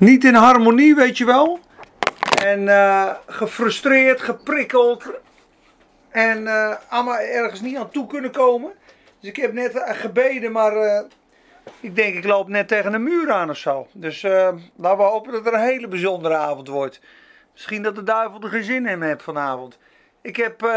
niet 0.00 0.24
in 0.24 0.34
harmonie, 0.34 0.94
weet 0.94 1.18
je 1.18 1.24
wel. 1.24 1.58
En 2.44 2.60
uh, 2.62 3.14
gefrustreerd, 3.26 4.20
geprikkeld. 4.20 5.04
En 6.08 6.42
uh, 6.42 6.74
allemaal 6.88 7.18
ergens 7.18 7.60
niet 7.60 7.76
aan 7.76 7.90
toe 7.90 8.06
kunnen 8.06 8.30
komen. 8.30 8.72
Dus 9.20 9.28
ik 9.28 9.36
heb 9.36 9.52
net 9.52 9.82
gebeden, 9.86 10.52
maar 10.52 11.04
ik 11.80 11.96
denk 11.96 12.14
ik 12.14 12.24
loop 12.24 12.48
net 12.48 12.68
tegen 12.68 12.94
een 12.94 13.02
muur 13.02 13.32
aan 13.32 13.50
of 13.50 13.56
zo. 13.56 13.86
Dus 13.92 14.22
laten 14.76 14.96
we 14.96 15.02
hopen 15.02 15.32
dat 15.32 15.44
het 15.44 15.54
een 15.54 15.60
hele 15.60 15.88
bijzondere 15.88 16.34
avond 16.34 16.68
wordt. 16.68 17.00
Misschien 17.52 17.82
dat 17.82 17.94
de 17.94 18.02
duivel 18.02 18.40
er 18.42 18.48
geen 18.48 18.64
zin 18.64 18.86
in 18.86 19.02
heeft 19.02 19.22
vanavond. 19.22 19.78
Ik 20.22 20.36
heb 20.36 20.70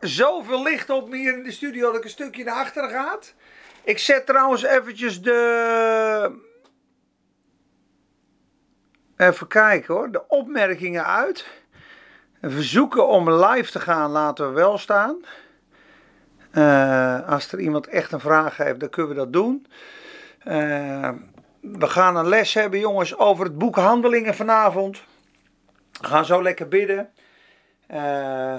zoveel 0.00 0.62
licht 0.62 0.90
op 0.90 1.08
me 1.08 1.16
hier 1.16 1.36
in 1.36 1.42
de 1.42 1.52
studio 1.52 1.86
dat 1.86 1.96
ik 1.96 2.04
een 2.04 2.10
stukje 2.10 2.44
naar 2.44 2.54
achteren 2.54 2.90
ga. 2.90 3.18
Ik 3.84 3.98
zet 3.98 4.26
trouwens 4.26 4.62
eventjes 4.62 5.22
de... 5.22 6.46
Even 9.18 9.46
kijken 9.46 9.94
hoor, 9.94 10.10
de 10.10 10.28
opmerkingen 10.28 11.06
uit. 11.06 11.46
Verzoeken 12.42 13.08
om 13.08 13.32
live 13.32 13.70
te 13.70 13.80
gaan 13.80 14.10
laten 14.10 14.48
we 14.48 14.54
wel 14.54 14.78
staan. 14.78 15.24
Uh, 16.52 17.28
als 17.28 17.52
er 17.52 17.60
iemand 17.60 17.86
echt 17.86 18.12
een 18.12 18.20
vraag 18.20 18.56
heeft, 18.56 18.80
dan 18.80 18.88
kunnen 18.88 19.12
we 19.12 19.18
dat 19.18 19.32
doen. 19.32 19.66
Uh, 20.44 21.10
we 21.60 21.86
gaan 21.86 22.16
een 22.16 22.28
les 22.28 22.54
hebben, 22.54 22.78
jongens, 22.78 23.16
over 23.16 23.44
het 23.44 23.58
boek 23.58 23.76
Handelingen 23.76 24.34
vanavond. 24.34 25.02
We 26.00 26.06
gaan 26.06 26.24
zo 26.24 26.42
lekker 26.42 26.68
bidden. 26.68 27.10
Uh, 27.90 28.54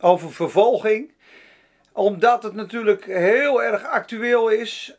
over 0.00 0.32
vervolging. 0.32 1.12
Omdat 1.92 2.42
het 2.42 2.54
natuurlijk 2.54 3.04
heel 3.04 3.62
erg 3.62 3.84
actueel 3.84 4.48
is. 4.48 4.94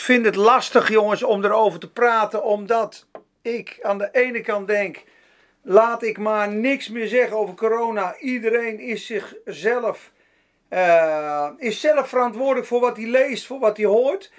Vind 0.00 0.24
het 0.24 0.36
lastig, 0.36 0.88
jongens, 0.88 1.22
om 1.22 1.44
erover 1.44 1.80
te 1.80 1.90
praten. 1.90 2.44
Omdat 2.44 3.06
ik 3.42 3.78
aan 3.82 3.98
de 3.98 4.08
ene 4.12 4.40
kant 4.40 4.66
denk. 4.66 5.02
Laat 5.62 6.02
ik 6.02 6.18
maar 6.18 6.48
niks 6.48 6.88
meer 6.88 7.06
zeggen 7.06 7.36
over 7.36 7.54
corona. 7.54 8.16
Iedereen 8.18 8.78
is 8.78 9.06
zichzelf. 9.06 10.12
Uh, 10.70 11.48
is 11.58 11.80
zelf 11.80 12.08
verantwoordelijk 12.08 12.66
voor 12.66 12.80
wat 12.80 12.96
hij 12.96 13.06
leest, 13.06 13.46
voor 13.46 13.58
wat 13.58 13.76
hij 13.76 13.86
hoort. 13.86 14.32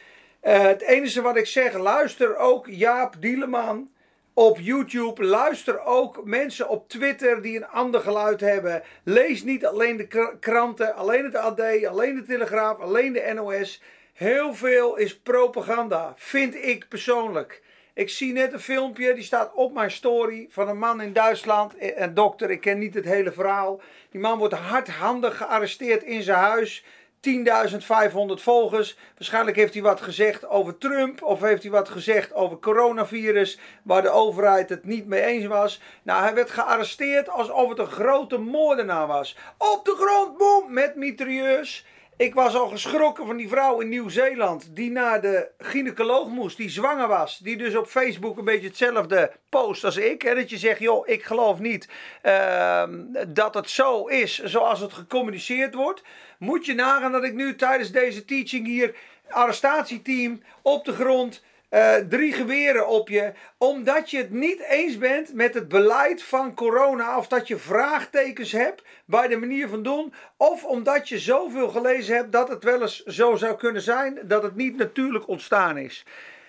Uh, 0.44 0.62
het 0.62 0.82
enige 0.82 1.22
wat 1.22 1.38
ik 1.38 1.46
zeg, 1.46 1.74
luister 1.74 2.38
ook 2.38 2.68
Jaap 2.68 3.16
Dieleman 3.20 3.90
op 4.34 4.58
YouTube. 4.60 5.24
Luister 5.24 5.84
ook 5.84 6.24
mensen 6.24 6.70
op 6.70 6.90
Twitter 6.90 7.42
die 7.42 7.56
een 7.58 7.68
ander 7.68 8.02
geluid 8.02 8.42
hebben. 8.42 8.84
Lees 9.04 9.44
niet 9.44 9.66
alleen 9.66 9.98
de 9.98 10.36
kranten, 10.40 10.96
alleen 10.96 11.24
het 11.24 11.36
AD, 11.36 11.86
alleen 11.86 12.16
de 12.16 12.24
Telegraaf, 12.24 12.80
alleen 12.80 13.14
de 13.14 13.32
NOS. 13.34 13.82
Heel 14.14 14.54
veel 14.54 14.96
is 14.96 15.20
propaganda, 15.20 16.14
vind 16.16 16.56
ik 16.56 16.88
persoonlijk. 16.88 17.62
Ik 17.94 18.10
zie 18.10 18.34
net 18.34 18.54
een 18.54 18.60
filmpje, 18.60 19.14
die 19.14 19.24
staat 19.24 19.54
op 19.54 19.74
mijn 19.74 19.92
story, 19.92 20.48
van 20.50 20.68
een 20.68 20.78
man 20.78 21.02
in 21.02 21.14
Duitsland. 21.14 21.74
Een 21.80 22.14
dokter, 22.14 22.50
ik 22.50 22.62
ken 22.62 22.80
niet 22.80 22.94
het 22.94 23.06
hele 23.06 23.32
verhaal. 23.32 23.82
Die 24.10 24.22
man 24.22 24.38
wordt 24.38 24.54
hardhandig 24.54 25.38
gearresteerd 25.38 26.04
in 26.04 26.24
zijn 26.24 26.38
huis. 26.38 26.84
10.500 27.22 28.42
volgers. 28.42 28.98
Waarschijnlijk 29.18 29.58
heeft 29.58 29.74
hij 29.74 29.84
wat 29.84 30.02
gezegd 30.02 30.48
over 30.48 30.78
Trump 30.78 31.24
of 31.24 31.42
heeft 31.42 31.62
hij 31.62 31.72
wat 31.72 31.90
gezegd 31.90 32.34
over 32.34 32.60
coronavirus, 32.60 33.60
waar 33.84 34.02
de 34.02 34.10
overheid 34.10 34.70
het 34.70 34.86
niet 34.86 35.08
mee 35.08 35.22
eens 35.22 35.46
was. 35.46 35.82
Nou, 36.04 36.24
hij 36.24 36.34
werd 36.34 36.50
gearresteerd 36.50 37.30
alsof 37.30 37.70
het 37.70 37.80
een 37.80 37.88
grote 37.88 38.38
moordenaar 38.38 39.08
was. 39.08 39.38
Op 39.58 39.86
de 39.86 39.96
grond, 40.00 40.38
boem, 40.38 40.74
met 40.74 40.96
mitrailleurs. 40.96 41.86
Ik 42.18 42.34
was 42.34 42.56
al 42.56 42.68
geschrokken 42.68 43.26
van 43.26 43.38
die 43.38 43.48
vrouw 43.48 43.80
in 43.80 43.90
Nieuw-Zeeland 43.90 44.76
die 44.76 44.92
naar 44.92 45.22
de 45.22 45.50
gynaecoloog 45.58 46.28
moest, 46.28 46.58
die 46.58 46.70
zwanger 46.70 47.08
was. 47.08 47.38
Die 47.38 47.58
dus 47.58 47.76
op 47.76 47.88
Facebook 47.88 48.38
een 48.38 48.46
beetje 48.46 48.68
hetzelfde 48.68 49.32
post 49.50 49.84
als 49.84 49.98
ik. 49.98 50.36
Dat 50.36 50.50
je 50.50 50.58
zegt, 50.58 50.80
joh, 50.80 51.08
ik 51.08 51.24
geloof 51.24 51.60
niet 51.60 51.90
uh, 52.24 52.84
dat 53.28 53.54
het 53.54 53.70
zo 53.70 54.06
is 54.06 54.44
zoals 54.44 54.80
het 54.80 54.94
gecommuniceerd 54.94 55.74
wordt. 55.74 56.04
Moet 56.40 56.66
je 56.66 56.74
nagaan 56.74 57.12
dat 57.12 57.24
ik 57.24 57.34
nu 57.34 57.56
tijdens 57.56 57.92
deze 57.92 58.26
teaching 58.26 58.66
hier 58.66 58.96
arrestatieteam 59.30 60.42
op 60.62 60.86
de 60.86 60.94
grond 60.94 61.44
uh, 61.72 61.96
drie 61.96 62.34
geweren 62.34 62.88
op 62.88 63.10
je, 63.10 63.34
omdat 63.58 64.12
je 64.12 64.18
het 64.18 64.32
niet 64.32 64.60
eens 64.60 64.98
bent 64.98 65.34
met 65.34 65.54
het 65.54 65.68
beleid 65.68 66.24
van 66.24 66.54
corona, 66.54 67.18
of 67.18 67.28
dat 67.28 67.48
je 67.48 67.58
vraagtekens 67.58 68.52
hebt 68.52 68.84
bij 69.06 69.28
de 69.28 69.38
manier 69.38 69.68
van 69.68 69.84
doen, 69.84 70.14
of 70.38 70.64
omdat 70.64 71.10
je 71.10 71.20
zoveel 71.20 71.70
gelezen 71.70 72.16
hebt 72.16 72.32
dat 72.32 72.48
het 72.48 72.64
wel 72.64 72.82
eens 72.82 73.04
zo 73.04 73.36
zou 73.36 73.56
kunnen 73.56 73.82
zijn 73.82 74.20
dat 74.24 74.44
het 74.44 74.56
niet 74.56 74.78
natuurlijk 74.78 75.28
ontstaan 75.28 75.78
is. 75.78 76.06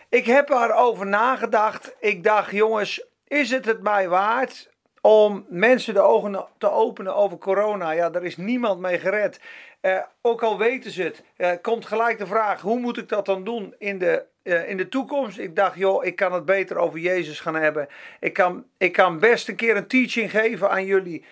Ik 0.08 0.26
heb 0.26 0.50
erover 0.50 1.06
nagedacht. 1.06 1.94
Ik 2.00 2.24
dacht, 2.24 2.50
jongens, 2.50 3.04
is 3.28 3.50
het 3.50 3.64
het 3.64 3.82
mij 3.82 4.08
waard 4.08 4.71
om 5.02 5.46
mensen 5.48 5.94
de 5.94 6.00
ogen 6.00 6.46
te 6.58 6.70
openen 6.70 7.14
over 7.14 7.38
corona? 7.38 7.90
Ja, 7.90 8.10
daar 8.10 8.24
is 8.24 8.36
niemand 8.36 8.80
mee 8.80 8.98
gered. 8.98 9.40
Uh, 9.82 9.98
ook 10.20 10.42
al 10.42 10.58
weten 10.58 10.90
ze 10.90 11.02
het, 11.02 11.22
uh, 11.36 11.50
komt 11.62 11.86
gelijk 11.86 12.18
de 12.18 12.26
vraag: 12.26 12.60
hoe 12.60 12.78
moet 12.78 12.98
ik 12.98 13.08
dat 13.08 13.26
dan 13.26 13.44
doen 13.44 13.74
in 13.78 13.98
de, 13.98 14.24
uh, 14.42 14.68
in 14.68 14.76
de 14.76 14.88
toekomst? 14.88 15.38
Ik 15.38 15.56
dacht, 15.56 15.76
joh, 15.76 16.04
ik 16.04 16.16
kan 16.16 16.32
het 16.32 16.44
beter 16.44 16.76
over 16.76 16.98
Jezus 16.98 17.40
gaan 17.40 17.54
hebben. 17.54 17.88
Ik 18.20 18.32
kan, 18.32 18.64
ik 18.78 18.92
kan 18.92 19.18
best 19.18 19.48
een 19.48 19.56
keer 19.56 19.76
een 19.76 19.86
teaching 19.86 20.30
geven 20.30 20.70
aan 20.70 20.84
jullie. 20.84 21.24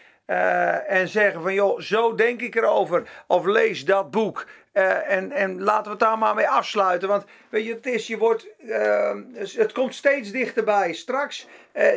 en 0.87 1.09
zeggen 1.09 1.43
van, 1.43 1.55
joh, 1.55 1.81
zo 1.81 2.15
denk 2.15 2.41
ik 2.41 2.55
erover. 2.55 3.09
Of 3.27 3.45
lees 3.45 3.85
dat 3.85 4.11
boek. 4.11 4.47
En, 4.73 5.33
en 5.33 5.63
laten 5.63 5.85
we 5.85 5.91
het 5.91 5.99
daar 5.99 6.19
maar 6.19 6.35
mee 6.35 6.49
afsluiten. 6.49 7.09
Want 7.09 7.25
weet 7.49 7.65
je, 7.65 7.73
het 7.73 7.87
is, 7.87 8.07
je 8.07 8.19
wordt, 8.19 8.47
het 9.57 9.73
komt 9.73 9.95
steeds 9.95 10.31
dichterbij. 10.31 10.93
Straks, 10.93 11.47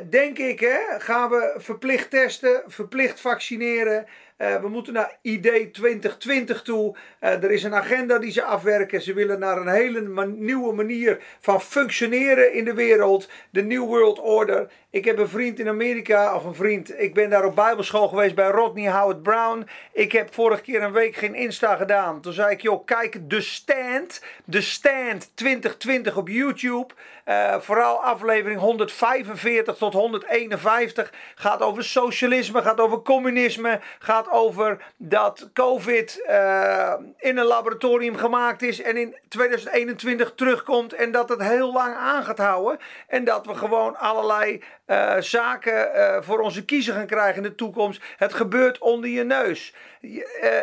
denk 0.10 0.38
ik, 0.38 0.60
hè, 0.60 0.80
gaan 0.98 1.30
we 1.30 1.54
verplicht 1.58 2.10
testen, 2.10 2.64
verplicht 2.68 3.20
vaccineren. 3.22 4.06
Uh, 4.38 4.56
we 4.56 4.68
moeten 4.68 4.94
naar 4.94 5.18
ID 5.22 5.74
2020 5.74 6.62
toe. 6.62 6.96
Uh, 7.22 7.44
er 7.44 7.52
is 7.52 7.64
een 7.64 7.76
agenda 7.76 8.20
die 8.20 8.32
ze 8.32 8.44
afwerken. 8.44 9.02
Ze 9.02 9.14
willen 9.14 9.40
naar 9.40 9.58
een 9.58 9.68
hele 9.68 10.28
nieuwe 10.28 10.74
manier 10.74 11.24
van 11.40 11.62
functioneren 11.62 12.54
in 12.54 12.66
de 12.66 12.74
wereld. 12.74 13.30
De 13.50 13.62
New 13.62 13.86
World 13.86 14.20
Order. 14.20 14.72
Ik 14.90 15.06
heb 15.06 15.18
een 15.18 15.30
vriend 15.30 15.60
in 15.60 15.68
Amerika, 15.68 16.36
of 16.36 16.44
een 16.44 16.56
vriend. 16.56 17.00
Ik 17.00 17.14
ben 17.14 17.30
daar 17.30 17.46
op 17.46 17.56
Bijbelschool 17.56 18.08
geweest 18.08 18.36
bij 18.36 18.50
Rodney 18.50 18.92
Howard 18.92 19.24
Brown. 19.24 19.68
Ik 19.92 20.12
heb 20.12 20.34
vorige 20.34 20.62
keer 20.62 20.82
een 20.82 20.92
week 20.92 21.16
geen 21.16 21.36
Insta 21.36 21.76
gedaan. 21.76 22.22
Toen 22.22 22.34
zei 22.34 22.52
ik, 22.52 22.62
joh, 22.62 22.86
kijk, 22.86 23.30
de 23.30 23.42
stand. 23.42 24.22
De 24.46 24.62
stand 24.62 25.32
2020 25.36 26.18
op 26.18 26.28
YouTube. 26.28 26.94
Uh, 27.26 27.56
vooral 27.60 28.04
aflevering 28.04 28.60
145 28.60 29.76
tot 29.76 29.94
151 29.94 31.14
gaat 31.36 31.62
over 31.62 31.84
socialisme, 31.84 32.62
gaat 32.62 32.80
over 32.80 33.02
communisme, 33.02 33.80
gaat 34.00 34.32
over 34.32 34.84
dat 34.98 35.50
COVID 35.54 36.24
uh, 36.30 36.94
in 37.18 37.38
een 37.38 37.46
laboratorium 37.46 38.16
gemaakt 38.16 38.62
is 38.62 38.82
en 38.82 38.98
in 38.98 39.16
2021 39.28 40.34
terugkomt 40.36 40.94
en 40.94 41.12
dat 41.12 41.30
het 41.30 41.42
heel 41.42 41.74
lang 41.74 41.96
aan 41.96 42.24
gaat 42.24 42.38
houden. 42.38 42.80
En 43.08 43.24
dat 43.24 43.46
we 43.46 43.56
gewoon 43.56 43.98
allerlei 43.98 44.64
uh, 44.88 45.16
zaken 45.20 45.92
voor 46.24 46.40
onze 46.40 46.66
kiezer 46.66 46.94
gaan 46.94 47.06
krijgen 47.06 47.44
in 47.44 47.50
de 47.50 47.56
toekomst. 47.56 48.02
Het 48.18 48.34
gebeurt 48.34 48.78
onder 48.78 49.10
je 49.10 49.24
neus. 49.24 49.74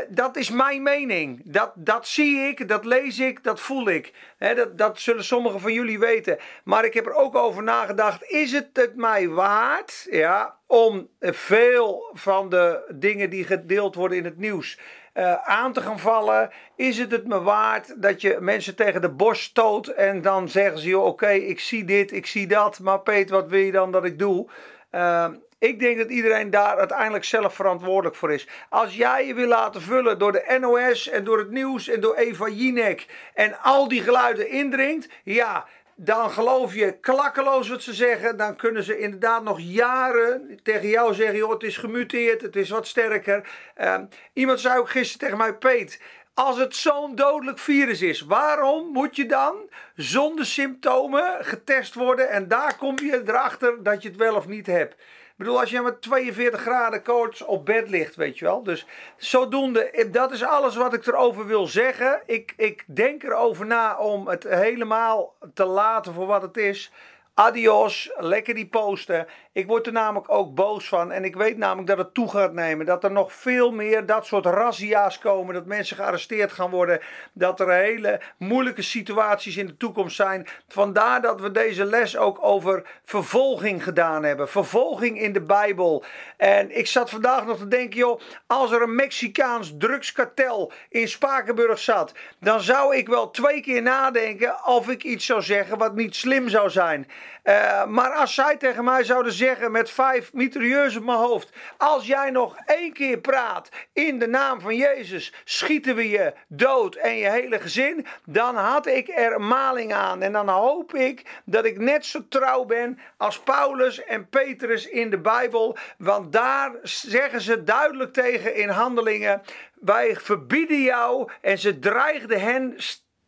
Dat 0.08 0.36
is 0.36 0.50
mijn 0.50 0.82
mening. 0.82 1.40
Dat, 1.44 1.72
dat 1.74 2.08
zie 2.08 2.38
ik, 2.40 2.68
dat 2.68 2.84
lees 2.84 3.18
ik, 3.18 3.44
dat 3.44 3.60
voel 3.60 3.88
ik. 3.88 4.12
Dat, 4.40 4.78
dat 4.78 5.00
zullen 5.00 5.24
sommigen 5.24 5.60
van 5.60 5.72
jullie 5.72 5.98
weten. 5.98 6.38
Maar 6.64 6.84
ik 6.84 6.94
heb 6.94 7.06
er 7.06 7.14
ook 7.14 7.34
over 7.34 7.62
nagedacht: 7.62 8.30
is 8.30 8.52
het 8.52 8.68
het 8.72 8.96
mij 8.96 9.28
waard 9.28 10.06
ja, 10.10 10.56
om 10.66 11.08
veel 11.20 12.10
van 12.12 12.48
de 12.48 12.92
dingen 12.94 13.30
die 13.30 13.44
gedeeld 13.44 13.94
worden 13.94 14.18
in 14.18 14.24
het 14.24 14.38
nieuws. 14.38 14.78
Uh, 15.14 15.34
aan 15.34 15.72
te 15.72 15.80
gaan 15.80 15.98
vallen. 15.98 16.50
Is 16.76 16.98
het 16.98 17.10
het 17.10 17.26
me 17.26 17.40
waard 17.40 18.02
dat 18.02 18.20
je 18.20 18.36
mensen 18.40 18.76
tegen 18.76 19.00
de 19.00 19.08
borst 19.08 19.42
stoot 19.42 19.86
en 19.86 20.22
dan 20.22 20.48
zeggen 20.48 20.78
ze: 20.78 20.98
Oké, 20.98 21.30
ik 21.30 21.60
zie 21.60 21.84
dit, 21.84 22.12
ik 22.12 22.26
zie 22.26 22.46
dat, 22.46 22.78
maar 22.78 23.00
Peter, 23.00 23.34
wat 23.34 23.48
wil 23.48 23.60
je 23.60 23.72
dan 23.72 23.92
dat 23.92 24.04
ik 24.04 24.18
doe? 24.18 24.48
Uh, 24.92 25.28
ik 25.60 25.80
denk 25.80 25.98
dat 25.98 26.10
iedereen 26.10 26.50
daar 26.50 26.78
uiteindelijk 26.78 27.24
zelf 27.24 27.54
verantwoordelijk 27.54 28.16
voor 28.16 28.32
is. 28.32 28.48
Als 28.68 28.96
jij 28.96 29.26
je 29.26 29.34
wil 29.34 29.46
laten 29.46 29.82
vullen 29.82 30.18
door 30.18 30.32
de 30.32 30.56
NOS 30.60 31.08
en 31.08 31.24
door 31.24 31.38
het 31.38 31.50
nieuws 31.50 31.88
en 31.88 32.00
door 32.00 32.14
Eva 32.14 32.48
Jinek 32.48 33.06
en 33.34 33.58
al 33.62 33.88
die 33.88 34.02
geluiden 34.02 34.48
indringt, 34.48 35.08
ja, 35.24 35.66
dan 35.94 36.30
geloof 36.30 36.74
je 36.74 36.98
klakkeloos 37.00 37.68
wat 37.68 37.82
ze 37.82 37.94
zeggen. 37.94 38.36
Dan 38.36 38.56
kunnen 38.56 38.82
ze 38.82 38.98
inderdaad 38.98 39.42
nog 39.42 39.60
jaren 39.60 40.60
tegen 40.62 40.88
jou 40.88 41.14
zeggen: 41.14 41.36
joh, 41.36 41.50
het 41.50 41.62
is 41.62 41.76
gemuteerd, 41.76 42.42
het 42.42 42.56
is 42.56 42.70
wat 42.70 42.86
sterker. 42.86 43.48
Uh, 43.80 43.98
iemand 44.32 44.60
zei 44.60 44.78
ook 44.78 44.90
gisteren 44.90 45.18
tegen 45.18 45.38
mij: 45.38 45.54
Peet, 45.54 46.00
als 46.34 46.58
het 46.58 46.76
zo'n 46.76 47.14
dodelijk 47.14 47.58
virus 47.58 48.02
is, 48.02 48.20
waarom 48.20 48.92
moet 48.92 49.16
je 49.16 49.26
dan 49.26 49.54
zonder 49.94 50.46
symptomen 50.46 51.44
getest 51.44 51.94
worden 51.94 52.28
en 52.28 52.48
daar 52.48 52.76
kom 52.76 52.98
je 52.98 53.22
erachter 53.26 53.82
dat 53.82 54.02
je 54.02 54.08
het 54.08 54.16
wel 54.18 54.34
of 54.34 54.46
niet 54.46 54.66
hebt? 54.66 54.96
Bedoel, 55.40 55.60
als 55.60 55.70
je 55.70 55.80
met 55.80 56.02
42 56.02 56.60
graden 56.60 57.02
koorts 57.02 57.44
op 57.44 57.66
bed 57.66 57.90
ligt, 57.90 58.16
weet 58.16 58.38
je 58.38 58.44
wel. 58.44 58.62
Dus 58.62 58.86
zodoende, 59.16 60.08
dat 60.10 60.32
is 60.32 60.44
alles 60.44 60.76
wat 60.76 60.94
ik 60.94 61.06
erover 61.06 61.46
wil 61.46 61.66
zeggen. 61.66 62.22
Ik, 62.26 62.54
ik 62.56 62.84
denk 62.86 63.22
erover 63.22 63.66
na 63.66 63.96
om 63.98 64.28
het 64.28 64.44
helemaal 64.44 65.34
te 65.54 65.64
laten 65.64 66.14
voor 66.14 66.26
wat 66.26 66.42
het 66.42 66.56
is. 66.56 66.92
Adios, 67.34 68.10
lekker 68.16 68.54
die 68.54 68.68
posten. 68.68 69.26
Ik 69.52 69.66
word 69.66 69.86
er 69.86 69.92
namelijk 69.92 70.30
ook 70.30 70.54
boos 70.54 70.88
van. 70.88 71.12
En 71.12 71.24
ik 71.24 71.36
weet 71.36 71.56
namelijk 71.56 71.86
dat 71.86 71.98
het 71.98 72.14
toe 72.14 72.30
gaat 72.30 72.52
nemen. 72.52 72.86
Dat 72.86 73.04
er 73.04 73.10
nog 73.10 73.32
veel 73.32 73.70
meer 73.70 74.06
dat 74.06 74.26
soort 74.26 74.46
razzia's 74.46 75.18
komen. 75.18 75.54
Dat 75.54 75.66
mensen 75.66 75.96
gearresteerd 75.96 76.52
gaan 76.52 76.70
worden. 76.70 77.00
Dat 77.32 77.60
er 77.60 77.70
hele 77.70 78.20
moeilijke 78.38 78.82
situaties 78.82 79.56
in 79.56 79.66
de 79.66 79.76
toekomst 79.76 80.16
zijn. 80.16 80.46
Vandaar 80.68 81.22
dat 81.22 81.40
we 81.40 81.50
deze 81.50 81.84
les 81.84 82.16
ook 82.16 82.38
over 82.40 83.00
vervolging 83.04 83.84
gedaan 83.84 84.24
hebben. 84.24 84.48
Vervolging 84.48 85.20
in 85.20 85.32
de 85.32 85.42
Bijbel. 85.42 86.04
En 86.36 86.78
ik 86.78 86.86
zat 86.86 87.10
vandaag 87.10 87.46
nog 87.46 87.58
te 87.58 87.68
denken, 87.68 87.98
joh. 87.98 88.20
Als 88.46 88.72
er 88.72 88.82
een 88.82 88.94
Mexicaans 88.94 89.74
drugskartel 89.78 90.72
in 90.88 91.08
Spakenburg 91.08 91.78
zat. 91.78 92.14
Dan 92.40 92.60
zou 92.60 92.96
ik 92.96 93.08
wel 93.08 93.30
twee 93.30 93.60
keer 93.60 93.82
nadenken 93.82 94.66
of 94.66 94.88
ik 94.88 95.02
iets 95.02 95.26
zou 95.26 95.42
zeggen 95.42 95.78
wat 95.78 95.94
niet 95.94 96.16
slim 96.16 96.48
zou 96.48 96.70
zijn. 96.70 97.06
Uh, 97.44 97.86
maar 97.86 98.10
als 98.10 98.34
zij 98.34 98.56
tegen 98.56 98.84
mij 98.84 99.04
zouden 99.04 99.32
zeggen 99.32 99.72
met 99.72 99.90
vijf 99.90 100.32
mitrailleurs 100.32 100.96
op 100.96 101.04
mijn 101.04 101.18
hoofd. 101.18 101.50
Als 101.76 102.06
jij 102.06 102.30
nog 102.30 102.56
één 102.66 102.92
keer 102.92 103.18
praat 103.18 103.68
in 103.92 104.18
de 104.18 104.26
naam 104.26 104.60
van 104.60 104.76
Jezus, 104.76 105.32
schieten 105.44 105.94
we 105.94 106.08
je 106.08 106.32
dood 106.48 106.94
en 106.94 107.16
je 107.16 107.30
hele 107.30 107.60
gezin. 107.60 108.06
Dan 108.24 108.56
had 108.56 108.86
ik 108.86 109.08
er 109.08 109.40
maling 109.40 109.92
aan. 109.92 110.22
En 110.22 110.32
dan 110.32 110.48
hoop 110.48 110.94
ik 110.94 111.40
dat 111.44 111.64
ik 111.64 111.78
net 111.78 112.06
zo 112.06 112.28
trouw 112.28 112.64
ben 112.64 112.98
als 113.16 113.40
Paulus 113.40 114.04
en 114.04 114.28
Petrus 114.28 114.88
in 114.88 115.10
de 115.10 115.18
Bijbel. 115.18 115.76
Want 115.98 116.32
daar 116.32 116.72
zeggen 116.82 117.40
ze 117.40 117.64
duidelijk 117.64 118.12
tegen 118.12 118.54
in 118.54 118.68
handelingen. 118.68 119.42
Wij 119.74 120.16
verbieden 120.16 120.80
jou. 120.80 121.30
En 121.40 121.58
ze 121.58 121.78
dreigden 121.78 122.40
hen 122.40 122.76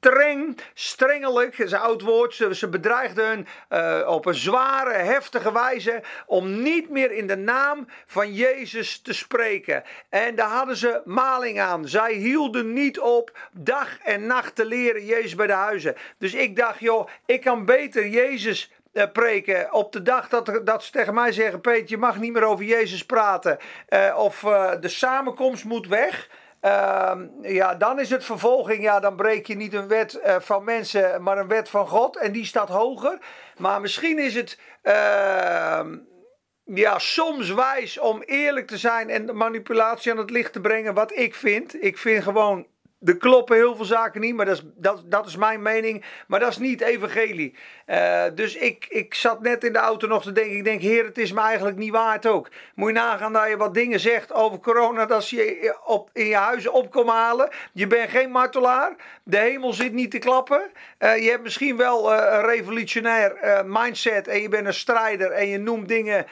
streng, 0.02 0.58
strengelijk, 0.75 1.58
is 1.58 1.72
een 1.72 1.78
oud 1.78 2.02
woord. 2.02 2.34
Ze, 2.34 2.69
bedreigden 2.69 3.26
hun 3.26 3.46
uh, 3.70 4.08
op 4.08 4.26
een 4.26 4.34
zware, 4.34 4.93
heftige 4.93 5.52
wijze 5.52 6.02
om 6.26 6.62
niet 6.62 6.90
meer 6.90 7.12
in 7.12 7.26
de 7.26 7.37
naam 7.37 7.87
van 8.06 8.34
Jezus 8.34 8.99
te 8.99 9.12
spreken. 9.12 9.82
En 10.08 10.34
daar 10.34 10.49
hadden 10.49 10.76
ze 10.76 11.00
maling 11.04 11.60
aan. 11.60 11.88
Zij 11.88 12.12
hielden 12.12 12.72
niet 12.72 13.00
op 13.00 13.38
dag 13.52 13.99
en 13.99 14.26
nacht 14.26 14.54
te 14.54 14.64
leren 14.64 15.04
Jezus 15.04 15.34
bij 15.34 15.46
de 15.46 15.52
huizen. 15.52 15.96
Dus 16.19 16.34
ik 16.34 16.56
dacht, 16.56 16.81
joh, 16.81 17.08
ik 17.26 17.40
kan 17.40 17.64
beter 17.64 18.08
Jezus 18.08 18.72
uh, 18.93 19.04
preken 19.12 19.72
op 19.72 19.93
de 19.93 20.02
dag 20.02 20.28
dat, 20.28 20.60
dat 20.64 20.84
ze 20.84 20.93
tegen 20.93 21.14
mij 21.14 21.32
zeggen: 21.32 21.60
Peter, 21.60 21.90
je 21.90 21.96
mag 21.96 22.19
niet 22.19 22.32
meer 22.32 22.44
over 22.44 22.64
Jezus 22.64 23.06
praten. 23.06 23.58
Uh, 23.88 24.14
of 24.19 24.40
de 24.81 24.88
samenkomst 24.88 25.64
moet 25.64 25.87
weg. 25.87 26.28
Ehm, 26.62 27.26
ja, 27.41 27.75
dan 27.75 28.00
is 28.00 28.11
het 28.11 28.25
vervolging. 28.25 28.82
Ja, 28.82 29.00
dan 29.00 29.17
breek 29.17 29.47
je 29.47 29.55
niet 29.55 29.75
een 29.75 29.88
wet 29.88 30.20
uh, 30.25 30.37
van 30.41 30.64
mensen, 30.64 31.23
maar 31.23 31.38
een 31.38 31.49
wet 31.49 31.69
van 31.69 31.88
God. 31.88 32.17
En 32.17 32.32
die 32.32 32.44
staat 32.44 32.69
hoger. 32.69 33.19
Maar 33.59 33.81
misschien 33.81 34.19
is 34.19 34.35
het. 34.35 34.59
Uh, 34.82 35.81
ja, 36.64 36.99
soms 36.99 37.50
wijs 37.50 37.99
om 37.99 38.23
eerlijk 38.23 38.67
te 38.67 38.79
zijn 38.79 39.11
en 39.11 39.37
manipulatie 39.37 40.12
aan 40.12 40.19
het 40.19 40.31
licht 40.31 40.53
te 40.53 40.61
brengen, 40.61 40.94
wat 40.94 41.17
ik 41.17 41.35
vind. 41.35 41.82
Ik 41.85 41.99
vind 41.99 42.23
gewoon 42.23 42.67
er 43.04 43.16
kloppen 43.16 43.56
heel 43.56 43.76
veel 43.76 43.84
zaken 43.84 44.20
niet, 44.20 44.34
maar 44.34 44.46
dat 44.46 44.56
is, 44.56 44.62
dat, 44.75 45.02
dat 45.04 45.26
is 45.26 45.37
mijn 45.37 45.62
mening. 45.62 46.04
Maar 46.26 46.40
dat 46.40 46.50
is 46.50 46.58
niet 46.58 46.81
evangelie. 46.81 47.54
Uh, 47.87 48.25
dus 48.34 48.56
ik, 48.56 48.87
ik 48.88 49.14
zat 49.14 49.40
net 49.40 49.64
in 49.64 49.72
de 49.72 49.78
auto 49.78 50.06
nog 50.06 50.22
te 50.22 50.32
denken. 50.32 50.56
Ik 50.56 50.64
denk, 50.64 50.81
heer, 50.81 51.04
het 51.04 51.19
is 51.19 51.32
me 51.32 51.40
eigenlijk 51.40 51.76
niet 51.76 51.90
waard 51.90 52.26
ook. 52.26 52.49
Moet 52.75 52.88
je 52.88 52.94
nagaan 52.94 53.32
dat 53.32 53.49
je 53.49 53.56
wat 53.56 53.75
dingen 53.75 54.00
zegt 54.00 54.32
over 54.32 54.58
corona. 54.58 55.06
Dat 55.06 55.25
ze 55.25 55.37
je 55.37 55.76
op, 55.84 56.10
in 56.12 56.26
je 56.26 56.37
huizen 56.37 56.72
op 56.72 57.06
halen. 57.06 57.50
Je 57.72 57.87
bent 57.87 58.10
geen 58.10 58.31
martelaar. 58.31 58.96
De 59.22 59.37
hemel 59.37 59.72
zit 59.72 59.93
niet 59.93 60.10
te 60.10 60.19
klappen. 60.19 60.70
Uh, 60.99 61.22
je 61.22 61.31
hebt 61.31 61.43
misschien 61.43 61.76
wel 61.76 62.12
uh, 62.12 62.19
een 62.31 62.44
revolutionair 62.44 63.62
mindset. 63.66 64.28
En 64.28 64.40
je 64.40 64.49
bent 64.49 64.66
een 64.66 64.75
strijder. 64.75 65.31
En 65.31 65.49
je 65.49 65.58
noemt 65.58 65.88
dingen 65.88 66.26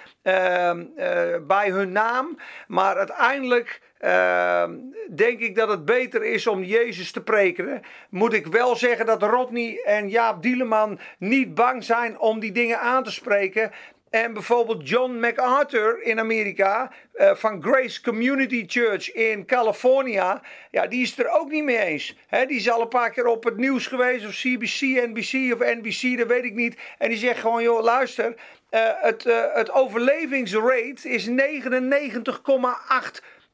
bij 1.46 1.70
hun 1.70 1.92
naam. 1.92 2.38
Maar 2.66 2.96
uiteindelijk 2.96 3.80
uh, 4.00 4.64
denk 5.10 5.40
ik 5.40 5.54
dat 5.54 5.68
het 5.68 5.84
beter 5.84 6.24
is 6.24 6.46
om 6.46 6.62
Jezus 6.62 7.12
te 7.12 7.22
preken. 7.22 7.82
Moet 8.10 8.32
ik 8.32 8.46
wel 8.46 8.76
zeggen 8.76 9.06
dat 9.06 9.22
Rodney 9.22 9.82
en 9.84 10.08
Jaap 10.08 10.42
Dieleman 10.42 10.98
niet 11.18 11.54
bang 11.54 11.84
zijn 11.84 12.18
om 12.18 12.40
die 12.40 12.52
dingen 12.52 12.80
aan 12.80 13.04
te 13.04 13.10
spreken. 13.10 13.70
En 14.10 14.32
bijvoorbeeld 14.32 14.88
John 14.88 15.18
MacArthur 15.18 16.02
in 16.02 16.18
Amerika 16.18 16.92
uh, 17.14 17.34
van 17.34 17.62
Grace 17.62 18.02
Community 18.02 18.64
Church 18.66 19.12
in 19.12 19.46
California. 19.46 20.42
Ja, 20.70 20.86
die 20.86 21.02
is 21.02 21.18
er 21.18 21.28
ook 21.28 21.50
niet 21.50 21.64
mee 21.64 21.78
eens. 21.78 22.16
He, 22.26 22.46
die 22.46 22.56
is 22.56 22.70
al 22.70 22.80
een 22.80 22.88
paar 22.88 23.10
keer 23.10 23.26
op 23.26 23.44
het 23.44 23.56
nieuws 23.56 23.86
geweest. 23.86 24.26
Of 24.26 24.32
CBC, 24.32 24.80
NBC 24.80 25.52
of 25.52 25.58
NBC, 25.58 26.18
dat 26.18 26.26
weet 26.26 26.44
ik 26.44 26.54
niet. 26.54 26.76
En 26.98 27.08
die 27.08 27.18
zegt 27.18 27.40
gewoon, 27.40 27.62
joh, 27.62 27.82
luister. 27.82 28.34
Uh, 28.70 28.80
het, 28.84 29.24
uh, 29.24 29.54
het 29.54 29.72
overlevingsrate 29.72 31.08
is 31.08 31.28
99,8 31.28 31.34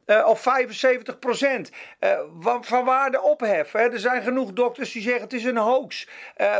uh, 0.06 0.26
of 0.28 0.40
75 0.40 1.18
procent. 1.18 1.70
Uh, 2.00 2.18
van 2.60 2.84
waar 2.84 3.10
de 3.10 3.22
ophef. 3.22 3.74
Er 3.74 3.98
zijn 3.98 4.22
genoeg 4.22 4.52
dokters 4.52 4.92
die 4.92 5.02
zeggen 5.02 5.22
het 5.22 5.32
is 5.32 5.44
een 5.44 5.56
hoax. 5.56 6.08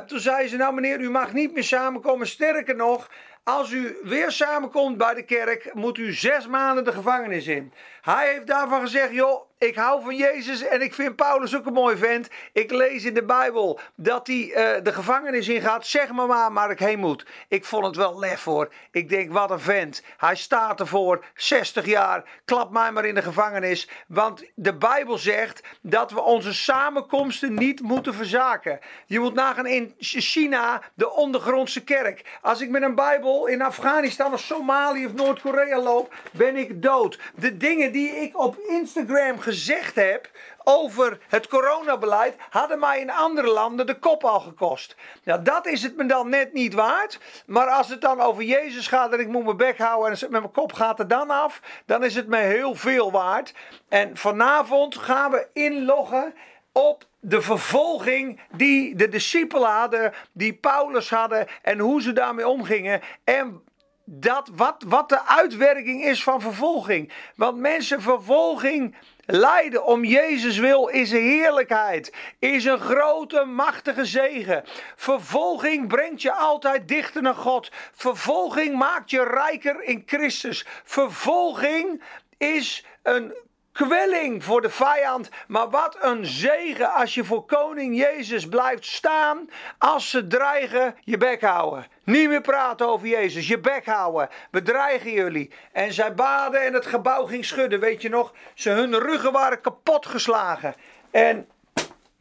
Toen 0.06 0.20
zei 0.20 0.48
ze, 0.48 0.56
nou 0.56 0.74
meneer, 0.74 1.00
u 1.00 1.10
mag 1.10 1.32
niet 1.32 1.52
meer 1.52 1.64
samenkomen. 1.64 2.26
Sterker 2.26 2.76
nog, 2.76 3.10
als 3.48 3.70
u 3.72 3.96
weer 4.02 4.30
samenkomt 4.30 4.96
bij 4.96 5.14
de 5.14 5.22
kerk, 5.22 5.74
moet 5.74 5.98
u 5.98 6.12
zes 6.12 6.46
maanden 6.46 6.84
de 6.84 6.92
gevangenis 6.92 7.46
in. 7.46 7.72
Hij 8.06 8.32
heeft 8.32 8.46
daarvan 8.46 8.80
gezegd, 8.80 9.12
joh, 9.12 9.46
ik 9.58 9.76
hou 9.76 10.02
van 10.02 10.16
Jezus 10.16 10.62
en 10.62 10.82
ik 10.82 10.94
vind 10.94 11.16
Paulus 11.16 11.56
ook 11.56 11.66
een 11.66 11.72
mooi 11.72 11.96
vent. 11.96 12.28
Ik 12.52 12.70
lees 12.70 13.04
in 13.04 13.14
de 13.14 13.24
Bijbel 13.24 13.80
dat 13.94 14.26
hij 14.26 14.36
uh, 14.36 14.84
de 14.84 14.92
gevangenis 14.92 15.48
ingaat. 15.48 15.86
Zeg 15.86 16.12
maar 16.12 16.26
waar 16.26 16.52
maar 16.52 16.70
ik 16.70 16.78
heen 16.78 16.98
moet. 16.98 17.26
Ik 17.48 17.64
vond 17.64 17.86
het 17.86 17.96
wel 17.96 18.18
lef 18.18 18.44
hoor. 18.44 18.72
Ik 18.90 19.08
denk, 19.08 19.32
wat 19.32 19.50
een 19.50 19.60
vent. 19.60 20.02
Hij 20.16 20.36
staat 20.36 20.80
ervoor, 20.80 21.24
60 21.34 21.86
jaar. 21.86 22.24
Klap 22.44 22.70
mij 22.70 22.92
maar 22.92 23.04
in 23.04 23.14
de 23.14 23.22
gevangenis. 23.22 23.88
Want 24.08 24.44
de 24.54 24.74
Bijbel 24.74 25.18
zegt 25.18 25.62
dat 25.80 26.10
we 26.10 26.20
onze 26.20 26.54
samenkomsten 26.54 27.54
niet 27.54 27.80
moeten 27.80 28.14
verzaken. 28.14 28.78
Je 29.06 29.20
moet 29.20 29.34
nagaan 29.34 29.66
in 29.66 29.94
China, 29.98 30.82
de 30.94 31.10
ondergrondse 31.10 31.84
kerk. 31.84 32.38
Als 32.42 32.60
ik 32.60 32.70
met 32.70 32.82
een 32.82 32.94
Bijbel 32.94 33.46
in 33.46 33.62
Afghanistan 33.62 34.32
of 34.32 34.40
Somalië 34.40 35.06
of 35.06 35.14
Noord-Korea 35.14 35.80
loop, 35.80 36.14
ben 36.32 36.56
ik 36.56 36.82
dood. 36.82 37.18
De 37.34 37.56
dingen 37.56 37.92
die 37.96 38.16
ik 38.16 38.38
op 38.38 38.58
Instagram 38.58 39.38
gezegd 39.38 39.94
heb 39.94 40.30
over 40.64 41.18
het 41.28 41.48
coronabeleid, 41.48 42.36
hadden 42.50 42.78
mij 42.78 43.00
in 43.00 43.10
andere 43.10 43.48
landen 43.48 43.86
de 43.86 43.98
kop 43.98 44.24
al 44.24 44.40
gekost. 44.40 44.96
Nou, 45.24 45.42
dat 45.42 45.66
is 45.66 45.82
het 45.82 45.96
me 45.96 46.06
dan 46.06 46.28
net 46.28 46.52
niet 46.52 46.74
waard. 46.74 47.18
Maar 47.46 47.66
als 47.66 47.88
het 47.88 48.00
dan 48.00 48.20
over 48.20 48.42
Jezus 48.42 48.86
gaat 48.86 49.12
en 49.12 49.20
ik 49.20 49.28
moet 49.28 49.44
mijn 49.44 49.56
bek 49.56 49.78
houden 49.78 50.12
en 50.12 50.30
met 50.30 50.40
mijn 50.40 50.52
kop 50.52 50.72
gaat 50.72 50.98
er 50.98 51.08
dan 51.08 51.30
af, 51.30 51.60
dan 51.86 52.04
is 52.04 52.14
het 52.14 52.26
me 52.28 52.36
heel 52.36 52.74
veel 52.74 53.10
waard. 53.10 53.54
En 53.88 54.16
vanavond 54.16 54.96
gaan 54.96 55.30
we 55.30 55.46
inloggen 55.52 56.34
op 56.72 57.04
de 57.20 57.42
vervolging 57.42 58.40
die 58.56 58.96
de 58.96 59.08
discipelen 59.08 59.70
hadden, 59.70 60.12
die 60.32 60.54
Paulus 60.54 61.10
hadden 61.10 61.46
en 61.62 61.78
hoe 61.78 62.02
ze 62.02 62.12
daarmee 62.12 62.48
omgingen. 62.48 63.00
En 63.24 63.62
dat 64.08 64.50
wat, 64.54 64.84
wat 64.86 65.08
de 65.08 65.24
uitwerking 65.24 66.04
is 66.04 66.22
van 66.22 66.40
vervolging. 66.40 67.12
Want 67.34 67.58
mensen, 67.58 68.02
vervolging 68.02 68.96
lijden 69.26 69.84
om 69.84 70.04
Jezus 70.04 70.58
wil 70.58 70.86
is 70.86 71.10
een 71.10 71.22
heerlijkheid, 71.22 72.12
is 72.38 72.64
een 72.64 72.80
grote, 72.80 73.44
machtige 73.44 74.04
zegen. 74.04 74.64
Vervolging 74.96 75.88
brengt 75.88 76.22
je 76.22 76.32
altijd 76.32 76.88
dichter 76.88 77.22
naar 77.22 77.34
God. 77.34 77.70
Vervolging 77.92 78.78
maakt 78.78 79.10
je 79.10 79.24
rijker 79.24 79.82
in 79.82 80.02
Christus. 80.06 80.66
Vervolging 80.84 82.02
is 82.38 82.84
een 83.02 83.34
kwelling 83.76 84.44
voor 84.44 84.60
de 84.60 84.70
vijand. 84.70 85.28
Maar 85.48 85.70
wat 85.70 85.96
een 86.00 86.26
zegen 86.26 86.92
als 86.92 87.14
je 87.14 87.24
voor 87.24 87.44
koning 87.44 87.96
Jezus 87.96 88.48
blijft 88.48 88.86
staan. 88.86 89.50
Als 89.78 90.10
ze 90.10 90.26
dreigen, 90.26 90.94
je 91.00 91.16
bek 91.16 91.40
houden. 91.40 91.86
Niet 92.04 92.28
meer 92.28 92.40
praten 92.40 92.88
over 92.88 93.06
Jezus, 93.06 93.48
je 93.48 93.58
bek 93.58 93.86
houden. 93.86 94.28
We 94.50 94.62
dreigen 94.62 95.10
jullie. 95.10 95.50
En 95.72 95.92
zij 95.92 96.14
baden 96.14 96.60
en 96.60 96.72
het 96.72 96.86
gebouw 96.86 97.24
ging 97.24 97.44
schudden. 97.44 97.80
Weet 97.80 98.02
je 98.02 98.08
nog? 98.08 98.32
Ze, 98.54 98.70
hun 98.70 98.98
ruggen 98.98 99.32
waren 99.32 99.60
kapot 99.60 100.06
geslagen. 100.06 100.74
En 101.10 101.48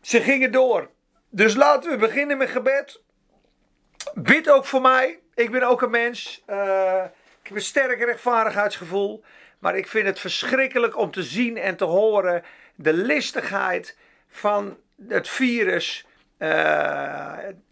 ze 0.02 0.22
gingen 0.22 0.52
door. 0.52 0.90
Dus 1.30 1.56
laten 1.56 1.92
we 1.92 1.98
beginnen 1.98 2.38
met 2.38 2.50
gebed. 2.50 3.02
Bid 4.14 4.50
ook 4.50 4.66
voor 4.66 4.82
mij. 4.82 5.20
Ik 5.34 5.52
ben 5.52 5.64
ook 5.64 5.82
een 5.82 5.90
mens. 5.90 6.44
Uh, 6.50 7.04
ik 7.42 7.48
heb 7.48 7.56
een 7.56 7.62
sterk 7.62 8.00
rechtvaardigheidsgevoel. 8.00 9.24
Maar 9.66 9.78
ik 9.78 9.88
vind 9.88 10.06
het 10.06 10.20
verschrikkelijk 10.20 10.98
om 10.98 11.12
te 11.12 11.24
zien 11.24 11.58
en 11.58 11.76
te 11.76 11.84
horen 11.84 12.44
de 12.76 12.94
listigheid 12.94 13.98
van 14.28 14.78
het 15.08 15.28
virus. 15.28 16.06
Uh, 16.40 16.50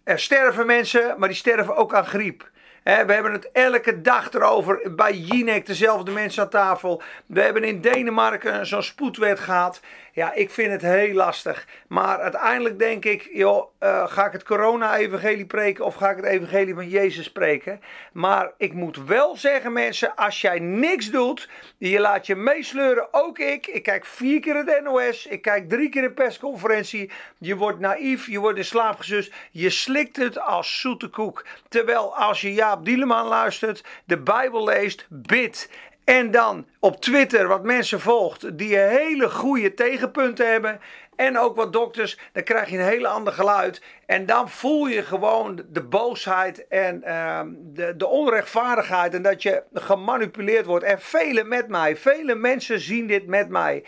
er 0.03 0.19
sterven 0.19 0.65
mensen, 0.65 1.15
maar 1.17 1.27
die 1.27 1.37
sterven 1.37 1.75
ook 1.75 1.93
aan 1.93 2.05
griep. 2.05 2.49
we 2.83 2.91
hebben 2.91 3.31
het 3.31 3.51
elke 3.51 4.01
dag 4.01 4.31
erover. 4.31 4.95
Bij 4.95 5.13
Jinek 5.13 5.65
dezelfde 5.65 6.11
mensen 6.11 6.43
aan 6.43 6.49
tafel. 6.49 7.01
We 7.25 7.41
hebben 7.41 7.63
in 7.63 7.81
Denemarken 7.81 8.65
zo'n 8.65 8.83
spoedwet 8.83 9.39
gehad. 9.39 9.81
Ja, 10.15 10.33
ik 10.33 10.49
vind 10.49 10.71
het 10.71 10.81
heel 10.81 11.13
lastig. 11.13 11.67
Maar 11.87 12.19
uiteindelijk 12.19 12.79
denk 12.79 13.05
ik, 13.05 13.29
joh, 13.31 13.71
uh, 13.79 14.07
ga 14.07 14.25
ik 14.25 14.31
het 14.31 14.43
corona-evangelie 14.43 15.45
preken 15.45 15.85
of 15.85 15.95
ga 15.95 16.09
ik 16.09 16.15
het 16.15 16.25
evangelie 16.25 16.73
van 16.73 16.89
Jezus 16.89 17.25
spreken? 17.25 17.81
Maar 18.11 18.51
ik 18.57 18.73
moet 18.73 19.05
wel 19.05 19.37
zeggen, 19.37 19.73
mensen, 19.73 20.15
als 20.15 20.41
jij 20.41 20.59
niks 20.59 21.09
doet, 21.09 21.49
je 21.77 21.99
laat 21.99 22.25
je 22.25 22.35
meesleuren, 22.35 23.07
ook 23.11 23.39
ik. 23.39 23.67
Ik 23.67 23.83
kijk 23.83 24.05
vier 24.05 24.39
keer 24.39 24.55
het 24.55 24.83
NOS, 24.83 25.25
ik 25.25 25.41
kijk 25.41 25.69
drie 25.69 25.89
keer 25.89 26.03
een 26.03 26.13
persconferentie. 26.13 27.11
Je 27.37 27.55
wordt 27.55 27.79
naïef, 27.79 28.27
je 28.27 28.39
wordt 28.39 28.57
in 28.57 28.65
slaap 28.65 28.97
gesust, 28.97 29.33
je 29.51 29.69
slikt 29.69 30.15
het 30.15 30.39
als 30.39 30.79
zoete 30.79 31.07
koek. 31.07 31.45
Terwijl 31.69 32.17
als 32.17 32.41
je 32.41 32.53
Jaap 32.53 32.85
Dieleman 32.85 33.27
luistert, 33.27 33.83
de 34.05 34.17
Bijbel 34.17 34.63
leest, 34.63 35.05
bid 35.09 35.69
en 36.03 36.31
dan 36.31 36.65
op 36.79 37.01
Twitter 37.01 37.47
wat 37.47 37.63
mensen 37.63 37.99
volgt 37.99 38.57
die 38.57 38.77
hele 38.77 39.29
goede 39.29 39.73
tegenpunten 39.73 40.51
hebben. 40.51 40.79
En 41.15 41.37
ook 41.37 41.55
wat 41.55 41.73
dokters, 41.73 42.17
dan 42.31 42.43
krijg 42.43 42.69
je 42.69 42.77
een 42.77 42.83
hele 42.83 43.07
ander 43.07 43.33
geluid. 43.33 43.81
En 44.05 44.25
dan 44.25 44.49
voel 44.49 44.87
je 44.87 45.03
gewoon 45.03 45.61
de 45.69 45.83
boosheid 45.83 46.67
en 46.67 47.03
ehm, 47.03 47.47
de, 47.57 47.95
de 47.97 48.07
onrechtvaardigheid. 48.07 49.13
En 49.13 49.21
dat 49.21 49.43
je 49.43 49.63
gemanipuleerd 49.73 50.65
wordt. 50.65 50.85
En 50.85 51.01
velen 51.01 51.47
met 51.47 51.67
mij, 51.67 51.97
vele 51.97 52.35
mensen 52.35 52.79
zien 52.79 53.07
dit 53.07 53.27
met 53.27 53.49
mij. 53.49 53.83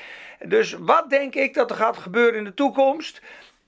Dus 0.46 0.76
wat 0.80 1.10
denk 1.10 1.36
ik 1.36 1.54
dat 1.54 1.70
er 1.70 1.76
gaat 1.76 1.98
gebeuren 1.98 2.36
in 2.36 2.44
de 2.44 2.54
toekomst? 2.54 3.22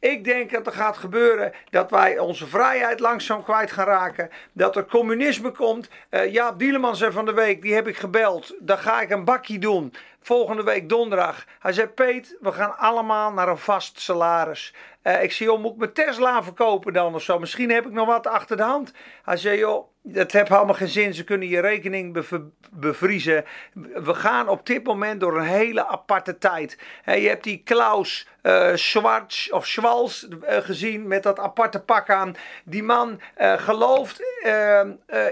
Ik 0.08 0.24
denk 0.24 0.52
dat 0.52 0.68
er 0.68 0.74
gaat 0.74 0.98
gebeuren 0.98 1.54
dat 1.70 1.92
wij 1.92 2.20
onze 2.20 2.48
vrijheid 2.48 3.00
langzaam 3.00 3.44
kwijt 3.44 3.72
gaan 3.72 3.86
raken. 3.86 4.30
Dat 4.52 4.76
er 4.76 4.86
communisme 4.86 5.52
komt. 5.52 5.90
Uh, 6.10 6.34
Jaap 6.34 6.60
Dieleman 6.60 6.96
zei 6.96 7.12
van 7.12 7.26
de 7.26 7.34
week, 7.34 7.62
die 7.62 7.74
heb 7.74 7.88
ik 7.88 7.98
gebeld. 7.98 8.56
Dan 8.60 8.78
ga 8.78 9.02
ik 9.02 9.10
een 9.10 9.24
bakje 9.24 9.60
doen. 9.60 9.94
Volgende 10.22 10.64
week 10.64 10.90
donderdag. 10.90 11.46
Hij 11.60 11.74
zei, 11.74 11.88
Peet, 11.88 12.38
we 12.40 12.52
gaan 12.52 12.78
allemaal 12.78 13.32
naar 13.34 13.48
een 13.48 13.58
vast 13.58 14.00
salaris. 14.00 14.74
Uh, 15.04 15.24
ik 15.24 15.32
zei, 15.32 15.50
joh, 15.50 15.60
moet 15.60 15.72
ik 15.72 15.78
mijn 15.78 15.94
Tesla 15.94 16.44
verkopen 16.44 16.94
dan 16.94 17.16
of 17.16 17.22
zo? 17.22 17.40
Misschien 17.40 17.72
heb 17.72 17.86
ik 17.86 17.92
nog 17.92 18.08
wat 18.08 18.28
achter 18.28 18.58
de 18.58 18.64
hand. 18.64 18.92
Hij 19.24 19.38
zei, 19.38 19.58
joh, 19.58 19.88
dat 20.14 20.32
heeft 20.32 20.52
allemaal 20.52 20.76
geen 20.76 20.88
zin. 20.88 21.14
Ze 21.14 21.24
kunnen 21.24 21.48
je 21.48 21.60
rekening 21.60 22.26
bevriezen. 22.72 23.46
We 23.94 24.14
gaan 24.14 24.50
op 24.50 24.66
dit 24.66 24.84
moment 24.84 25.20
door 25.20 25.38
een 25.38 25.46
hele 25.46 25.88
aparte 25.88 26.38
tijd. 26.38 26.78
je 27.06 27.12
hebt 27.12 27.44
die 27.44 27.62
Klaus 27.66 28.28
uh, 28.44 28.76
Schwarz 28.76 29.50
of 29.50 29.68
Schwals 29.68 30.28
uh, 30.28 30.58
gezien 30.58 31.08
met 31.08 31.24
dat 31.24 31.40
aparte 31.40 31.80
pak 31.80 32.10
aan. 32.10 32.36
Die 32.64 32.84
man 32.84 33.22
uh, 33.38 33.54
gelooft 33.54 34.22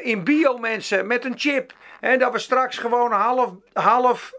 in 0.01 0.23
biomensen 0.23 1.07
met 1.07 1.25
een 1.25 1.37
chip. 1.37 1.73
En 2.05 2.19
dat 2.19 2.31
we 2.31 2.39
straks 2.39 2.77
gewoon 2.77 3.11
half, 3.11 3.49
half 3.73 4.33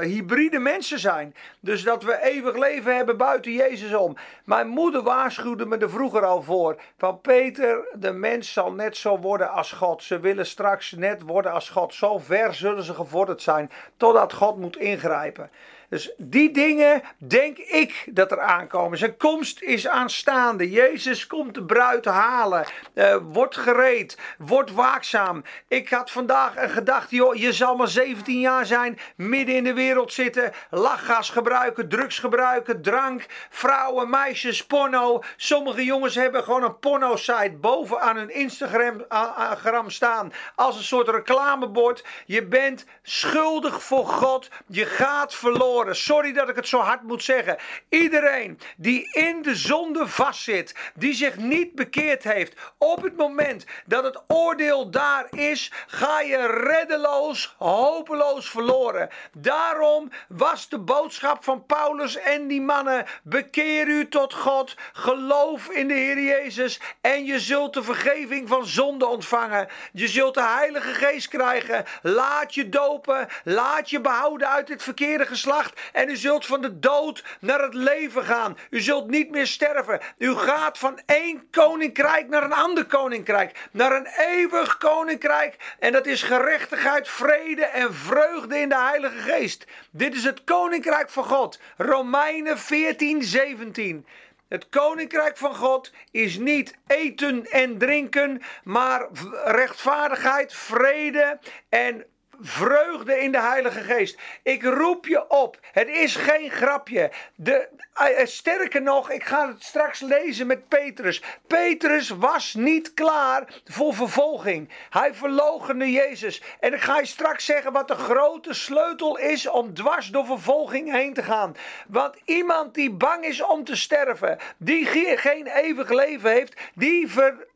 hybride 0.00 0.58
mensen 0.58 0.98
zijn. 0.98 1.34
Dus 1.60 1.82
dat 1.82 2.02
we 2.02 2.22
eeuwig 2.22 2.56
leven 2.56 2.96
hebben 2.96 3.16
buiten 3.16 3.52
Jezus 3.52 3.94
om. 3.94 4.16
Mijn 4.44 4.68
moeder 4.68 5.02
waarschuwde 5.02 5.66
me 5.66 5.76
er 5.76 5.90
vroeger 5.90 6.24
al 6.24 6.42
voor. 6.42 6.76
Van 6.98 7.20
Peter, 7.20 7.88
de 7.94 8.12
mens 8.12 8.52
zal 8.52 8.72
net 8.72 8.96
zo 8.96 9.18
worden 9.18 9.50
als 9.50 9.72
God. 9.72 10.02
Ze 10.02 10.20
willen 10.20 10.46
straks 10.46 10.92
net 10.92 11.22
worden 11.22 11.52
als 11.52 11.70
God. 11.70 11.94
Zo 11.94 12.18
ver 12.18 12.54
zullen 12.54 12.82
ze 12.82 12.94
gevorderd 12.94 13.42
zijn. 13.42 13.70
Totdat 13.96 14.32
God 14.32 14.56
moet 14.56 14.76
ingrijpen. 14.76 15.50
Dus 15.88 16.12
die 16.16 16.50
dingen 16.50 17.02
denk 17.18 17.58
ik 17.58 18.04
dat 18.10 18.30
er 18.32 18.40
aankomen. 18.40 18.98
Zijn 18.98 19.16
komst 19.16 19.62
is 19.62 19.88
aanstaande. 19.88 20.70
Jezus 20.70 21.26
komt 21.26 21.54
de 21.54 21.64
bruid 21.64 22.04
halen. 22.04 22.66
Uh, 22.94 23.16
wordt 23.22 23.56
gereed. 23.56 24.18
Wordt 24.38 24.72
waakzaam. 24.72 25.44
Ik 25.68 25.88
had 25.88 26.10
vandaag 26.10 26.56
een 26.56 26.70
gedachte, 26.70 27.14
joh, 27.14 27.34
je 27.34 27.52
zal 27.52 27.76
maar 27.76 27.88
17 27.88 28.40
jaar 28.40 28.66
zijn. 28.66 28.98
Midden 29.16 29.54
in 29.54 29.64
de 29.64 29.74
wereld 29.74 30.12
zitten. 30.12 30.52
Lachgas 30.70 31.30
gebruiken, 31.30 31.88
drugs 31.88 32.18
gebruiken, 32.18 32.82
drank, 32.82 33.26
vrouwen, 33.50 34.10
meisjes, 34.10 34.66
porno. 34.66 35.22
Sommige 35.36 35.84
jongens 35.84 36.14
hebben 36.14 36.42
gewoon 36.42 36.62
een 36.62 36.78
porno-site 36.78 37.56
boven 37.60 38.00
aan 38.00 38.16
hun 38.16 38.34
Instagram 38.34 39.90
staan. 39.90 40.32
Als 40.54 40.76
een 40.76 40.82
soort 40.82 41.08
reclamebord. 41.08 42.04
Je 42.26 42.44
bent 42.46 42.84
schuldig 43.02 43.82
voor 43.82 44.06
God. 44.06 44.48
Je 44.66 44.84
gaat 44.84 45.34
verloren. 45.34 45.75
Sorry 45.84 46.32
dat 46.32 46.48
ik 46.48 46.56
het 46.56 46.68
zo 46.68 46.78
hard 46.78 47.02
moet 47.02 47.22
zeggen. 47.22 47.56
Iedereen 47.88 48.58
die 48.76 49.08
in 49.12 49.42
de 49.42 49.54
zonde 49.54 50.08
vastzit, 50.08 50.74
die 50.94 51.14
zich 51.14 51.36
niet 51.36 51.74
bekeerd 51.74 52.24
heeft, 52.24 52.54
op 52.78 53.02
het 53.02 53.16
moment 53.16 53.64
dat 53.86 54.04
het 54.04 54.22
oordeel 54.26 54.90
daar 54.90 55.26
is, 55.30 55.72
ga 55.86 56.20
je 56.20 56.46
reddeloos, 56.46 57.54
hopeloos 57.58 58.50
verloren. 58.50 59.08
Daarom 59.32 60.10
was 60.28 60.68
de 60.68 60.78
boodschap 60.78 61.44
van 61.44 61.66
Paulus 61.66 62.16
en 62.16 62.46
die 62.46 62.62
mannen: 62.62 63.06
bekeer 63.22 63.86
u 63.86 64.08
tot 64.08 64.34
God, 64.34 64.74
geloof 64.92 65.68
in 65.68 65.88
de 65.88 65.94
Heer 65.94 66.20
Jezus 66.20 66.80
en 67.00 67.24
je 67.24 67.40
zult 67.40 67.74
de 67.74 67.82
vergeving 67.82 68.48
van 68.48 68.66
zonde 68.66 69.06
ontvangen. 69.06 69.68
Je 69.92 70.08
zult 70.08 70.34
de 70.34 70.42
Heilige 70.42 70.94
Geest 70.94 71.28
krijgen. 71.28 71.84
Laat 72.02 72.54
je 72.54 72.68
dopen, 72.68 73.28
laat 73.44 73.90
je 73.90 74.00
behouden 74.00 74.48
uit 74.48 74.68
het 74.68 74.82
verkeerde 74.82 75.26
geslacht 75.26 75.65
en 75.92 76.08
u 76.08 76.16
zult 76.16 76.46
van 76.46 76.60
de 76.60 76.78
dood 76.78 77.24
naar 77.40 77.62
het 77.62 77.74
leven 77.74 78.24
gaan. 78.24 78.58
U 78.70 78.80
zult 78.80 79.10
niet 79.10 79.30
meer 79.30 79.46
sterven. 79.46 80.00
U 80.18 80.34
gaat 80.34 80.78
van 80.78 81.00
één 81.06 81.50
koninkrijk 81.50 82.28
naar 82.28 82.42
een 82.42 82.52
ander 82.52 82.84
koninkrijk. 82.84 83.68
Naar 83.70 83.92
een 83.92 84.06
eeuwig 84.06 84.76
koninkrijk. 84.78 85.74
En 85.78 85.92
dat 85.92 86.06
is 86.06 86.22
gerechtigheid, 86.22 87.08
vrede 87.08 87.64
en 87.64 87.94
vreugde 87.94 88.58
in 88.58 88.68
de 88.68 88.78
Heilige 88.78 89.18
Geest. 89.18 89.66
Dit 89.90 90.14
is 90.14 90.24
het 90.24 90.44
koninkrijk 90.44 91.10
van 91.10 91.24
God. 91.24 91.60
Romeinen 91.76 92.58
14, 92.58 93.22
17. 93.22 94.06
Het 94.48 94.68
koninkrijk 94.68 95.36
van 95.36 95.54
God 95.54 95.92
is 96.10 96.38
niet 96.38 96.74
eten 96.86 97.46
en 97.50 97.78
drinken, 97.78 98.42
maar 98.64 99.08
rechtvaardigheid, 99.44 100.54
vrede 100.54 101.38
en 101.68 102.04
vreugde 102.40 103.18
in 103.20 103.32
de 103.32 103.40
Heilige 103.40 103.80
Geest. 103.80 104.18
Ik 104.42 104.62
roep 104.62 105.06
je 105.06 105.30
op. 105.30 105.58
Het 105.72 105.88
is 105.88 106.16
geen 106.16 106.50
grapje. 106.50 107.10
De, 107.34 107.68
eh, 107.94 108.20
eh, 108.20 108.26
sterker 108.26 108.82
nog, 108.82 109.10
ik 109.10 109.24
ga 109.24 109.48
het 109.48 109.62
straks 109.62 110.00
lezen 110.00 110.46
met 110.46 110.68
Petrus. 110.68 111.22
Petrus 111.46 112.08
was 112.08 112.54
niet 112.54 112.94
klaar 112.94 113.60
voor 113.64 113.94
vervolging. 113.94 114.70
Hij 114.90 115.14
verloochende 115.14 115.90
Jezus. 115.90 116.42
En 116.60 116.74
ik 116.74 116.80
ga 116.80 116.98
je 116.98 117.06
straks 117.06 117.44
zeggen 117.44 117.72
wat 117.72 117.88
de 117.88 117.94
grote 117.94 118.54
sleutel 118.54 119.18
is 119.18 119.48
om 119.48 119.74
dwars 119.74 120.08
door 120.08 120.26
vervolging 120.26 120.92
heen 120.92 121.14
te 121.14 121.22
gaan. 121.22 121.56
Want 121.86 122.16
iemand 122.24 122.74
die 122.74 122.90
bang 122.90 123.24
is 123.24 123.42
om 123.42 123.64
te 123.64 123.76
sterven, 123.76 124.38
die 124.56 124.86
geen 125.16 125.46
eeuwig 125.46 125.90
leven 125.90 126.30
heeft, 126.30 126.60
die 126.74 127.10
ver, 127.10 127.46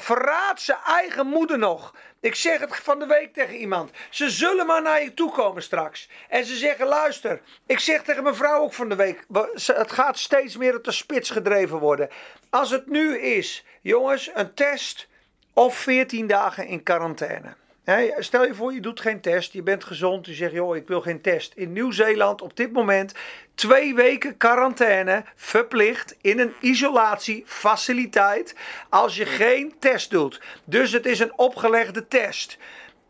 verraadt 0.00 0.60
zijn 0.60 0.78
eigen 0.86 1.26
moeder 1.26 1.58
nog. 1.58 1.94
Ik 2.24 2.34
zeg 2.34 2.60
het 2.60 2.76
van 2.76 2.98
de 2.98 3.06
week 3.06 3.32
tegen 3.32 3.56
iemand. 3.56 3.90
Ze 4.10 4.30
zullen 4.30 4.66
maar 4.66 4.82
naar 4.82 5.02
je 5.02 5.14
toe 5.14 5.30
komen 5.30 5.62
straks. 5.62 6.08
En 6.28 6.44
ze 6.44 6.56
zeggen: 6.56 6.86
luister. 6.86 7.40
Ik 7.66 7.78
zeg 7.78 8.02
tegen 8.02 8.22
mijn 8.22 8.34
vrouw 8.34 8.62
ook 8.62 8.72
van 8.72 8.88
de 8.88 8.94
week. 8.94 9.24
Het 9.52 9.92
gaat 9.92 10.18
steeds 10.18 10.56
meer 10.56 10.76
op 10.76 10.84
de 10.84 10.92
spits 10.92 11.30
gedreven 11.30 11.78
worden. 11.78 12.08
Als 12.50 12.70
het 12.70 12.86
nu 12.86 13.18
is, 13.18 13.64
jongens, 13.80 14.30
een 14.34 14.54
test 14.54 15.08
of 15.52 15.76
14 15.76 16.26
dagen 16.26 16.66
in 16.66 16.82
quarantaine 16.82 17.56
stel 18.18 18.44
je 18.44 18.54
voor, 18.54 18.72
je 18.72 18.80
doet 18.80 19.00
geen 19.00 19.20
test, 19.20 19.52
je 19.52 19.62
bent 19.62 19.84
gezond, 19.84 20.26
je 20.26 20.34
zegt, 20.34 20.52
joh, 20.52 20.76
ik 20.76 20.88
wil 20.88 21.00
geen 21.00 21.20
test. 21.20 21.52
In 21.54 21.72
Nieuw-Zeeland 21.72 22.42
op 22.42 22.56
dit 22.56 22.72
moment 22.72 23.14
twee 23.54 23.94
weken 23.94 24.36
quarantaine 24.36 25.24
verplicht 25.36 26.16
in 26.20 26.38
een 26.38 26.52
isolatiefaciliteit 26.60 28.54
als 28.88 29.16
je 29.16 29.26
geen 29.26 29.74
test 29.78 30.10
doet. 30.10 30.40
Dus 30.64 30.92
het 30.92 31.06
is 31.06 31.18
een 31.18 31.38
opgelegde 31.38 32.08
test. 32.08 32.58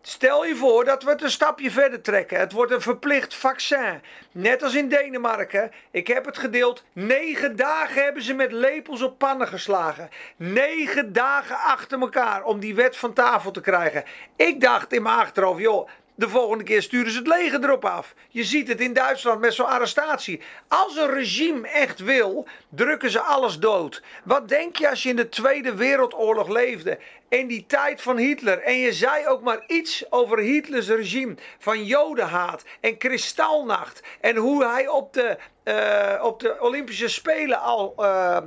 Stel 0.07 0.45
je 0.45 0.57
voor 0.57 0.85
dat 0.85 1.03
we 1.03 1.11
het 1.11 1.23
een 1.23 1.31
stapje 1.31 1.71
verder 1.71 2.01
trekken. 2.01 2.39
Het 2.39 2.53
wordt 2.53 2.73
een 2.73 2.81
verplicht 2.81 3.35
vaccin. 3.35 4.03
Net 4.33 4.63
als 4.63 4.75
in 4.75 4.89
Denemarken. 4.89 5.73
Ik 5.91 6.07
heb 6.07 6.25
het 6.25 6.39
gedeeld. 6.39 6.85
Negen 6.93 7.57
dagen 7.57 8.05
hebben 8.05 8.23
ze 8.23 8.35
met 8.35 8.53
lepels 8.53 9.03
op 9.03 9.19
pannen 9.19 9.49
geslagen. 9.49 10.09
Negen 10.37 11.13
dagen 11.13 11.57
achter 11.57 12.01
elkaar 12.01 12.45
om 12.45 12.61
die 12.61 12.75
wet 12.75 12.97
van 12.97 13.13
tafel 13.13 13.51
te 13.51 13.61
krijgen. 13.61 14.05
Ik 14.37 14.61
dacht 14.61 14.93
in 14.93 15.03
mijn 15.03 15.19
achterhoofd, 15.19 15.61
joh, 15.61 15.89
de 16.15 16.29
volgende 16.29 16.65
keer 16.65 16.83
sturen 16.83 17.13
ze 17.13 17.19
het 17.19 17.27
leger 17.27 17.65
erop 17.65 17.85
af. 17.85 18.15
Je 18.29 18.45
ziet 18.45 18.69
het 18.69 18.81
in 18.81 18.93
Duitsland 18.93 19.41
met 19.41 19.55
zo'n 19.55 19.67
arrestatie. 19.67 20.41
Als 20.69 20.97
een 20.97 21.11
regime 21.11 21.69
echt 21.69 22.01
wil, 22.01 22.47
drukken 22.69 23.11
ze 23.11 23.21
alles 23.21 23.59
dood. 23.59 24.03
Wat 24.25 24.49
denk 24.49 24.77
je 24.77 24.91
als 24.91 25.03
je 25.03 25.09
in 25.09 25.17
de 25.17 25.29
Tweede 25.29 25.75
Wereldoorlog 25.75 26.49
leefde? 26.49 26.99
In 27.29 27.47
die 27.47 27.65
tijd 27.67 28.03
van 28.03 28.17
Hitler. 28.17 28.59
En 28.59 28.79
je 28.79 28.93
zei 28.93 29.27
ook 29.27 29.43
maar 29.43 29.65
iets 29.67 30.05
over 30.11 30.39
Hitlers 30.39 30.89
regime. 30.89 31.35
Van 31.59 31.85
jodenhaat 31.85 32.65
en 32.81 32.99
kristalnacht. 32.99 34.03
En 34.21 34.37
hoe 34.37 34.65
hij 34.65 34.89
op 34.89 35.13
de 35.13 35.39
eh, 35.65 36.25
op 36.25 36.41
de 36.41 36.61
Olympische 36.61 37.09
Spelen 37.09 37.61
al 37.61 37.95
uh, 37.99 38.39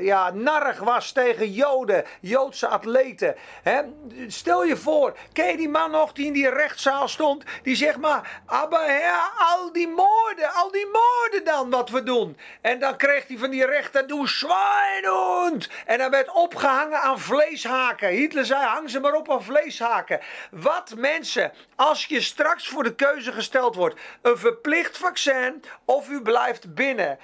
ja, 0.00 0.30
narrig 0.30 0.78
was 0.78 1.12
tegen 1.12 1.52
Joden, 1.52 2.04
Joodse 2.20 2.66
atleten. 2.66 3.34
Hè? 3.62 3.80
Stel 4.26 4.64
je 4.64 4.76
voor, 4.76 5.16
ken 5.32 5.46
je 5.46 5.56
die 5.56 5.68
man 5.68 5.90
nog 5.90 6.12
die 6.12 6.26
in 6.26 6.32
die 6.32 6.50
rechtszaal 6.50 7.08
stond? 7.08 7.44
Die 7.62 7.76
zegt 7.76 7.96
maar, 7.96 8.42
aber 8.46 8.92
ja, 8.92 9.30
al 9.38 9.72
die 9.72 9.88
moorden, 9.88 10.52
al 10.54 10.70
die 10.70 10.86
moorden 10.86 11.44
dan 11.44 11.70
wat 11.70 11.90
we 11.90 12.02
doen. 12.02 12.36
En 12.60 12.78
dan 12.78 12.96
kreeg 12.96 13.26
hij 13.26 13.38
van 13.38 13.50
die 13.50 13.66
rechter, 13.66 14.06
doe 14.06 14.28
Schweinhund. 14.28 15.68
En 15.86 16.00
hij 16.00 16.10
werd 16.10 16.32
opgehangen 16.32 17.00
aan 17.00 17.20
vleeshaken. 17.20 18.08
Hitler 18.08 18.44
zei, 18.44 18.62
hang 18.62 18.90
ze 18.90 19.00
maar 19.00 19.14
op 19.14 19.30
aan 19.30 19.42
vleeshaken. 19.42 20.20
Wat 20.50 20.94
mensen, 20.96 21.52
als 21.76 22.06
je 22.06 22.20
straks 22.20 22.68
voor 22.68 22.82
de 22.82 22.94
keuze 22.94 23.32
gesteld 23.32 23.74
wordt, 23.74 24.00
een 24.22 24.38
verplicht 24.38 24.98
vaccin 24.98 25.62
of 25.84 26.08
u 26.08 26.22
blijft 26.22 26.36
binnen. 26.68 27.18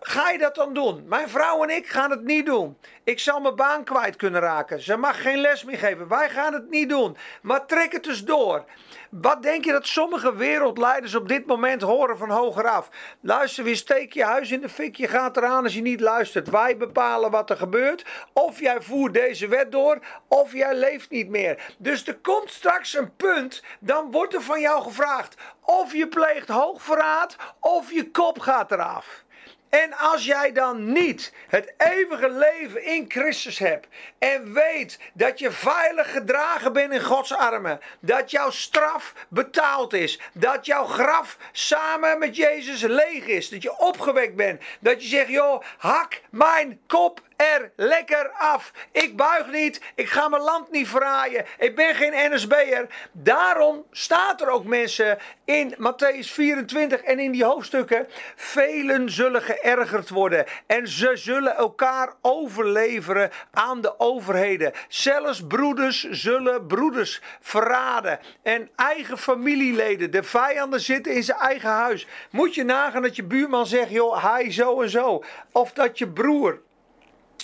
ga 0.00 0.30
je 0.30 0.38
dat 0.38 0.54
dan 0.54 0.74
doen? 0.74 1.04
Mijn 1.08 1.28
vrouw 1.28 1.62
en 1.62 1.76
ik 1.76 1.88
gaan 1.88 2.10
het 2.10 2.24
niet 2.24 2.46
doen. 2.46 2.78
Ik 3.04 3.18
zal 3.18 3.40
mijn 3.40 3.56
baan 3.56 3.84
kwijt 3.84 4.16
kunnen 4.16 4.40
raken. 4.40 4.82
Ze 4.82 4.96
mag 4.96 5.22
geen 5.22 5.38
les 5.38 5.64
meer 5.64 5.78
geven. 5.78 6.08
Wij 6.08 6.30
gaan 6.30 6.52
het 6.52 6.70
niet 6.70 6.88
doen. 6.88 7.16
Maar 7.42 7.66
trek 7.66 7.92
het 7.92 8.04
dus 8.04 8.24
door. 8.24 8.64
Wat 9.10 9.42
denk 9.42 9.64
je 9.64 9.72
dat 9.72 9.86
sommige 9.86 10.36
wereldleiders 10.36 11.14
op 11.14 11.28
dit 11.28 11.46
moment 11.46 11.82
horen 11.82 12.18
van 12.18 12.30
hogeraf? 12.30 12.88
Luister, 13.20 13.64
wie 13.64 13.74
steek 13.74 14.12
je 14.12 14.24
huis 14.24 14.50
in 14.50 14.60
de 14.60 14.68
fik. 14.68 14.96
Je 14.96 15.08
gaat 15.08 15.36
eraan 15.36 15.64
als 15.64 15.74
je 15.74 15.82
niet 15.82 16.00
luistert. 16.00 16.50
Wij 16.50 16.76
bepalen 16.76 17.30
wat 17.30 17.50
er 17.50 17.56
gebeurt. 17.56 18.04
Of 18.32 18.60
jij 18.60 18.82
voert 18.82 19.14
deze 19.14 19.48
wet 19.48 19.72
door, 19.72 19.98
of 20.28 20.52
jij 20.52 20.74
leeft 20.74 21.10
niet 21.10 21.28
meer. 21.28 21.74
Dus 21.78 22.06
er 22.06 22.18
komt 22.18 22.50
straks 22.50 22.94
een 22.94 23.16
punt, 23.16 23.62
dan 23.80 24.10
wordt 24.10 24.34
er 24.34 24.42
van 24.42 24.60
jou 24.60 24.82
gevraagd 24.82 25.36
of 25.68 25.92
je 25.92 26.08
pleegt 26.08 26.48
hoogverraad, 26.48 27.36
of 27.60 27.92
je 27.92 28.10
kop 28.10 28.38
gaat 28.38 28.72
eraf. 28.72 29.24
En 29.68 29.96
als 29.96 30.24
jij 30.24 30.52
dan 30.52 30.92
niet 30.92 31.32
het 31.48 31.72
eeuwige 31.76 32.30
leven 32.30 32.84
in 32.84 33.04
Christus 33.08 33.58
hebt 33.58 33.86
en 34.18 34.52
weet 34.52 34.98
dat 35.12 35.38
je 35.38 35.50
veilig 35.50 36.12
gedragen 36.12 36.72
bent 36.72 36.92
in 36.92 37.02
Gods 37.02 37.32
armen, 37.34 37.80
dat 38.00 38.30
jouw 38.30 38.50
straf 38.50 39.14
betaald 39.28 39.92
is, 39.92 40.20
dat 40.32 40.66
jouw 40.66 40.84
graf 40.84 41.36
samen 41.52 42.18
met 42.18 42.36
Jezus 42.36 42.80
leeg 42.82 43.26
is, 43.26 43.48
dat 43.48 43.62
je 43.62 43.78
opgewekt 43.78 44.34
bent, 44.34 44.62
dat 44.80 45.02
je 45.02 45.08
zegt, 45.08 45.28
joh, 45.28 45.62
hak 45.78 46.20
mijn 46.30 46.80
kop 46.86 47.20
er 47.38 47.72
lekker 47.76 48.30
af. 48.30 48.72
Ik 48.92 49.16
buig 49.16 49.50
niet. 49.50 49.80
Ik 49.94 50.08
ga 50.08 50.28
mijn 50.28 50.42
land 50.42 50.70
niet 50.70 50.88
verraaien. 50.88 51.44
Ik 51.58 51.76
ben 51.76 51.94
geen 51.94 52.32
NSB'er. 52.32 52.86
Daarom 53.12 53.84
staat 53.90 54.40
er 54.40 54.48
ook 54.48 54.64
mensen 54.64 55.18
in 55.44 55.74
Matthäus 55.74 56.32
24 56.32 57.00
en 57.02 57.18
in 57.18 57.32
die 57.32 57.44
hoofdstukken. 57.44 58.08
Velen 58.36 59.10
zullen 59.10 59.42
geërgerd 59.42 60.08
worden. 60.08 60.46
En 60.66 60.88
ze 60.88 61.10
zullen 61.14 61.56
elkaar 61.56 62.12
overleveren 62.20 63.30
aan 63.50 63.80
de 63.80 64.00
overheden. 64.00 64.72
Zelfs 64.88 65.46
broeders 65.46 66.08
zullen 66.10 66.66
broeders 66.66 67.20
verraden. 67.40 68.18
En 68.42 68.70
eigen 68.76 69.18
familieleden. 69.18 70.10
De 70.10 70.22
vijanden 70.22 70.80
zitten 70.80 71.14
in 71.14 71.22
zijn 71.22 71.38
eigen 71.38 71.70
huis. 71.70 72.06
Moet 72.30 72.54
je 72.54 72.64
nagaan 72.64 73.02
dat 73.02 73.16
je 73.16 73.24
buurman 73.24 73.66
zegt, 73.66 73.90
joh, 73.90 74.24
hij 74.24 74.52
zo 74.52 74.80
en 74.80 74.90
zo. 74.90 75.24
Of 75.52 75.72
dat 75.72 75.98
je 75.98 76.08
broer 76.08 76.66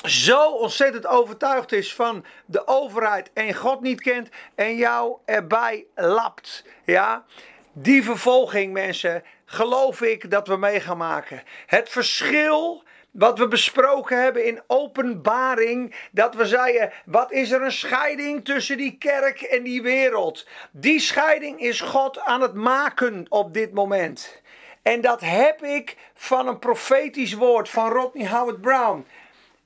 zo 0.05 0.51
ontzettend 0.51 1.07
overtuigd 1.07 1.73
is 1.73 1.95
van 1.95 2.25
de 2.47 2.67
overheid 2.67 3.31
en 3.35 3.55
God 3.55 3.81
niet 3.81 4.01
kent 4.01 4.29
en 4.55 4.77
jou 4.77 5.17
erbij 5.25 5.87
lapt. 5.95 6.65
Ja, 6.85 7.25
die 7.73 8.05
vervolging, 8.05 8.73
mensen, 8.73 9.23
geloof 9.45 10.01
ik 10.01 10.31
dat 10.31 10.49
we 10.49 10.57
mee 10.57 10.81
gaan 10.81 10.97
maken. 10.97 11.43
Het 11.67 11.89
verschil 11.89 12.85
wat 13.11 13.39
we 13.39 13.49
besproken 13.49 14.23
hebben 14.23 14.47
in 14.47 14.63
openbaring, 14.67 15.95
dat 16.11 16.35
we 16.35 16.47
zeiden, 16.47 16.93
wat 17.05 17.33
is 17.33 17.51
er 17.51 17.63
een 17.63 17.73
scheiding 17.73 18.45
tussen 18.45 18.77
die 18.77 18.97
kerk 18.99 19.41
en 19.41 19.63
die 19.63 19.83
wereld? 19.83 20.47
Die 20.71 21.01
scheiding 21.01 21.61
is 21.61 21.81
God 21.81 22.21
aan 22.21 22.41
het 22.41 22.55
maken 22.55 23.27
op 23.29 23.55
dit 23.55 23.73
moment. 23.73 24.43
En 24.83 25.01
dat 25.01 25.21
heb 25.21 25.63
ik 25.63 25.97
van 26.15 26.49
een 26.49 26.59
profetisch 26.59 27.35
woord 27.35 27.69
van 27.69 27.91
Rodney 27.91 28.29
Howard 28.29 28.61
Brown. 28.61 29.07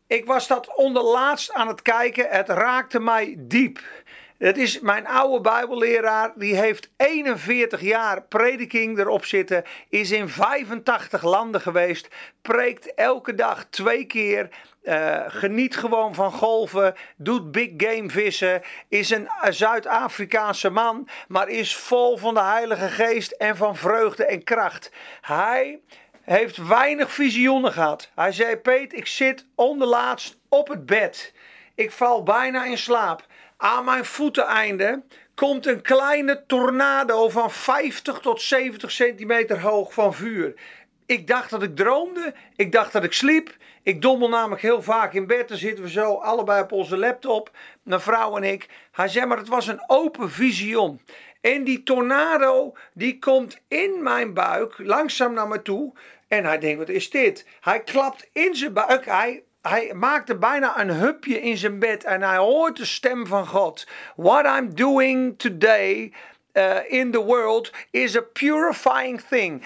Ik 0.08 0.26
was 0.26 0.46
dat 0.46 0.74
onderlaatst 0.74 1.52
aan 1.52 1.68
het 1.68 1.82
kijken. 1.82 2.28
Het 2.28 2.48
raakte 2.48 3.00
mij 3.00 3.34
diep. 3.38 3.80
Het 4.38 4.56
is 4.56 4.80
mijn 4.80 5.06
oude 5.06 5.40
Bijbelleraar, 5.40 6.32
die 6.34 6.56
heeft 6.56 6.90
41 6.96 7.80
jaar 7.80 8.22
prediking 8.22 8.98
erop 8.98 9.24
zitten, 9.24 9.64
is 9.88 10.10
in 10.10 10.28
85 10.28 11.22
landen 11.22 11.60
geweest, 11.60 12.08
preekt 12.42 12.94
elke 12.94 13.34
dag 13.34 13.64
twee 13.70 14.04
keer, 14.04 14.48
uh, 14.82 15.20
geniet 15.26 15.76
gewoon 15.76 16.14
van 16.14 16.32
golven, 16.32 16.94
doet 17.16 17.52
big 17.52 17.70
game 17.76 18.10
vissen, 18.10 18.62
is 18.88 19.10
een 19.10 19.28
Zuid-Afrikaanse 19.48 20.70
man, 20.70 21.08
maar 21.28 21.48
is 21.48 21.76
vol 21.76 22.16
van 22.16 22.34
de 22.34 22.42
Heilige 22.42 22.88
Geest 22.88 23.30
en 23.30 23.56
van 23.56 23.76
vreugde 23.76 24.24
en 24.24 24.44
kracht. 24.44 24.92
Hij 25.20 25.80
heeft 26.28 26.56
weinig 26.56 27.12
visioenen 27.12 27.72
gehad. 27.72 28.10
Hij 28.14 28.32
zei: 28.32 28.56
Peet, 28.56 28.92
ik 28.92 29.06
zit 29.06 29.46
onderlaatst 29.54 30.38
op 30.48 30.68
het 30.68 30.86
bed. 30.86 31.32
Ik 31.74 31.92
val 31.92 32.22
bijna 32.22 32.64
in 32.64 32.78
slaap. 32.78 33.26
Aan 33.56 33.84
mijn 33.84 34.04
voeteneinde 34.04 35.02
komt 35.34 35.66
een 35.66 35.82
kleine 35.82 36.44
tornado 36.46 37.28
van 37.28 37.50
50 37.50 38.18
tot 38.18 38.42
70 38.42 38.90
centimeter 38.90 39.60
hoog 39.60 39.92
van 39.92 40.14
vuur. 40.14 40.54
Ik 41.06 41.26
dacht 41.26 41.50
dat 41.50 41.62
ik 41.62 41.76
droomde. 41.76 42.34
Ik 42.56 42.72
dacht 42.72 42.92
dat 42.92 43.04
ik 43.04 43.12
sliep. 43.12 43.56
Ik 43.82 44.02
dommel 44.02 44.28
namelijk 44.28 44.62
heel 44.62 44.82
vaak 44.82 45.12
in 45.12 45.26
bed. 45.26 45.48
Dan 45.48 45.56
zitten 45.56 45.84
we 45.84 45.90
zo 45.90 46.14
allebei 46.14 46.62
op 46.62 46.72
onze 46.72 46.96
laptop. 46.96 47.50
Mijn 47.82 48.00
vrouw 48.00 48.36
en 48.36 48.42
ik. 48.42 48.68
Hij 48.92 49.08
zei 49.08 49.26
maar 49.26 49.38
het 49.38 49.48
was 49.48 49.66
een 49.66 49.82
open 49.86 50.30
visioen. 50.30 51.00
En 51.40 51.64
die 51.64 51.82
tornado 51.82 52.72
die 52.92 53.18
komt 53.18 53.60
in 53.68 54.02
mijn 54.02 54.34
buik 54.34 54.74
langzaam 54.78 55.32
naar 55.32 55.48
me 55.48 55.62
toe. 55.62 55.92
En 56.28 56.44
hij 56.44 56.58
denkt, 56.58 56.78
wat 56.78 56.88
is 56.88 57.10
dit? 57.10 57.46
Hij 57.60 57.82
klapt 57.82 58.28
in 58.32 58.54
zijn 58.54 58.72
buik. 58.72 59.04
Hij, 59.04 59.42
hij 59.62 59.94
maakte 59.94 60.38
bijna 60.38 60.80
een 60.80 60.90
hupje 60.90 61.40
in 61.40 61.56
zijn 61.56 61.78
bed. 61.78 62.04
En 62.04 62.22
hij 62.22 62.36
hoort 62.36 62.76
de 62.76 62.84
stem 62.84 63.26
van 63.26 63.46
God. 63.46 63.88
What 64.16 64.44
I'm 64.44 64.74
doing 64.74 65.38
today 65.38 66.12
uh, 66.52 66.76
in 66.88 67.10
the 67.10 67.24
world 67.24 67.72
is 67.90 68.16
a 68.16 68.22
purifying 68.32 69.20
thing. 69.28 69.62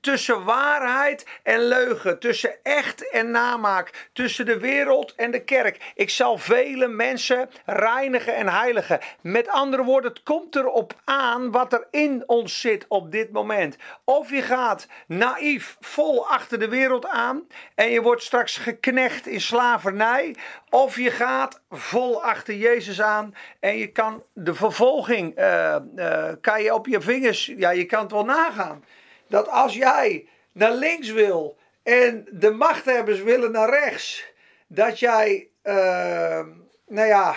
tussen 0.00 0.44
waarheid 0.44 1.26
en 1.42 1.60
leugen, 1.60 2.18
tussen 2.18 2.54
echt 2.62 3.10
en 3.10 3.30
namaak, 3.30 4.08
tussen 4.12 4.46
de 4.46 4.58
wereld 4.58 5.14
en 5.14 5.30
de 5.30 5.44
kerk. 5.44 5.92
Ik 5.94 6.10
zal 6.10 6.38
vele 6.38 6.88
mensen 6.88 7.50
reinigen 7.64 8.34
en 8.34 8.48
heiligen. 8.48 9.00
Met 9.20 9.48
andere 9.48 9.84
woorden, 9.84 10.10
het 10.10 10.22
komt 10.22 10.56
erop 10.56 10.94
aan 11.04 11.50
wat 11.50 11.72
er 11.72 11.86
in 11.90 12.22
ons 12.26 12.60
zit 12.60 12.84
op 12.88 13.12
dit 13.12 13.32
moment. 13.32 13.76
Of 14.04 14.30
je 14.30 14.42
gaat 14.42 14.86
naïef 15.06 15.76
vol 15.80 16.28
achter 16.28 16.58
de 16.58 16.68
wereld 16.68 17.06
aan 17.06 17.46
en 17.74 17.90
je 17.90 18.02
wordt 18.02 18.22
straks 18.22 18.56
geknecht 18.56 19.26
in 19.26 19.40
slavernij. 19.40 20.36
Of 20.70 20.96
je 20.96 21.10
gaat 21.10 21.60
vol 21.70 22.22
achter 22.22 22.54
Jezus 22.54 23.02
aan 23.02 23.34
en 23.60 23.76
je 23.76 23.86
kan 23.86 24.22
de 24.32 24.54
vervolging, 24.54 25.38
uh, 25.38 25.76
uh, 25.96 26.28
kan 26.40 26.62
je 26.62 26.74
op 26.74 26.86
je 26.86 27.00
vingers, 27.00 27.52
ja 27.56 27.70
je 27.70 27.84
kan 27.84 28.02
het 28.02 28.10
wel 28.10 28.24
nagaan. 28.24 28.84
Dat 29.26 29.48
als 29.48 29.74
jij 29.74 30.28
naar 30.52 30.72
links 30.72 31.10
wil 31.10 31.56
en 31.82 32.26
de 32.30 32.50
machthebbers 32.50 33.22
willen 33.22 33.52
naar 33.52 33.70
rechts, 33.70 34.24
dat 34.66 34.98
jij, 34.98 35.48
uh, 35.62 36.40
nou 36.86 37.06
ja, 37.06 37.34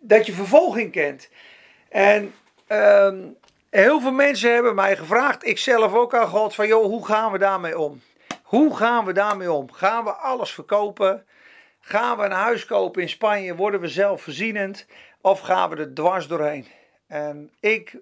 dat 0.00 0.26
je 0.26 0.32
vervolging 0.32 0.92
kent. 0.92 1.28
En 1.88 2.34
ehm, 2.66 3.18
heel 3.70 4.00
veel 4.00 4.12
mensen 4.12 4.52
hebben 4.52 4.74
mij 4.74 4.96
gevraagd, 4.96 5.46
ik 5.46 5.58
zelf 5.58 5.94
ook 5.94 6.14
aan 6.14 6.28
God, 6.28 6.54
van 6.54 6.66
joh, 6.66 6.84
hoe 6.84 7.06
gaan 7.06 7.32
we 7.32 7.38
daarmee 7.38 7.78
om? 7.78 8.00
Hoe 8.42 8.76
gaan 8.76 9.04
we 9.04 9.12
daarmee 9.12 9.52
om? 9.52 9.72
Gaan 9.72 10.04
we 10.04 10.10
alles 10.10 10.52
verkopen? 10.52 11.26
Gaan 11.88 12.18
we 12.18 12.24
een 12.24 12.30
huis 12.30 12.64
kopen 12.64 13.02
in 13.02 13.08
Spanje, 13.08 13.54
worden 13.54 13.80
we 13.80 13.88
zelfvoorzienend 13.88 14.86
of 15.20 15.40
gaan 15.40 15.70
we 15.70 15.76
er 15.76 15.94
dwars 15.94 16.26
doorheen? 16.26 16.66
En 17.06 17.50
ik 17.60 17.96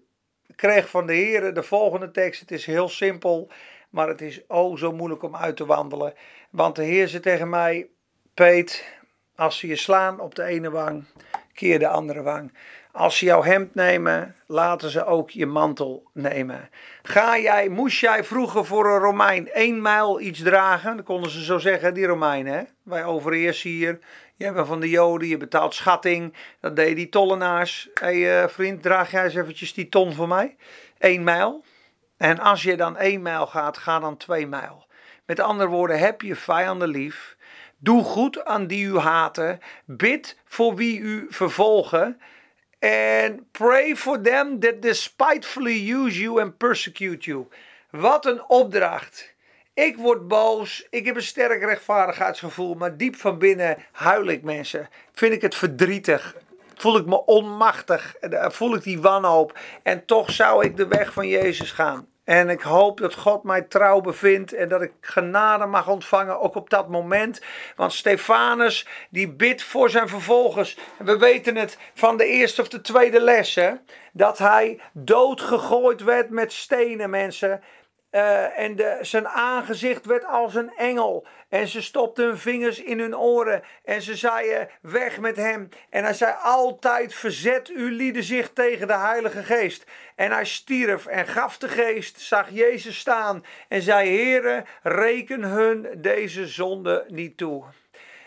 kreeg 0.56 0.88
van 0.88 1.06
de 1.06 1.12
heren 1.12 1.54
de 1.54 1.62
volgende 1.62 2.10
tekst. 2.10 2.40
Het 2.40 2.50
is 2.50 2.66
heel 2.66 2.88
simpel, 2.88 3.50
maar 3.90 4.08
het 4.08 4.20
is 4.20 4.46
oh 4.46 4.76
zo 4.76 4.92
moeilijk 4.92 5.22
om 5.22 5.36
uit 5.36 5.56
te 5.56 5.66
wandelen. 5.66 6.14
Want 6.50 6.76
de 6.76 6.82
Heer 6.82 7.08
zei 7.08 7.22
tegen 7.22 7.48
mij: 7.48 7.88
Peet, 8.34 8.98
als 9.36 9.58
ze 9.58 9.66
je 9.66 9.76
slaan 9.76 10.20
op 10.20 10.34
de 10.34 10.44
ene 10.44 10.70
wang, 10.70 11.04
keer 11.52 11.78
de 11.78 11.88
andere 11.88 12.22
wang. 12.22 12.52
Als 12.96 13.18
ze 13.18 13.24
jouw 13.24 13.42
hemd 13.42 13.74
nemen, 13.74 14.34
laten 14.46 14.90
ze 14.90 15.04
ook 15.04 15.30
je 15.30 15.46
mantel 15.46 16.10
nemen. 16.12 16.68
Ga 17.02 17.38
jij, 17.38 17.68
moest 17.68 18.00
jij 18.00 18.24
vroeger 18.24 18.64
voor 18.64 18.86
een 18.86 19.00
Romein 19.00 19.52
één 19.52 19.82
mijl 19.82 20.20
iets 20.20 20.42
dragen? 20.42 20.96
Dan 20.96 21.04
konden 21.04 21.30
ze 21.30 21.44
zo 21.44 21.58
zeggen, 21.58 21.94
die 21.94 22.06
Romeinen. 22.06 22.52
Hè? 22.52 22.62
Wij 22.82 23.04
overheersen 23.04 23.70
hier. 23.70 23.98
Je 24.36 24.52
bent 24.52 24.66
van 24.66 24.80
de 24.80 24.88
Joden, 24.88 25.28
je 25.28 25.36
betaalt 25.36 25.74
schatting. 25.74 26.34
Dat 26.60 26.76
deden 26.76 26.94
die 26.94 27.08
tollenaars. 27.08 27.88
Hé 27.94 28.06
hey, 28.22 28.42
uh, 28.42 28.48
vriend, 28.48 28.82
draag 28.82 29.10
jij 29.10 29.24
eens 29.24 29.34
eventjes 29.34 29.74
die 29.74 29.88
ton 29.88 30.12
voor 30.12 30.28
mij? 30.28 30.56
Eén 30.98 31.24
mijl. 31.24 31.64
En 32.16 32.38
als 32.38 32.62
je 32.62 32.76
dan 32.76 32.96
één 32.96 33.22
mijl 33.22 33.46
gaat, 33.46 33.78
ga 33.78 33.98
dan 33.98 34.16
twee 34.16 34.46
mijl. 34.46 34.86
Met 35.26 35.40
andere 35.40 35.68
woorden, 35.68 35.98
heb 35.98 36.20
je 36.22 36.36
vijanden 36.36 36.88
lief. 36.88 37.36
Doe 37.78 38.04
goed 38.04 38.44
aan 38.44 38.66
die 38.66 38.86
u 38.86 38.98
haten. 38.98 39.60
Bid 39.84 40.38
voor 40.44 40.74
wie 40.74 40.98
u 40.98 41.26
vervolgen. 41.28 42.20
En 42.86 43.46
pray 43.52 43.96
for 43.96 44.20
them 44.20 44.60
that 44.60 44.82
despitefully 44.82 45.92
use 45.94 46.20
you 46.20 46.40
and 46.40 46.56
persecute 46.56 47.30
you. 47.30 47.46
Wat 47.90 48.26
een 48.26 48.48
opdracht. 48.48 49.34
Ik 49.74 49.96
word 49.96 50.28
boos, 50.28 50.86
ik 50.90 51.06
heb 51.06 51.16
een 51.16 51.22
sterk 51.22 51.62
rechtvaardigheidsgevoel, 51.62 52.74
maar 52.74 52.96
diep 52.96 53.16
van 53.16 53.38
binnen 53.38 53.76
huil 53.92 54.26
ik 54.26 54.42
mensen. 54.42 54.88
Vind 55.12 55.32
ik 55.32 55.42
het 55.42 55.54
verdrietig, 55.54 56.36
voel 56.74 56.96
ik 56.96 57.06
me 57.06 57.24
onmachtig, 57.24 58.14
voel 58.30 58.74
ik 58.74 58.82
die 58.82 59.00
wanhoop. 59.00 59.58
En 59.82 60.04
toch 60.04 60.30
zou 60.30 60.64
ik 60.64 60.76
de 60.76 60.86
weg 60.86 61.12
van 61.12 61.28
Jezus 61.28 61.72
gaan. 61.72 62.06
En 62.26 62.48
ik 62.48 62.60
hoop 62.60 62.98
dat 63.00 63.14
God 63.14 63.42
mij 63.42 63.62
trouw 63.62 64.00
bevindt 64.00 64.52
en 64.52 64.68
dat 64.68 64.82
ik 64.82 64.92
genade 65.00 65.66
mag 65.66 65.88
ontvangen, 65.88 66.40
ook 66.40 66.54
op 66.54 66.70
dat 66.70 66.88
moment. 66.88 67.40
Want 67.76 67.92
Stefanus, 67.92 68.86
die 69.10 69.28
bidt 69.28 69.62
voor 69.62 69.90
zijn 69.90 70.08
vervolgers. 70.08 70.78
We 70.98 71.18
weten 71.18 71.56
het 71.56 71.78
van 71.94 72.16
de 72.16 72.26
eerste 72.26 72.60
of 72.60 72.68
de 72.68 72.80
tweede 72.80 73.20
les, 73.20 73.54
hè, 73.54 73.72
dat 74.12 74.38
hij 74.38 74.80
doodgegooid 74.92 76.02
werd 76.02 76.30
met 76.30 76.52
stenen, 76.52 77.10
mensen. 77.10 77.62
Uh, 78.10 78.58
en 78.58 78.98
zijn 79.00 79.28
aangezicht 79.28 80.06
werd 80.06 80.24
als 80.24 80.54
een 80.54 80.72
engel. 80.76 81.26
En 81.48 81.68
ze 81.68 81.82
stopten 81.82 82.24
hun 82.24 82.38
vingers 82.38 82.82
in 82.82 82.98
hun 82.98 83.16
oren. 83.16 83.62
En 83.84 84.02
ze 84.02 84.16
zeiden: 84.16 84.68
Weg 84.80 85.20
met 85.20 85.36
hem. 85.36 85.68
En 85.90 86.04
hij 86.04 86.14
zei 86.14 86.34
altijd: 86.42 87.14
Verzet 87.14 87.68
uw 87.68 87.88
lieden 87.88 88.22
zich 88.22 88.52
tegen 88.52 88.86
de 88.86 88.96
Heilige 88.96 89.42
Geest. 89.42 89.84
En 90.14 90.30
hij 90.30 90.44
stierf 90.44 91.06
en 91.06 91.26
gaf 91.26 91.58
de 91.58 91.68
Geest, 91.68 92.20
zag 92.20 92.50
Jezus 92.50 92.98
staan. 92.98 93.44
En 93.68 93.82
zei: 93.82 94.08
Heere, 94.08 94.64
reken 94.82 95.42
hun 95.42 95.88
deze 95.96 96.46
zonde 96.46 97.04
niet 97.08 97.36
toe. 97.36 97.64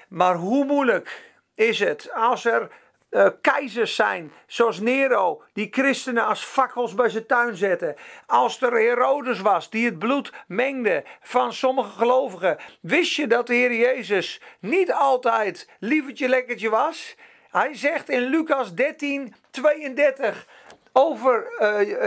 Maar 0.09 0.35
hoe 0.35 0.65
moeilijk 0.65 1.31
is 1.55 1.79
het 1.79 2.13
als 2.13 2.45
er 2.45 2.71
uh, 3.11 3.27
keizers 3.41 3.95
zijn, 3.95 4.31
zoals 4.47 4.79
Nero, 4.79 5.43
die 5.53 5.67
christenen 5.71 6.25
als 6.25 6.43
fakkels 6.43 6.95
bij 6.95 7.09
zijn 7.09 7.25
tuin 7.25 7.55
zetten. 7.55 7.95
Als 8.25 8.61
er 8.61 8.71
Herodes 8.71 9.41
was, 9.41 9.69
die 9.69 9.85
het 9.85 9.99
bloed 9.99 10.31
mengde 10.47 11.03
van 11.21 11.53
sommige 11.53 11.97
gelovigen. 11.97 12.57
Wist 12.81 13.15
je 13.15 13.27
dat 13.27 13.47
de 13.47 13.53
Heer 13.53 13.73
Jezus 13.73 14.41
niet 14.59 14.93
altijd 14.93 15.69
lievertje 15.79 16.27
lekkertje 16.27 16.69
was? 16.69 17.15
Hij 17.51 17.73
zegt 17.73 18.09
in 18.09 18.21
Lucas 18.21 18.73
13, 18.73 19.35
32 19.51 20.47
over 20.93 21.51
uh, 21.53 21.59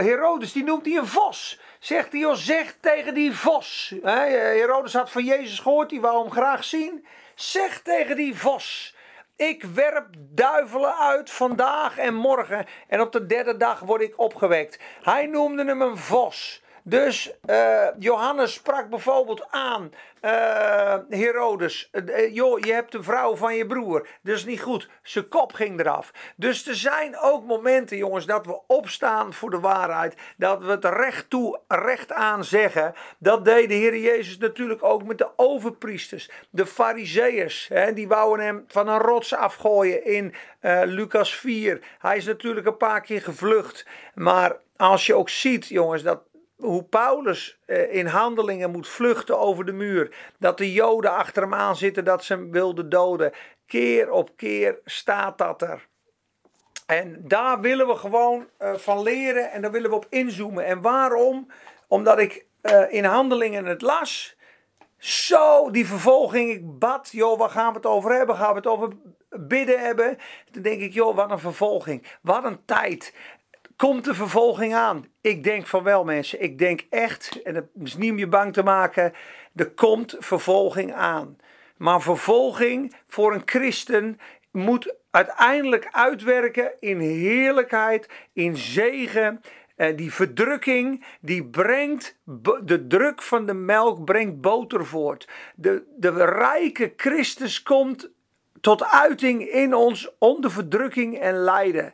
Herodes, 0.03 0.51
die 0.51 0.63
noemt 0.63 0.85
hij 0.85 0.95
een 0.95 1.07
vos. 1.07 1.59
Zegt 1.79 2.11
hij, 2.11 2.35
zeg 2.35 2.75
tegen 2.79 3.13
die 3.13 3.35
vos. 3.35 3.95
Herodes 4.03 4.93
had 4.93 5.11
van 5.11 5.23
Jezus 5.23 5.59
gehoord, 5.59 5.89
die 5.89 6.01
wou 6.01 6.21
hem 6.21 6.31
graag 6.31 6.63
zien. 6.63 7.05
Zeg 7.35 7.81
tegen 7.81 8.15
die 8.15 8.37
vos. 8.37 8.92
Ik 9.35 9.63
werp 9.63 10.07
duivelen 10.17 10.97
uit 10.97 11.29
vandaag 11.31 11.97
en 11.97 12.13
morgen. 12.13 12.65
En 12.87 13.01
op 13.01 13.11
de 13.11 13.25
derde 13.25 13.57
dag 13.57 13.79
word 13.79 14.01
ik 14.01 14.19
opgewekt. 14.19 14.79
Hij 15.01 15.25
noemde 15.25 15.65
hem 15.65 15.81
een 15.81 15.97
vos. 15.97 16.62
Dus 16.85 17.31
uh, 17.49 17.87
Johannes 17.99 18.53
sprak 18.53 18.89
bijvoorbeeld 18.89 19.47
aan 19.49 19.91
uh, 20.21 20.95
Herodes. 21.09 21.89
Uh, 21.91 22.33
joh, 22.33 22.59
je 22.59 22.73
hebt 22.73 22.91
de 22.91 23.03
vrouw 23.03 23.35
van 23.35 23.55
je 23.55 23.65
broer. 23.65 24.07
Dat 24.21 24.35
is 24.35 24.45
niet 24.45 24.61
goed. 24.61 24.89
Zijn 25.01 25.27
kop 25.27 25.53
ging 25.53 25.79
eraf. 25.79 26.11
Dus 26.35 26.67
er 26.67 26.75
zijn 26.75 27.19
ook 27.19 27.45
momenten, 27.45 27.97
jongens, 27.97 28.25
dat 28.25 28.45
we 28.45 28.59
opstaan 28.67 29.33
voor 29.33 29.49
de 29.49 29.59
waarheid. 29.59 30.15
Dat 30.37 30.63
we 30.63 30.71
het 30.71 30.85
recht 30.85 31.29
toe, 31.29 31.59
recht 31.67 32.11
aan 32.11 32.43
zeggen. 32.43 32.93
Dat 33.17 33.45
deed 33.45 33.69
de 33.69 33.75
Heer 33.75 33.97
Jezus 33.97 34.37
natuurlijk 34.37 34.83
ook 34.83 35.03
met 35.03 35.17
de 35.17 35.29
overpriesters. 35.35 36.29
De 36.49 36.65
fariseeërs. 36.65 37.69
Die 37.93 38.07
wouden 38.07 38.45
hem 38.45 38.65
van 38.67 38.87
een 38.87 38.99
rots 38.99 39.35
afgooien 39.35 40.05
in 40.05 40.33
Lucas 40.85 41.35
4. 41.35 41.79
Hij 41.99 42.17
is 42.17 42.25
natuurlijk 42.25 42.67
een 42.67 42.77
paar 42.77 43.01
keer 43.01 43.21
gevlucht. 43.21 43.85
Maar 44.13 44.55
als 44.77 45.05
je 45.05 45.15
ook 45.15 45.29
ziet, 45.29 45.67
jongens, 45.67 46.03
dat 46.03 46.21
hoe 46.55 46.83
Paulus 46.83 47.59
eh, 47.65 47.93
in 47.95 48.05
handelingen 48.05 48.71
moet 48.71 48.87
vluchten 48.87 49.39
over 49.39 49.65
de 49.65 49.71
muur. 49.71 50.15
Dat 50.39 50.57
de 50.57 50.73
Joden 50.73 51.11
achter 51.11 51.41
hem 51.41 51.53
aan 51.53 51.75
zitten 51.75 52.05
dat 52.05 52.23
ze 52.23 52.33
hem 52.33 52.51
wilden 52.51 52.89
doden. 52.89 53.31
Keer 53.65 54.11
op 54.11 54.29
keer 54.35 54.79
staat 54.85 55.37
dat 55.37 55.61
er. 55.61 55.87
En 56.85 57.17
daar 57.27 57.59
willen 57.59 57.87
we 57.87 57.95
gewoon 57.95 58.47
uh, 58.59 58.73
van 58.75 59.01
leren 59.01 59.51
en 59.51 59.61
daar 59.61 59.71
willen 59.71 59.89
we 59.89 59.95
op 59.95 60.07
inzoomen. 60.09 60.65
En 60.65 60.81
waarom? 60.81 61.51
Omdat 61.87 62.19
ik 62.19 62.45
uh, 62.61 62.93
in 62.93 63.05
handelingen 63.05 63.65
het 63.65 63.81
las. 63.81 64.35
Zo, 64.97 65.71
die 65.71 65.87
vervolging. 65.87 66.51
Ik 66.51 66.79
bad, 66.79 67.09
joh, 67.11 67.39
waar 67.39 67.49
gaan 67.49 67.69
we 67.69 67.75
het 67.77 67.85
over 67.85 68.11
hebben? 68.11 68.35
Gaan 68.35 68.49
we 68.49 68.55
het 68.55 68.67
over 68.67 68.89
bidden 69.29 69.79
hebben? 69.79 70.17
Dan 70.51 70.61
denk 70.61 70.81
ik, 70.81 70.93
joh, 70.93 71.15
wat 71.15 71.31
een 71.31 71.39
vervolging. 71.39 72.07
Wat 72.21 72.43
een 72.43 72.65
tijd. 72.65 73.13
Komt 73.75 74.05
de 74.05 74.13
vervolging 74.13 74.73
aan? 74.73 75.05
Ik 75.21 75.43
denk 75.43 75.67
van 75.67 75.83
wel, 75.83 76.03
mensen. 76.03 76.41
Ik 76.41 76.57
denk 76.57 76.85
echt, 76.89 77.41
en 77.41 77.55
het 77.55 77.67
is 77.83 77.97
niet 77.97 78.11
om 78.11 78.17
je 78.17 78.27
bang 78.27 78.53
te 78.53 78.63
maken, 78.63 79.13
er 79.55 79.71
komt 79.71 80.15
vervolging 80.19 80.93
aan. 80.93 81.37
Maar 81.77 82.01
vervolging 82.01 82.95
voor 83.07 83.33
een 83.33 83.41
christen 83.45 84.19
moet 84.51 84.95
uiteindelijk 85.11 85.87
uitwerken 85.91 86.71
in 86.79 86.99
heerlijkheid, 86.99 88.09
in 88.33 88.57
zegen. 88.57 89.41
Eh, 89.75 89.97
die 89.97 90.13
verdrukking, 90.13 91.05
die 91.21 91.45
brengt, 91.45 92.17
de 92.63 92.87
druk 92.87 93.21
van 93.21 93.45
de 93.45 93.53
melk 93.53 94.05
brengt 94.05 94.41
boter 94.41 94.85
voort. 94.85 95.29
De, 95.55 95.83
de 95.97 96.25
rijke 96.25 96.93
Christus 96.97 97.63
komt 97.63 98.11
tot 98.61 98.83
uiting 98.83 99.49
in 99.49 99.73
ons 99.73 100.15
onder 100.17 100.51
verdrukking 100.51 101.19
en 101.19 101.35
lijden 101.35 101.93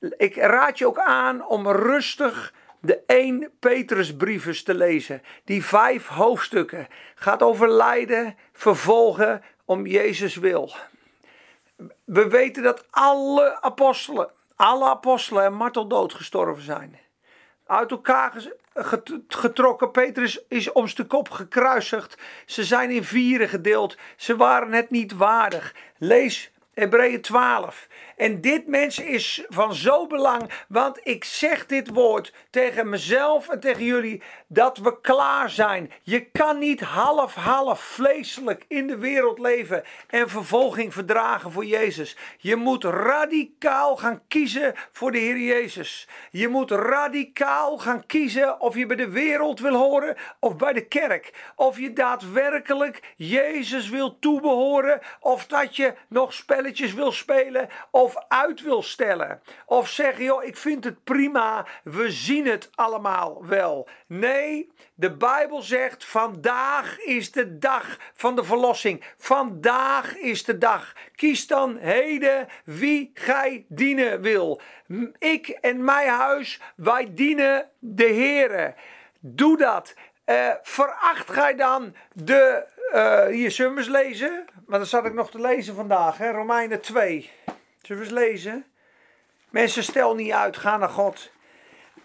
ik 0.00 0.36
raad 0.36 0.78
je 0.78 0.86
ook 0.86 0.98
aan 0.98 1.46
om 1.46 1.68
rustig 1.68 2.52
de 2.80 3.02
1 3.06 3.50
Petrusbriefes 3.58 4.62
te 4.62 4.74
lezen. 4.74 5.22
Die 5.44 5.64
vijf 5.64 6.06
hoofdstukken 6.06 6.86
gaat 7.14 7.42
over 7.42 7.70
lijden, 7.70 8.36
vervolgen 8.52 9.42
om 9.64 9.86
Jezus 9.86 10.36
wil. 10.36 10.74
We 12.04 12.28
weten 12.28 12.62
dat 12.62 12.86
alle 12.90 13.62
apostelen, 13.62 14.30
alle 14.56 14.88
apostelen 14.88 15.44
en 15.44 15.52
marteldood 15.52 16.14
gestorven 16.14 16.62
zijn. 16.62 16.98
Uit 17.66 17.90
elkaar 17.90 18.32
getrokken. 19.28 19.90
Petrus 19.90 20.44
is 20.48 20.72
om 20.72 20.88
zijn 20.88 21.06
kop 21.06 21.30
gekruisigd. 21.30 22.18
Ze 22.46 22.64
zijn 22.64 22.90
in 22.90 23.04
vieren 23.04 23.48
gedeeld. 23.48 23.96
Ze 24.16 24.36
waren 24.36 24.72
het 24.72 24.90
niet 24.90 25.12
waardig. 25.12 25.74
Lees 25.98 26.52
Hebreeën 26.74 27.20
12. 27.20 27.88
En 28.16 28.40
dit 28.40 28.66
mensen 28.66 29.06
is 29.06 29.44
van 29.48 29.74
zo 29.74 30.06
belang, 30.06 30.50
want 30.68 31.00
ik 31.02 31.24
zeg 31.24 31.66
dit 31.66 31.88
woord 31.88 32.32
tegen 32.50 32.88
mezelf 32.88 33.48
en 33.48 33.60
tegen 33.60 33.84
jullie, 33.84 34.22
dat 34.46 34.78
we 34.78 35.00
klaar 35.00 35.50
zijn. 35.50 35.92
Je 36.02 36.20
kan 36.20 36.58
niet 36.58 36.80
half-half 36.80 37.80
vleeselijk 37.80 38.64
in 38.68 38.86
de 38.86 38.96
wereld 38.96 39.38
leven 39.38 39.82
en 40.06 40.28
vervolging 40.28 40.92
verdragen 40.92 41.52
voor 41.52 41.64
Jezus. 41.64 42.16
Je 42.38 42.56
moet 42.56 42.84
radicaal 42.84 43.96
gaan 43.96 44.22
kiezen 44.28 44.74
voor 44.92 45.12
de 45.12 45.18
Heer 45.18 45.38
Jezus. 45.38 46.08
Je 46.30 46.48
moet 46.48 46.70
radicaal 46.70 47.78
gaan 47.78 48.06
kiezen 48.06 48.60
of 48.60 48.76
je 48.76 48.86
bij 48.86 48.96
de 48.96 49.08
wereld 49.10 49.60
wil 49.60 49.74
horen 49.74 50.16
of 50.40 50.56
bij 50.56 50.72
de 50.72 50.86
kerk. 50.86 51.32
Of 51.56 51.78
je 51.78 51.92
daadwerkelijk 51.92 53.14
Jezus 53.16 53.88
wil 53.88 54.18
toebehoren 54.18 55.00
of 55.20 55.46
dat 55.46 55.76
je 55.76 55.94
nog 56.08 56.32
spelletjes 56.32 56.94
wil 56.94 57.12
spelen 57.12 57.68
of 57.90 58.05
uit 58.28 58.62
wil 58.62 58.82
stellen. 58.82 59.42
Of 59.66 59.88
zeggen, 59.88 60.24
joh, 60.24 60.44
ik 60.44 60.56
vind 60.56 60.84
het 60.84 61.04
prima, 61.04 61.66
we 61.84 62.10
zien 62.10 62.46
het 62.46 62.70
allemaal 62.74 63.46
wel. 63.46 63.88
Nee, 64.06 64.70
de 64.94 65.16
Bijbel 65.16 65.62
zegt, 65.62 66.04
vandaag 66.04 66.98
is 66.98 67.32
de 67.32 67.58
dag 67.58 67.98
van 68.14 68.36
de 68.36 68.44
verlossing. 68.44 69.04
Vandaag 69.18 70.16
is 70.16 70.44
de 70.44 70.58
dag. 70.58 70.92
Kies 71.14 71.46
dan 71.46 71.76
heden 71.76 72.48
wie 72.64 73.10
gij 73.14 73.64
dienen 73.68 74.20
wil. 74.20 74.60
Ik 75.18 75.48
en 75.48 75.84
mijn 75.84 76.08
huis, 76.08 76.60
wij 76.76 77.14
dienen 77.14 77.70
de 77.78 78.06
Heere. 78.06 78.74
Doe 79.20 79.56
dat. 79.56 79.94
Uh, 80.26 80.50
veracht 80.62 81.30
gij 81.30 81.54
dan 81.54 81.94
de. 82.12 82.66
Uh, 82.94 83.26
hier 83.26 83.50
zullen 83.50 83.90
lezen. 83.90 84.44
Maar 84.66 84.78
dat 84.78 84.88
zat 84.88 85.04
ik 85.04 85.14
nog 85.14 85.30
te 85.30 85.40
lezen 85.40 85.74
vandaag, 85.74 86.18
hè? 86.18 86.30
Romeinen 86.30 86.80
2. 86.80 87.30
Zullen 87.86 88.02
we 88.02 88.08
eens 88.08 88.18
lezen? 88.18 88.64
Mensen, 89.50 89.82
stel 89.82 90.14
niet 90.14 90.32
uit, 90.32 90.56
ga 90.56 90.76
naar 90.76 90.88
God. 90.88 91.30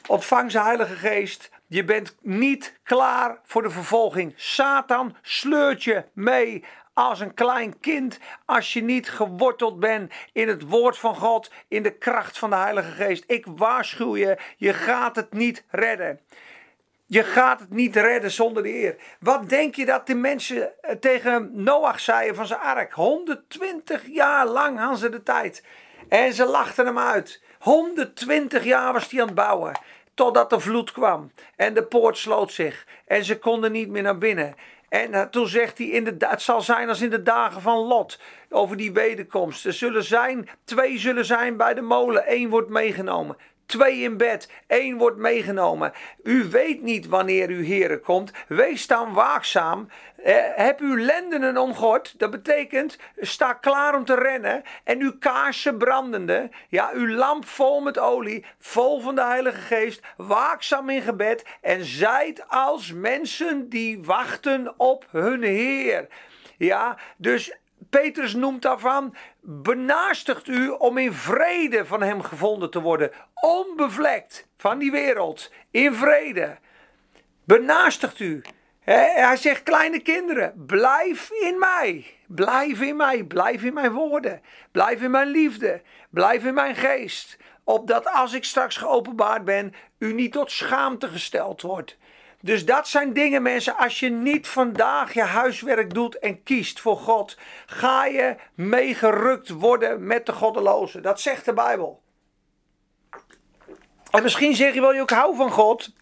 Ontvang 0.07 0.51
zijn 0.51 0.65
Heilige 0.65 0.95
Geest. 0.95 1.49
Je 1.67 1.83
bent 1.83 2.15
niet 2.19 2.79
klaar 2.83 3.39
voor 3.43 3.61
de 3.61 3.69
vervolging. 3.69 4.33
Satan 4.35 5.15
sleurt 5.21 5.83
je 5.83 6.03
mee 6.13 6.63
als 6.93 7.19
een 7.19 7.33
klein 7.33 7.79
kind 7.79 8.19
als 8.45 8.73
je 8.73 8.81
niet 8.81 9.09
geworteld 9.09 9.79
bent 9.79 10.13
in 10.33 10.47
het 10.47 10.61
woord 10.61 10.97
van 10.97 11.15
God, 11.15 11.51
in 11.67 11.83
de 11.83 11.97
kracht 11.97 12.37
van 12.37 12.49
de 12.49 12.55
Heilige 12.55 12.91
Geest. 12.91 13.23
Ik 13.27 13.45
waarschuw 13.45 14.15
je, 14.15 14.37
je 14.57 14.73
gaat 14.73 15.15
het 15.15 15.33
niet 15.33 15.63
redden. 15.69 16.19
Je 17.11 17.23
gaat 17.23 17.59
het 17.59 17.69
niet 17.69 17.95
redden 17.95 18.31
zonder 18.31 18.63
de 18.63 18.69
Heer. 18.69 18.95
Wat 19.19 19.49
denk 19.49 19.75
je 19.75 19.85
dat 19.85 20.07
de 20.07 20.15
mensen 20.15 20.81
eh, 20.81 20.95
tegen 20.95 21.49
Noach 21.53 21.99
zeiden 21.99 22.35
van 22.35 22.47
zijn 22.47 22.59
ark? 22.59 22.93
120 22.93 24.07
jaar 24.07 24.47
lang 24.47 24.79
hadden 24.79 24.97
ze 24.97 25.09
de 25.09 25.23
tijd. 25.23 25.63
En 26.09 26.33
ze 26.33 26.45
lachten 26.45 26.85
hem 26.85 26.99
uit. 26.99 27.41
120 27.59 28.63
jaar 28.63 28.93
was 28.93 29.09
hij 29.09 29.21
aan 29.21 29.25
het 29.25 29.35
bouwen. 29.35 29.79
Totdat 30.13 30.49
de 30.49 30.59
vloed 30.59 30.91
kwam. 30.91 31.31
En 31.55 31.73
de 31.73 31.83
poort 31.83 32.17
sloot 32.17 32.51
zich. 32.51 32.85
En 33.07 33.23
ze 33.23 33.39
konden 33.39 33.71
niet 33.71 33.89
meer 33.89 34.03
naar 34.03 34.17
binnen. 34.17 34.55
En 34.89 35.13
eh, 35.13 35.21
toen 35.21 35.47
zegt 35.47 35.77
hij, 35.77 36.15
het 36.19 36.41
zal 36.41 36.61
zijn 36.61 36.89
als 36.89 37.01
in 37.01 37.09
de 37.09 37.23
dagen 37.23 37.61
van 37.61 37.77
Lot. 37.77 38.19
Over 38.49 38.77
die 38.77 38.91
wederkomst. 38.91 39.65
Er 39.65 39.73
zullen 39.73 40.03
zijn, 40.03 40.49
twee 40.63 40.97
zullen 40.97 41.25
zijn 41.25 41.57
bij 41.57 41.73
de 41.73 41.81
molen. 41.81 42.25
één 42.25 42.49
wordt 42.49 42.69
meegenomen. 42.69 43.37
Twee 43.71 44.01
in 44.01 44.17
bed, 44.17 44.49
één 44.67 44.97
wordt 44.97 45.17
meegenomen. 45.17 45.93
U 46.23 46.43
weet 46.49 46.81
niet 46.81 47.07
wanneer 47.07 47.49
uw 47.49 47.63
Heer 47.63 47.99
komt. 47.99 48.31
Wees 48.47 48.87
dan 48.87 49.13
waakzaam. 49.13 49.89
Heb 50.55 50.79
uw 50.79 50.95
lendenen 50.95 51.57
omgord. 51.57 52.19
Dat 52.19 52.31
betekent, 52.31 52.97
sta 53.17 53.53
klaar 53.53 53.95
om 53.95 54.05
te 54.05 54.15
rennen. 54.15 54.63
En 54.83 54.99
uw 54.99 55.17
kaarsen 55.19 55.77
brandende. 55.77 56.49
Ja, 56.69 56.91
uw 56.93 57.07
lamp 57.07 57.45
vol 57.45 57.81
met 57.81 57.99
olie. 57.99 58.45
Vol 58.59 59.01
van 59.01 59.15
de 59.15 59.23
Heilige 59.23 59.61
Geest. 59.61 60.01
Waakzaam 60.17 60.89
in 60.89 61.01
gebed. 61.01 61.45
En 61.61 61.85
zijt 61.85 62.43
als 62.47 62.93
mensen 62.93 63.69
die 63.69 64.03
wachten 64.03 64.73
op 64.79 65.05
hun 65.11 65.43
Heer. 65.43 66.07
Ja, 66.57 66.97
dus 67.17 67.51
Petrus 67.91 68.33
noemt 68.33 68.61
daarvan, 68.61 69.15
benaastigt 69.41 70.47
u 70.47 70.69
om 70.69 70.97
in 70.97 71.13
vrede 71.13 71.85
van 71.85 72.01
hem 72.01 72.21
gevonden 72.21 72.71
te 72.71 72.81
worden. 72.81 73.11
Onbevlekt 73.33 74.47
van 74.57 74.77
die 74.77 74.91
wereld, 74.91 75.51
in 75.71 75.93
vrede. 75.93 76.57
Benaastigt 77.43 78.19
u. 78.19 78.41
hij 78.83 79.35
zegt, 79.37 79.63
kleine 79.63 79.99
kinderen, 79.99 80.63
blijf 80.65 81.31
in 81.31 81.59
mij. 81.59 82.05
Blijf 82.27 82.81
in 82.81 82.95
mij, 82.95 83.23
blijf 83.23 83.63
in 83.63 83.73
mijn 83.73 83.91
woorden. 83.91 84.41
Blijf 84.71 85.01
in 85.01 85.11
mijn 85.11 85.27
liefde, 85.27 85.81
blijf 86.09 86.45
in 86.45 86.53
mijn 86.53 86.75
geest. 86.75 87.37
Opdat 87.63 88.07
als 88.07 88.33
ik 88.33 88.43
straks 88.43 88.77
geopenbaard 88.77 89.45
ben, 89.45 89.73
u 89.97 90.13
niet 90.13 90.31
tot 90.31 90.51
schaamte 90.51 91.07
gesteld 91.07 91.61
wordt. 91.61 91.97
Dus 92.41 92.65
dat 92.65 92.87
zijn 92.87 93.13
dingen, 93.13 93.41
mensen. 93.41 93.77
Als 93.77 93.99
je 93.99 94.09
niet 94.09 94.47
vandaag 94.47 95.13
je 95.13 95.21
huiswerk 95.21 95.93
doet 95.93 96.19
en 96.19 96.43
kiest 96.43 96.79
voor 96.79 96.97
God, 96.97 97.37
ga 97.65 98.05
je 98.05 98.35
meegerukt 98.55 99.49
worden 99.49 100.07
met 100.07 100.25
de 100.25 100.33
goddelozen. 100.33 101.01
Dat 101.01 101.21
zegt 101.21 101.45
de 101.45 101.53
Bijbel. 101.53 102.01
En 104.11 104.23
misschien 104.23 104.55
zeg 104.55 104.73
je 104.73 104.81
wel, 104.81 104.93
ik 104.93 105.09
hou 105.09 105.35
van 105.35 105.51
God. 105.51 105.93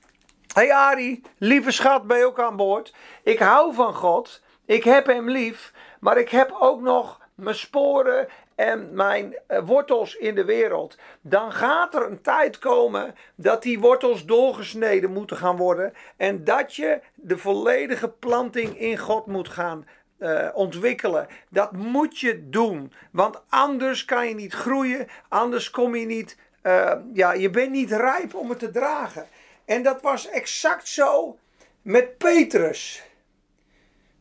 Hé 0.54 0.62
hey 0.62 0.74
Ari, 0.74 1.24
lieve 1.38 1.72
schat, 1.72 2.08
ben 2.08 2.18
je 2.18 2.26
ook 2.26 2.40
aan 2.40 2.56
boord? 2.56 2.94
Ik 3.24 3.40
hou 3.40 3.74
van 3.74 3.94
God. 3.94 4.44
Ik 4.66 4.84
heb 4.84 5.06
hem 5.06 5.30
lief. 5.30 5.74
Maar 6.00 6.18
ik 6.18 6.30
heb 6.30 6.56
ook 6.60 6.82
nog 6.82 7.20
mijn 7.36 7.56
sporen 7.56 8.28
en 8.60 8.94
mijn 8.94 9.36
eh, 9.48 9.60
wortels 9.66 10.16
in 10.16 10.36
de 10.36 10.46
wereld, 10.46 10.98
dan 11.22 11.52
gaat 11.52 11.96
er 11.96 12.06
een 12.06 12.22
tijd 12.22 12.60
komen 12.60 13.16
dat 13.36 13.64
die 13.64 13.80
wortels 13.80 14.26
doorgesneden 14.26 15.14
moeten 15.14 15.38
gaan 15.38 15.58
worden 15.58 15.94
en 16.18 16.44
dat 16.44 16.76
je 16.76 17.02
de 17.16 17.38
volledige 17.38 18.10
planting 18.10 18.80
in 18.80 18.98
God 18.98 19.26
moet 19.26 19.50
gaan 19.50 19.88
uh, 20.18 20.50
ontwikkelen. 20.54 21.28
Dat 21.50 21.72
moet 21.72 22.20
je 22.20 22.50
doen, 22.50 22.94
want 23.12 23.42
anders 23.50 24.06
kan 24.06 24.28
je 24.28 24.36
niet 24.36 24.54
groeien, 24.54 25.08
anders 25.30 25.70
kom 25.70 25.96
je 25.96 26.06
niet, 26.06 26.38
uh, 26.64 26.94
ja, 27.14 27.34
je 27.34 27.50
bent 27.50 27.72
niet 27.72 27.92
rijp 27.92 28.36
om 28.36 28.50
het 28.50 28.60
te 28.60 28.72
dragen. 28.72 29.28
En 29.66 29.84
dat 29.84 30.02
was 30.02 30.30
exact 30.30 30.88
zo 30.88 31.38
met 31.82 32.18
Petrus. 32.18 33.04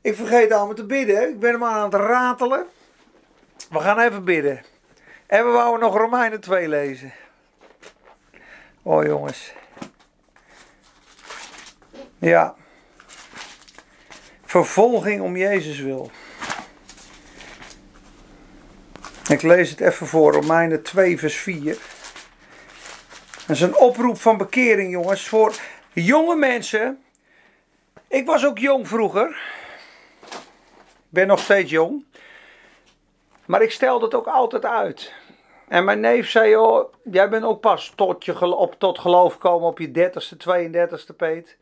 Ik 0.01 0.15
vergeet 0.15 0.53
allemaal 0.53 0.75
te 0.75 0.87
bidden, 0.87 1.29
ik 1.29 1.39
ben 1.39 1.53
hem 1.53 1.65
aan 1.65 1.85
het 1.85 1.95
ratelen. 1.95 2.67
We 3.69 3.81
gaan 3.81 3.99
even 3.99 4.25
bidden. 4.25 4.63
En 5.27 5.45
we 5.45 5.51
wouden 5.51 5.81
nog 5.81 5.97
Romeinen 5.97 6.41
2 6.41 6.69
lezen. 6.69 7.13
Oh 8.83 9.05
jongens. 9.05 9.53
Ja. 12.19 12.55
Vervolging 14.45 15.23
om 15.23 15.37
Jezus 15.37 15.79
wil. 15.79 16.11
Ik 19.29 19.43
lees 19.43 19.71
het 19.71 19.81
even 19.81 20.07
voor, 20.07 20.33
Romeinen 20.33 20.83
2 20.83 21.19
vers 21.19 21.37
4. 21.37 21.77
Dat 23.47 23.57
is 23.57 23.61
een 23.61 23.77
oproep 23.77 24.21
van 24.21 24.37
bekering 24.37 24.93
jongens. 24.93 25.29
Voor 25.29 25.55
jonge 25.93 26.37
mensen. 26.37 27.03
Ik 28.09 28.27
was 28.27 28.45
ook 28.45 28.59
jong 28.59 28.89
vroeger. 28.89 29.29
Ik 30.31 31.09
ben 31.09 31.27
nog 31.27 31.41
steeds 31.41 31.71
jong. 31.71 32.05
Maar 33.49 33.63
ik 33.63 33.71
stelde 33.71 34.05
het 34.05 34.15
ook 34.15 34.27
altijd 34.27 34.65
uit. 34.65 35.13
En 35.69 35.85
mijn 35.85 36.01
neef 36.01 36.31
zei, 36.31 36.51
joh, 36.51 36.93
jij 37.05 37.29
bent 37.29 37.45
ook 37.45 37.61
pas 37.61 37.93
tot, 37.97 38.25
je, 38.25 38.45
op, 38.57 38.75
tot 38.79 38.99
geloof 38.99 39.33
gekomen 39.33 39.69
op 39.69 39.79
je 39.79 39.89
30ste, 39.89 40.37
32ste, 40.37 41.17
Peet. 41.17 41.57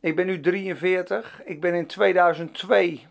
Ik 0.00 0.16
ben 0.16 0.26
nu 0.26 0.40
43. 0.40 1.40
Ik 1.44 1.60
ben 1.60 1.74
in 1.74 1.86
2002 1.86 3.06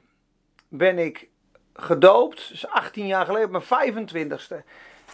ben 0.67 0.97
ik 0.99 1.27
gedoopt. 1.73 2.49
Dus 2.49 2.67
18 2.67 3.07
jaar 3.07 3.25
geleden, 3.25 3.55
op 3.55 3.63
mijn 3.69 3.93
25ste. 3.93 4.55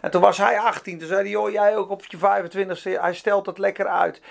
En 0.02 0.12
toen 0.12 0.22
was 0.22 0.38
hij 0.38 0.60
18. 0.60 0.98
Toen 0.98 1.08
zei 1.08 1.22
hij, 1.22 1.30
joh, 1.30 1.52
jij 1.52 1.78
ook 1.78 1.90
op 1.90 2.06
je 2.06 2.18
25ste. 2.18 3.02
Hij 3.02 3.14
stelt 3.14 3.46
het 3.46 3.58
lekker 3.58 3.88
uit. 3.88 4.22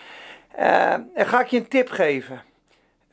Uh, 0.58 0.92
en 0.92 1.26
ga 1.26 1.40
ik 1.40 1.46
je 1.46 1.56
een 1.56 1.68
tip 1.68 1.90
geven. 1.90 2.42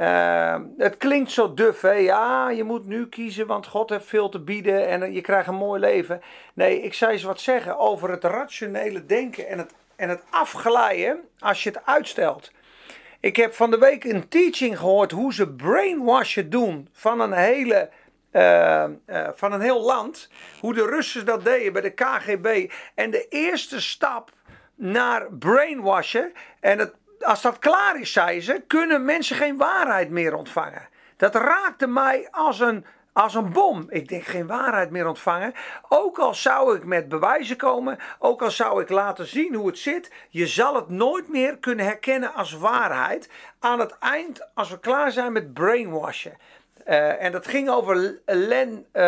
Uh, 0.04 0.56
het 0.78 0.98
klinkt 0.98 1.32
zo 1.32 1.54
duf, 1.54 1.82
hè? 1.82 1.92
Ja, 1.92 2.50
je 2.50 2.64
moet 2.64 2.86
nu 2.86 3.08
kiezen, 3.08 3.48
want 3.48 3.68
God 3.68 3.90
heeft 3.90 4.06
veel 4.06 4.30
te 4.30 4.40
bieden 4.40 4.88
en 4.88 5.14
je 5.14 5.22
krijgt 5.22 5.48
een 5.48 5.56
mooi 5.56 5.80
leven. 5.80 6.22
Nee, 6.54 6.82
ik 6.82 6.94
zou 6.94 7.12
eens 7.12 7.24
wat 7.24 7.40
zeggen 7.40 7.78
over 7.78 8.10
het 8.10 8.24
rationele 8.24 9.06
denken 9.06 9.48
en 9.48 9.58
het, 9.58 9.74
en 9.96 10.10
het 10.10 10.24
afglijden 10.30 11.20
als 11.40 11.64
je 11.64 11.70
het 11.70 11.86
uitstelt. 11.86 12.52
Ik 13.20 13.36
heb 13.36 13.54
van 13.54 13.72
de 13.72 13.78
week 13.78 14.04
een 14.04 14.28
teaching 14.28 14.78
gehoord 14.78 15.12
hoe 15.12 15.34
ze 15.34 15.50
brainwashen 15.50 16.50
doen 16.50 16.90
van 16.94 17.20
een 17.20 17.34
hele. 17.34 17.90
Uh, 18.32 18.84
uh, 19.08 19.28
van 19.36 19.52
een 19.52 19.62
heel 19.62 19.82
land. 19.82 20.30
Hoe 20.60 20.74
de 20.74 20.86
Russen 20.86 21.26
dat 21.26 21.44
deden 21.44 21.74
bij 21.74 21.82
de 21.82 21.90
KGB. 21.90 22.72
En 22.96 23.12
de 23.12 23.28
eerste 23.30 23.82
stap 23.82 24.32
naar 24.76 25.28
brainwashen. 25.34 26.34
En 26.60 26.80
het 26.80 26.94
als 27.24 27.42
dat 27.42 27.60
klaar 27.60 28.00
is, 28.00 28.12
zei 28.12 28.42
ze, 28.42 28.64
kunnen 28.68 29.06
mensen 29.06 29.36
geen 29.36 29.58
waarheid 29.58 30.10
meer 30.10 30.36
ontvangen. 30.36 30.88
Dat 31.18 31.36
raakte 31.36 31.88
mij 31.88 32.28
als 32.32 32.60
een, 32.60 32.86
als 33.14 33.36
een 33.36 33.52
bom. 33.52 33.86
Ik 33.90 34.08
denk 34.08 34.24
geen 34.24 34.48
waarheid 34.48 34.92
meer 34.92 35.08
ontvangen. 35.08 35.54
Ook 35.90 36.20
al 36.20 36.34
zou 36.34 36.76
ik 36.76 36.86
met 36.86 37.10
bewijzen 37.10 37.58
komen, 37.58 38.00
ook 38.20 38.42
al 38.42 38.52
zou 38.52 38.82
ik 38.82 38.90
laten 38.90 39.28
zien 39.28 39.54
hoe 39.54 39.68
het 39.68 39.78
zit, 39.78 40.12
je 40.30 40.48
zal 40.48 40.76
het 40.76 40.90
nooit 40.90 41.30
meer 41.30 41.58
kunnen 41.58 41.86
herkennen 41.86 42.34
als 42.34 42.54
waarheid. 42.54 43.30
Aan 43.60 43.80
het 43.80 43.98
eind, 44.00 44.48
als 44.54 44.70
we 44.70 44.80
klaar 44.80 45.12
zijn 45.12 45.32
met 45.32 45.54
brainwashen. 45.54 46.38
Uh, 46.88 47.24
en 47.24 47.32
dat 47.32 47.48
ging 47.48 47.70
over 47.70 48.20
Len, 48.26 48.86
uh, 48.94 49.04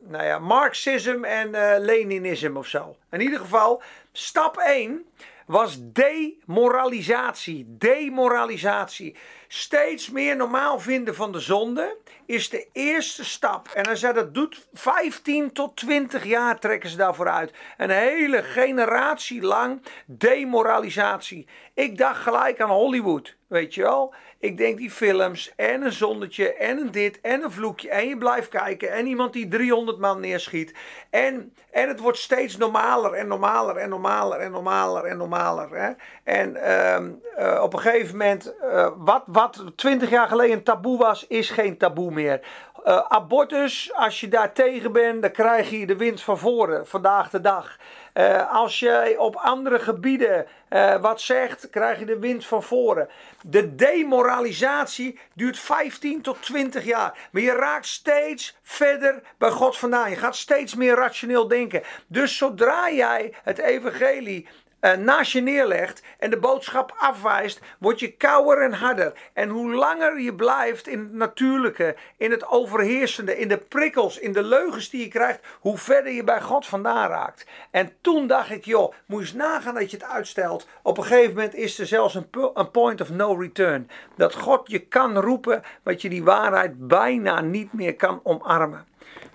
nou 0.00 0.24
ja, 0.24 0.38
Marxisme 0.38 1.26
en 1.26 1.80
Leninisme 1.80 2.58
of 2.58 2.66
zo. 2.66 2.96
In 3.10 3.20
ieder 3.20 3.38
geval, 3.38 3.82
stap 4.12 4.56
1 4.56 5.06
was 5.46 5.78
demoralisatie. 5.80 7.64
Demoralisatie. 7.68 9.16
Steeds 9.48 10.10
meer 10.10 10.36
normaal 10.36 10.78
vinden 10.80 11.14
van 11.14 11.32
de 11.32 11.40
zonde 11.40 11.96
is 12.26 12.50
de 12.50 12.66
eerste 12.72 13.24
stap. 13.24 13.68
En 13.68 13.86
hij 13.86 13.96
zei 13.96 14.12
dat 14.12 14.34
doet 14.34 14.66
15 14.72 15.52
tot 15.52 15.76
20 15.76 16.24
jaar 16.24 16.58
trekken 16.58 16.90
ze 16.90 16.96
daarvoor 16.96 17.28
uit. 17.28 17.52
Een 17.76 17.90
hele 17.90 18.42
generatie 18.42 19.42
lang 19.42 19.82
demoralisatie. 20.06 21.46
Ik 21.74 21.98
dacht 21.98 22.22
gelijk 22.22 22.60
aan 22.60 22.70
Hollywood, 22.70 23.36
weet 23.46 23.74
je 23.74 23.82
wel. 23.82 24.14
Ik 24.44 24.56
denk 24.56 24.78
die 24.78 24.90
films 24.90 25.52
en 25.56 25.82
een 25.82 25.92
zonnetje 25.92 26.54
en 26.54 26.78
een 26.78 26.90
dit 26.90 27.20
en 27.20 27.42
een 27.42 27.50
vloekje. 27.50 27.88
En 27.88 28.08
je 28.08 28.18
blijft 28.18 28.48
kijken 28.48 28.90
en 28.90 29.06
iemand 29.06 29.32
die 29.32 29.48
300 29.48 29.98
man 29.98 30.20
neerschiet. 30.20 30.74
En, 31.10 31.54
en 31.70 31.88
het 31.88 32.00
wordt 32.00 32.18
steeds 32.18 32.56
normaler 32.56 33.12
en 33.12 33.26
normaler 33.26 33.76
en 33.76 33.88
normaler 33.88 34.38
en 34.38 34.50
normaler 34.50 35.04
en 35.04 35.16
normaler. 35.16 35.68
Hè? 35.70 35.92
En 36.24 36.56
ehm, 36.56 37.10
eh, 37.36 37.62
op 37.62 37.72
een 37.72 37.78
gegeven 37.78 38.16
moment, 38.16 38.54
uh, 38.62 38.88
wat, 38.96 39.22
wat 39.26 39.64
20 39.76 40.10
jaar 40.10 40.28
geleden 40.28 40.56
een 40.56 40.62
taboe 40.62 40.98
was, 40.98 41.26
is 41.26 41.50
geen 41.50 41.78
taboe 41.78 42.10
meer. 42.14 42.40
Uh, 42.86 43.00
abortus, 43.08 43.92
als 43.94 44.20
je 44.20 44.28
daar 44.28 44.52
tegen 44.52 44.92
bent, 44.92 45.22
dan 45.22 45.30
krijg 45.30 45.70
je 45.70 45.86
de 45.86 45.96
wind 45.96 46.22
van 46.22 46.38
voren, 46.38 46.86
vandaag 46.86 47.30
de 47.30 47.40
dag. 47.40 47.76
Uh, 48.14 48.52
als 48.52 48.78
je 48.78 49.14
op 49.18 49.36
andere 49.36 49.78
gebieden 49.78 50.46
uh, 50.70 51.00
wat 51.00 51.20
zegt, 51.20 51.70
krijg 51.70 51.98
je 51.98 52.04
de 52.04 52.18
wind 52.18 52.46
van 52.46 52.62
voren. 52.62 53.08
De 53.42 53.74
demoralisatie 53.74 55.18
duurt 55.32 55.58
15 55.58 56.22
tot 56.22 56.42
20 56.42 56.84
jaar. 56.84 57.28
Maar 57.30 57.42
je 57.42 57.52
raakt 57.52 57.86
steeds 57.86 58.56
verder 58.62 59.22
bij 59.38 59.50
God 59.50 59.78
vandaan. 59.78 60.10
Je 60.10 60.16
gaat 60.16 60.36
steeds 60.36 60.74
meer 60.74 60.94
rationeel 60.94 61.48
denken. 61.48 61.82
Dus 62.06 62.36
zodra 62.36 62.90
jij 62.90 63.34
het 63.42 63.58
evangelie 63.58 64.48
naast 64.92 65.32
je 65.32 65.40
neerlegt 65.40 66.02
en 66.18 66.30
de 66.30 66.38
boodschap 66.38 66.94
afwijst, 66.98 67.60
word 67.78 68.00
je 68.00 68.12
kouder 68.12 68.62
en 68.62 68.72
harder. 68.72 69.12
En 69.32 69.48
hoe 69.48 69.74
langer 69.74 70.20
je 70.20 70.34
blijft 70.34 70.86
in 70.86 70.98
het 70.98 71.12
natuurlijke, 71.12 71.96
in 72.16 72.30
het 72.30 72.48
overheersende, 72.48 73.38
in 73.38 73.48
de 73.48 73.56
prikkels, 73.56 74.18
in 74.18 74.32
de 74.32 74.42
leugens 74.42 74.90
die 74.90 75.00
je 75.00 75.08
krijgt, 75.08 75.40
hoe 75.60 75.78
verder 75.78 76.12
je 76.12 76.24
bij 76.24 76.40
God 76.40 76.66
vandaan 76.66 77.08
raakt. 77.08 77.46
En 77.70 77.92
toen 78.00 78.26
dacht 78.26 78.50
ik, 78.50 78.64
joh, 78.64 78.92
moet 79.06 79.20
je 79.20 79.26
eens 79.26 79.34
nagaan 79.34 79.74
dat 79.74 79.90
je 79.90 79.96
het 79.96 80.06
uitstelt. 80.06 80.66
Op 80.82 80.98
een 80.98 81.04
gegeven 81.04 81.34
moment 81.34 81.54
is 81.54 81.78
er 81.78 81.86
zelfs 81.86 82.14
een, 82.14 82.26
een 82.54 82.70
point 82.70 83.00
of 83.00 83.10
no 83.10 83.34
return. 83.34 83.90
Dat 84.16 84.34
God 84.34 84.70
je 84.70 84.78
kan 84.78 85.18
roepen, 85.18 85.62
wat 85.82 86.02
je 86.02 86.08
die 86.08 86.24
waarheid 86.24 86.88
bijna 86.88 87.40
niet 87.40 87.72
meer 87.72 87.96
kan 87.96 88.20
omarmen. 88.22 88.86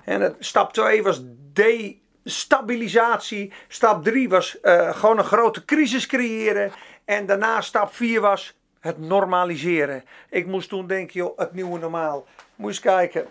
En 0.05 0.35
stap 0.39 0.73
2 0.73 1.03
was 1.03 1.21
destabilisatie. 2.23 3.51
Stap 3.67 4.03
3 4.03 4.29
was 4.29 4.58
uh, 4.62 4.95
gewoon 4.95 5.17
een 5.17 5.23
grote 5.23 5.65
crisis 5.65 6.05
creëren. 6.05 6.71
En 7.05 7.25
daarna 7.25 7.62
stap 7.62 7.93
4 7.93 8.21
was 8.21 8.58
het 8.79 8.99
normaliseren. 8.99 10.03
Ik 10.29 10.45
moest 10.45 10.69
toen 10.69 10.88
denken, 10.88 11.13
joh, 11.13 11.38
het 11.38 11.53
nieuwe 11.53 11.79
normaal. 11.79 12.25
Eens 12.58 12.79
kijken. 12.79 13.27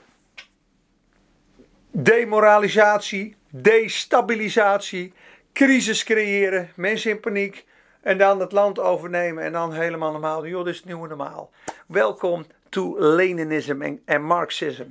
Demoralisatie, 1.90 3.36
destabilisatie, 3.50 5.12
crisis 5.52 6.04
creëren, 6.04 6.70
mensen 6.76 7.10
in 7.10 7.20
paniek. 7.20 7.66
En 8.00 8.18
dan 8.18 8.40
het 8.40 8.52
land 8.52 8.78
overnemen 8.78 9.44
en 9.44 9.52
dan 9.52 9.72
helemaal 9.72 10.12
normaal. 10.12 10.46
Joh, 10.46 10.64
dit 10.64 10.72
is 10.72 10.78
het 10.78 10.88
nieuwe 10.88 11.08
normaal. 11.08 11.50
Welkom 11.86 12.46
to 12.68 12.96
Leninism 12.98 13.96
en, 14.04 14.22
Marxism. 14.22 14.84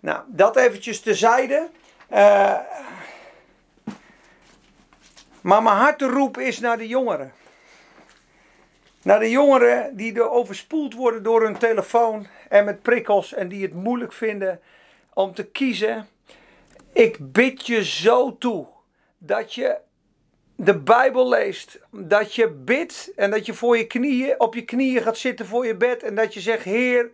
Nou, 0.00 0.22
dat 0.26 0.56
eventjes 0.56 1.00
tezijde. 1.00 1.68
Uh, 2.12 2.58
maar 5.42 5.62
mijn 5.62 5.76
harteroep 5.76 6.38
is 6.38 6.60
naar 6.60 6.78
de 6.78 6.88
jongeren. 6.88 7.32
Naar 9.02 9.18
de 9.18 9.30
jongeren 9.30 9.96
die 9.96 10.14
er 10.14 10.30
overspoeld 10.30 10.94
worden 10.94 11.22
door 11.22 11.42
hun 11.42 11.58
telefoon 11.58 12.26
en 12.48 12.64
met 12.64 12.82
prikkels 12.82 13.34
en 13.34 13.48
die 13.48 13.62
het 13.62 13.74
moeilijk 13.74 14.12
vinden 14.12 14.60
om 15.12 15.34
te 15.34 15.44
kiezen. 15.44 16.08
Ik 16.92 17.32
bid 17.32 17.66
je 17.66 17.84
zo 17.84 18.38
toe 18.38 18.66
dat 19.18 19.54
je 19.54 19.76
de 20.56 20.78
Bijbel 20.78 21.28
leest, 21.28 21.78
dat 21.90 22.34
je 22.34 22.48
bidt 22.48 23.12
en 23.16 23.30
dat 23.30 23.46
je 23.46 23.54
voor 23.54 23.76
je 23.76 23.86
knieën, 23.86 24.40
op 24.40 24.54
je 24.54 24.64
knieën 24.64 25.02
gaat 25.02 25.18
zitten 25.18 25.46
voor 25.46 25.66
je 25.66 25.74
bed 25.74 26.02
en 26.02 26.14
dat 26.14 26.34
je 26.34 26.40
zegt: 26.40 26.64
Heer, 26.64 27.10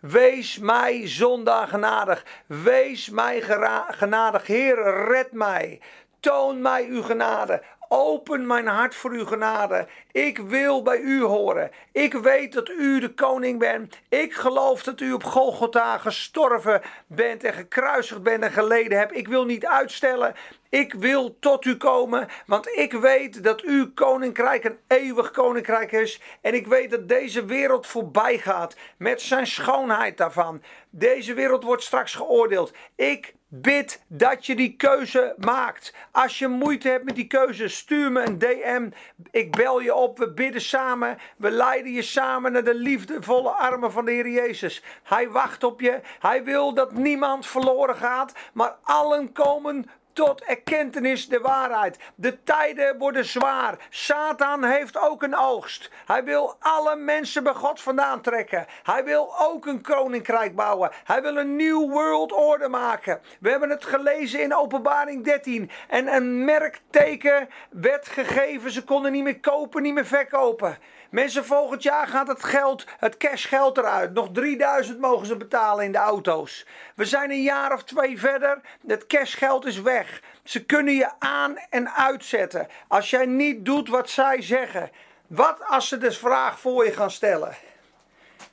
Wees 0.00 0.58
mij 0.58 1.08
zondag 1.08 1.70
genadig. 1.70 2.24
Wees 2.46 3.08
mij 3.08 3.40
genadig. 3.88 4.46
Heer, 4.46 5.04
red 5.08 5.32
mij. 5.32 5.80
Toon 6.20 6.60
mij 6.62 6.86
uw 6.86 7.02
genade. 7.02 7.62
Open 7.88 8.46
mijn 8.46 8.66
hart 8.66 8.94
voor 8.94 9.10
uw 9.10 9.24
genade. 9.24 9.86
Ik 10.12 10.38
wil 10.38 10.82
bij 10.82 10.98
u 10.98 11.22
horen. 11.22 11.70
Ik 11.92 12.12
weet 12.12 12.52
dat 12.52 12.68
u 12.68 13.00
de 13.00 13.14
koning 13.14 13.58
bent. 13.58 13.98
Ik 14.08 14.34
geloof 14.34 14.82
dat 14.82 15.00
u 15.00 15.12
op 15.12 15.24
Golgotha 15.24 15.98
gestorven 15.98 16.82
bent 17.06 17.44
en 17.44 17.52
gekruisigd 17.52 18.22
bent 18.22 18.42
en 18.42 18.52
geleden 18.52 18.98
hebt. 18.98 19.16
Ik 19.16 19.28
wil 19.28 19.44
niet 19.44 19.66
uitstellen. 19.66 20.34
Ik 20.68 20.94
wil 20.94 21.36
tot 21.40 21.64
u 21.64 21.76
komen, 21.76 22.28
want 22.46 22.68
ik 22.68 22.92
weet 22.92 23.42
dat 23.42 23.60
uw 23.60 23.92
koninkrijk 23.94 24.64
een 24.64 24.78
eeuwig 24.86 25.30
koninkrijk 25.30 25.92
is. 25.92 26.20
En 26.40 26.54
ik 26.54 26.66
weet 26.66 26.90
dat 26.90 27.08
deze 27.08 27.44
wereld 27.44 27.86
voorbij 27.86 28.38
gaat 28.38 28.76
met 28.96 29.20
zijn 29.20 29.46
schoonheid 29.46 30.16
daarvan. 30.16 30.62
Deze 30.90 31.34
wereld 31.34 31.64
wordt 31.64 31.82
straks 31.82 32.14
geoordeeld. 32.14 32.72
Ik 32.96 33.34
bid 33.48 34.02
dat 34.06 34.46
je 34.46 34.54
die 34.54 34.76
keuze 34.76 35.34
maakt. 35.36 35.94
Als 36.10 36.38
je 36.38 36.48
moeite 36.48 36.88
hebt 36.88 37.04
met 37.04 37.14
die 37.14 37.26
keuze, 37.26 37.68
stuur 37.68 38.12
me 38.12 38.26
een 38.26 38.38
DM. 38.38 38.90
Ik 39.30 39.56
bel 39.56 39.80
je 39.80 39.94
op. 39.94 39.99
We 40.00 40.32
bidden 40.32 40.60
samen. 40.60 41.18
We 41.36 41.50
leiden 41.50 41.92
je 41.92 42.02
samen 42.02 42.52
naar 42.52 42.64
de 42.64 42.74
liefdevolle 42.74 43.50
armen 43.50 43.92
van 43.92 44.04
de 44.04 44.10
Heer 44.10 44.28
Jezus. 44.28 44.82
Hij 45.02 45.30
wacht 45.30 45.64
op 45.64 45.80
je. 45.80 46.00
Hij 46.18 46.44
wil 46.44 46.74
dat 46.74 46.92
niemand 46.92 47.46
verloren 47.46 47.96
gaat, 47.96 48.32
maar 48.52 48.76
allen 48.82 49.32
komen 49.32 49.90
tot 50.12 50.42
erkentenis 50.42 51.28
de 51.28 51.40
waarheid. 51.40 51.98
De 52.14 52.42
tijden 52.42 52.98
worden 52.98 53.24
zwaar. 53.24 53.76
Satan 53.90 54.64
heeft 54.64 54.98
ook 54.98 55.22
een 55.22 55.36
oogst. 55.36 55.90
Hij 56.06 56.24
wil 56.24 56.56
alle 56.58 56.96
mensen 56.96 57.42
bij 57.42 57.52
God 57.52 57.80
vandaan 57.80 58.20
trekken. 58.20 58.66
Hij 58.82 59.04
wil 59.04 59.34
ook 59.38 59.66
een 59.66 59.82
koninkrijk 59.82 60.54
bouwen. 60.54 60.90
Hij 61.04 61.22
wil 61.22 61.36
een 61.36 61.56
nieuw 61.56 61.88
world 61.88 62.32
order 62.32 62.70
maken. 62.70 63.20
We 63.40 63.50
hebben 63.50 63.70
het 63.70 63.84
gelezen 63.84 64.42
in 64.42 64.54
Openbaring 64.54 65.24
13. 65.24 65.70
En 65.88 66.14
een 66.14 66.44
merkteken 66.44 67.48
werd 67.70 68.08
gegeven. 68.08 68.70
Ze 68.70 68.84
konden 68.84 69.12
niet 69.12 69.22
meer 69.22 69.40
kopen, 69.40 69.82
niet 69.82 69.94
meer 69.94 70.06
verkopen. 70.06 70.78
Mensen, 71.10 71.44
volgend 71.44 71.82
jaar 71.82 72.06
gaat 72.06 72.28
het 72.28 72.44
geld, 72.44 72.84
het 72.98 73.16
cashgeld 73.16 73.78
eruit. 73.78 74.12
Nog 74.12 74.28
3000 74.32 75.00
mogen 75.00 75.26
ze 75.26 75.36
betalen 75.36 75.84
in 75.84 75.92
de 75.92 75.98
auto's. 75.98 76.66
We 76.94 77.04
zijn 77.04 77.30
een 77.30 77.42
jaar 77.42 77.72
of 77.72 77.84
twee 77.84 78.18
verder. 78.18 78.60
Het 78.86 79.06
cashgeld 79.06 79.66
is 79.66 79.80
weg. 79.80 80.22
Ze 80.44 80.64
kunnen 80.64 80.94
je 80.94 81.10
aan 81.18 81.56
en 81.70 81.94
uitzetten. 81.94 82.68
Als 82.88 83.10
jij 83.10 83.26
niet 83.26 83.64
doet 83.64 83.88
wat 83.88 84.10
zij 84.10 84.42
zeggen. 84.42 84.90
Wat 85.26 85.58
als 85.66 85.88
ze 85.88 85.98
de 85.98 86.12
vraag 86.12 86.60
voor 86.60 86.84
je 86.84 86.92
gaan 86.92 87.10
stellen? 87.10 87.56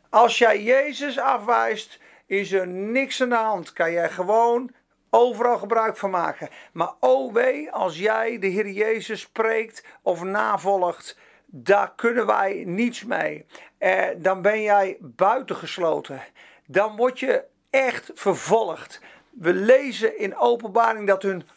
Als 0.10 0.38
jij 0.38 0.63
Jezus 0.63 1.20
afwijst, 1.20 2.00
is 2.26 2.52
er 2.52 2.67
niks 2.67 3.22
aan 3.22 3.30
de 3.30 3.36
hand. 3.36 3.74
Kan 3.74 3.91
jij 3.91 4.10
gewoon 4.10 4.72
overal 5.10 5.58
gebruik 5.58 5.98
van 5.98 6.10
maken. 6.10 6.50
Maar 6.72 6.91
oh 7.00 7.34
wee, 7.34 7.72
als 7.72 7.98
jij 7.98 8.39
de 8.39 8.48
Heer 8.48 8.70
Jezus 8.70 9.22
spreekt 9.22 9.84
of 10.02 10.24
navolgt 10.24 11.17
daar 11.63 11.93
kunnen 11.96 12.26
wij 12.26 12.63
niets 12.65 13.04
mee. 13.04 13.46
Eh, 13.78 14.06
dan 14.17 14.41
ben 14.41 14.62
jij 14.62 14.98
buitengesloten. 15.00 16.22
Dan 16.65 16.96
word 16.96 17.20
je 17.20 17.43
echt 17.70 18.12
vervolgd. 18.13 19.02
We 19.30 19.54
lezen 19.54 20.20
in 20.20 20.38
openbaring 20.38 21.08
dat 21.08 21.22
hun 21.22 21.48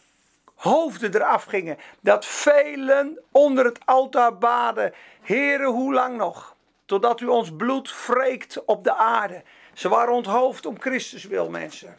hoofden 0.55 1.15
eraf 1.15 1.43
gingen. 1.43 1.77
Dat 1.99 2.25
velen 2.25 3.19
onder 3.31 3.65
het 3.65 3.79
altaar 3.85 4.37
baden. 4.37 4.93
Heren, 5.21 5.69
hoe 5.69 5.93
lang 5.93 6.17
nog? 6.17 6.55
Totdat 6.85 7.19
u 7.19 7.25
ons 7.25 7.55
bloed 7.55 8.05
wreekt 8.07 8.65
op 8.65 8.83
de 8.83 8.95
aarde. 8.95 9.43
Ze 9.73 9.89
waren 9.89 10.13
onthoofd 10.13 10.65
om 10.65 10.79
Christus 10.79 11.23
wil, 11.23 11.49
mensen. 11.49 11.97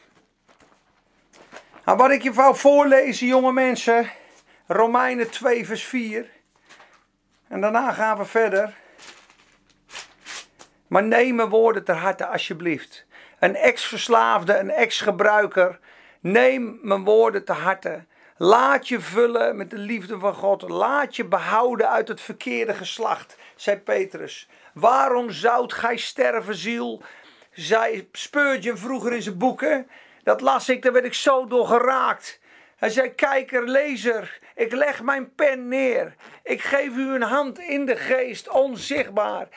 Nou, 1.84 1.98
wat 1.98 2.10
ik 2.10 2.22
je 2.22 2.32
wou 2.32 2.56
voorlezen, 2.56 3.26
jonge 3.26 3.52
mensen. 3.52 4.10
Romeinen 4.66 5.30
2, 5.30 5.66
vers 5.66 5.84
4. 5.84 6.30
En 7.52 7.60
daarna 7.60 7.92
gaan 7.92 8.16
we 8.16 8.24
verder. 8.24 8.74
Maar 10.86 11.02
neem 11.02 11.34
mijn 11.34 11.48
woorden 11.48 11.84
ter 11.84 11.94
harte 11.94 12.26
alsjeblieft. 12.26 13.06
Een 13.38 13.56
ex-verslaafde, 13.56 14.58
een 14.58 14.70
ex-gebruiker. 14.70 15.78
Neem 16.20 16.78
mijn 16.82 17.04
woorden 17.04 17.44
ter 17.44 17.54
harte. 17.54 18.04
Laat 18.36 18.88
je 18.88 19.00
vullen 19.00 19.56
met 19.56 19.70
de 19.70 19.78
liefde 19.78 20.18
van 20.18 20.34
God. 20.34 20.62
Laat 20.62 21.16
je 21.16 21.24
behouden 21.24 21.90
uit 21.90 22.08
het 22.08 22.20
verkeerde 22.20 22.74
geslacht, 22.74 23.36
zei 23.56 23.78
Petrus. 23.78 24.48
Waarom 24.74 25.30
zoudt 25.30 25.72
gij 25.72 25.96
sterven, 25.96 26.54
ziel? 26.54 27.02
Zei 27.50 28.08
Spurgeon 28.12 28.78
vroeger 28.78 29.12
in 29.12 29.22
zijn 29.22 29.38
boeken. 29.38 29.88
Dat 30.22 30.40
las 30.40 30.68
ik, 30.68 30.82
daar 30.82 30.92
werd 30.92 31.04
ik 31.04 31.14
zo 31.14 31.46
door 31.46 31.66
geraakt. 31.66 32.40
Hij 32.82 32.90
zei: 32.90 33.14
Kijker, 33.14 33.68
lezer, 33.68 34.38
ik 34.54 34.72
leg 34.72 35.02
mijn 35.02 35.34
pen 35.34 35.68
neer. 35.68 36.14
Ik 36.42 36.62
geef 36.62 36.96
u 36.96 37.14
een 37.14 37.22
hand 37.22 37.58
in 37.58 37.86
de 37.86 37.96
geest, 37.96 38.48
onzichtbaar. 38.48 39.48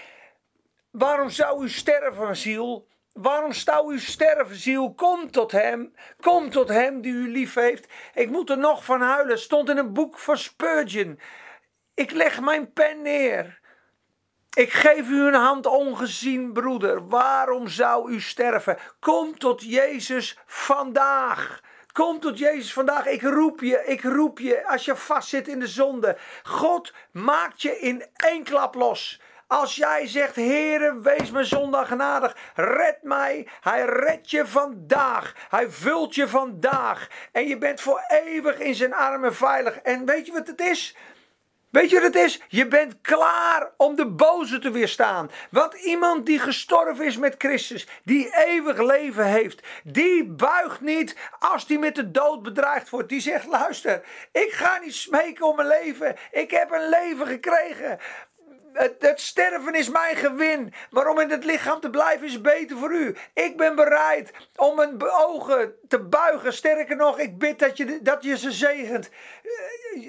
Waarom 0.91 1.29
zou 1.29 1.63
u 1.63 1.69
sterven, 1.69 2.35
ziel? 2.35 2.87
Waarom 3.13 3.53
zou 3.53 3.93
u 3.93 3.99
sterven, 3.99 4.55
ziel? 4.55 4.93
Kom 4.93 5.31
tot 5.31 5.51
hem. 5.51 5.93
Kom 6.19 6.49
tot 6.49 6.69
hem 6.69 7.01
die 7.01 7.13
u 7.13 7.31
lief 7.31 7.53
heeft. 7.53 7.87
Ik 8.13 8.29
moet 8.29 8.49
er 8.49 8.57
nog 8.57 8.85
van 8.85 9.01
huilen. 9.01 9.39
Stond 9.39 9.69
in 9.69 9.77
een 9.77 9.93
boek 9.93 10.19
van 10.19 10.37
Spurgeon. 10.37 11.19
Ik 11.93 12.11
leg 12.11 12.41
mijn 12.41 12.73
pen 12.73 13.01
neer. 13.01 13.59
Ik 14.53 14.73
geef 14.73 15.09
u 15.09 15.21
een 15.21 15.33
hand 15.33 15.65
ongezien, 15.65 16.53
broeder. 16.53 17.07
Waarom 17.07 17.67
zou 17.67 18.11
u 18.11 18.21
sterven? 18.21 18.77
Kom 18.99 19.37
tot 19.37 19.61
Jezus 19.61 20.37
vandaag. 20.45 21.61
Kom 21.95 22.19
tot 22.19 22.37
Jezus 22.37 22.73
vandaag. 22.73 23.05
Ik 23.05 23.21
roep 23.21 23.59
je, 23.59 23.83
ik 23.85 24.03
roep 24.03 24.39
je 24.39 24.67
als 24.67 24.85
je 24.85 24.95
vastzit 24.95 25.47
in 25.47 25.59
de 25.59 25.67
zonde. 25.67 26.17
God 26.43 26.93
maakt 27.11 27.61
je 27.61 27.79
in 27.79 28.05
één 28.15 28.43
klap 28.43 28.75
los. 28.75 29.21
Als 29.47 29.75
jij 29.75 30.07
zegt, 30.07 30.35
Heere, 30.35 30.99
wees 30.99 31.31
me 31.31 31.43
zondag 31.43 31.87
genadig, 31.87 32.37
red 32.55 32.97
mij. 33.01 33.47
Hij 33.61 33.85
redt 33.85 34.31
je 34.31 34.47
vandaag. 34.47 35.33
Hij 35.49 35.69
vult 35.69 36.15
je 36.15 36.27
vandaag. 36.27 37.07
En 37.31 37.47
je 37.47 37.57
bent 37.57 37.81
voor 37.81 38.03
eeuwig 38.07 38.59
in 38.59 38.75
zijn 38.75 38.93
armen 38.93 39.35
veilig. 39.35 39.77
En 39.77 40.05
weet 40.05 40.25
je 40.25 40.31
wat 40.31 40.47
het 40.47 40.61
is? 40.61 40.95
Weet 41.75 41.89
je 41.89 41.95
wat 41.95 42.13
het 42.13 42.23
is? 42.23 42.41
Je 42.47 42.67
bent 42.67 43.01
klaar 43.01 43.71
om 43.77 43.95
de 43.95 44.07
boze 44.07 44.59
te 44.59 44.71
weerstaan. 44.71 45.31
Want 45.51 45.73
iemand 45.73 46.25
die 46.25 46.39
gestorven 46.39 47.05
is 47.05 47.17
met 47.17 47.35
Christus, 47.37 47.87
die 48.03 48.35
eeuwig 48.45 48.81
leven 48.81 49.25
heeft, 49.25 49.67
die 49.83 50.25
buigt 50.25 50.81
niet 50.81 51.15
als 51.39 51.67
die 51.67 51.79
met 51.79 51.95
de 51.95 52.11
dood 52.11 52.43
bedreigd 52.43 52.89
wordt. 52.89 53.09
Die 53.09 53.19
zegt: 53.19 53.45
luister, 53.45 54.01
ik 54.31 54.51
ga 54.51 54.79
niet 54.83 54.95
smeken 54.95 55.47
om 55.47 55.55
mijn 55.55 55.67
leven. 55.67 56.15
Ik 56.31 56.51
heb 56.51 56.71
een 56.71 56.89
leven 56.89 57.27
gekregen 57.27 57.99
het, 58.75 59.21
sterven 59.21 59.75
is 59.75 59.89
mijn 59.89 60.15
gewin. 60.15 60.73
Maar 60.89 61.07
om 61.07 61.19
in 61.19 61.29
het 61.29 61.45
lichaam 61.45 61.79
te 61.79 61.89
blijven 61.89 62.27
is 62.27 62.41
beter 62.41 62.77
voor 62.77 62.91
u. 62.91 63.15
Ik 63.33 63.57
ben 63.57 63.75
bereid 63.75 64.31
om 64.55 64.75
mijn 64.75 65.09
ogen 65.09 65.75
te 65.87 65.99
buigen. 65.99 66.53
Sterker 66.53 66.95
nog, 66.95 67.19
ik 67.19 67.37
bid 67.37 67.59
dat 67.59 67.77
je, 67.77 67.99
dat 68.01 68.23
je 68.23 68.37
ze 68.37 68.51
zegent. 68.51 69.09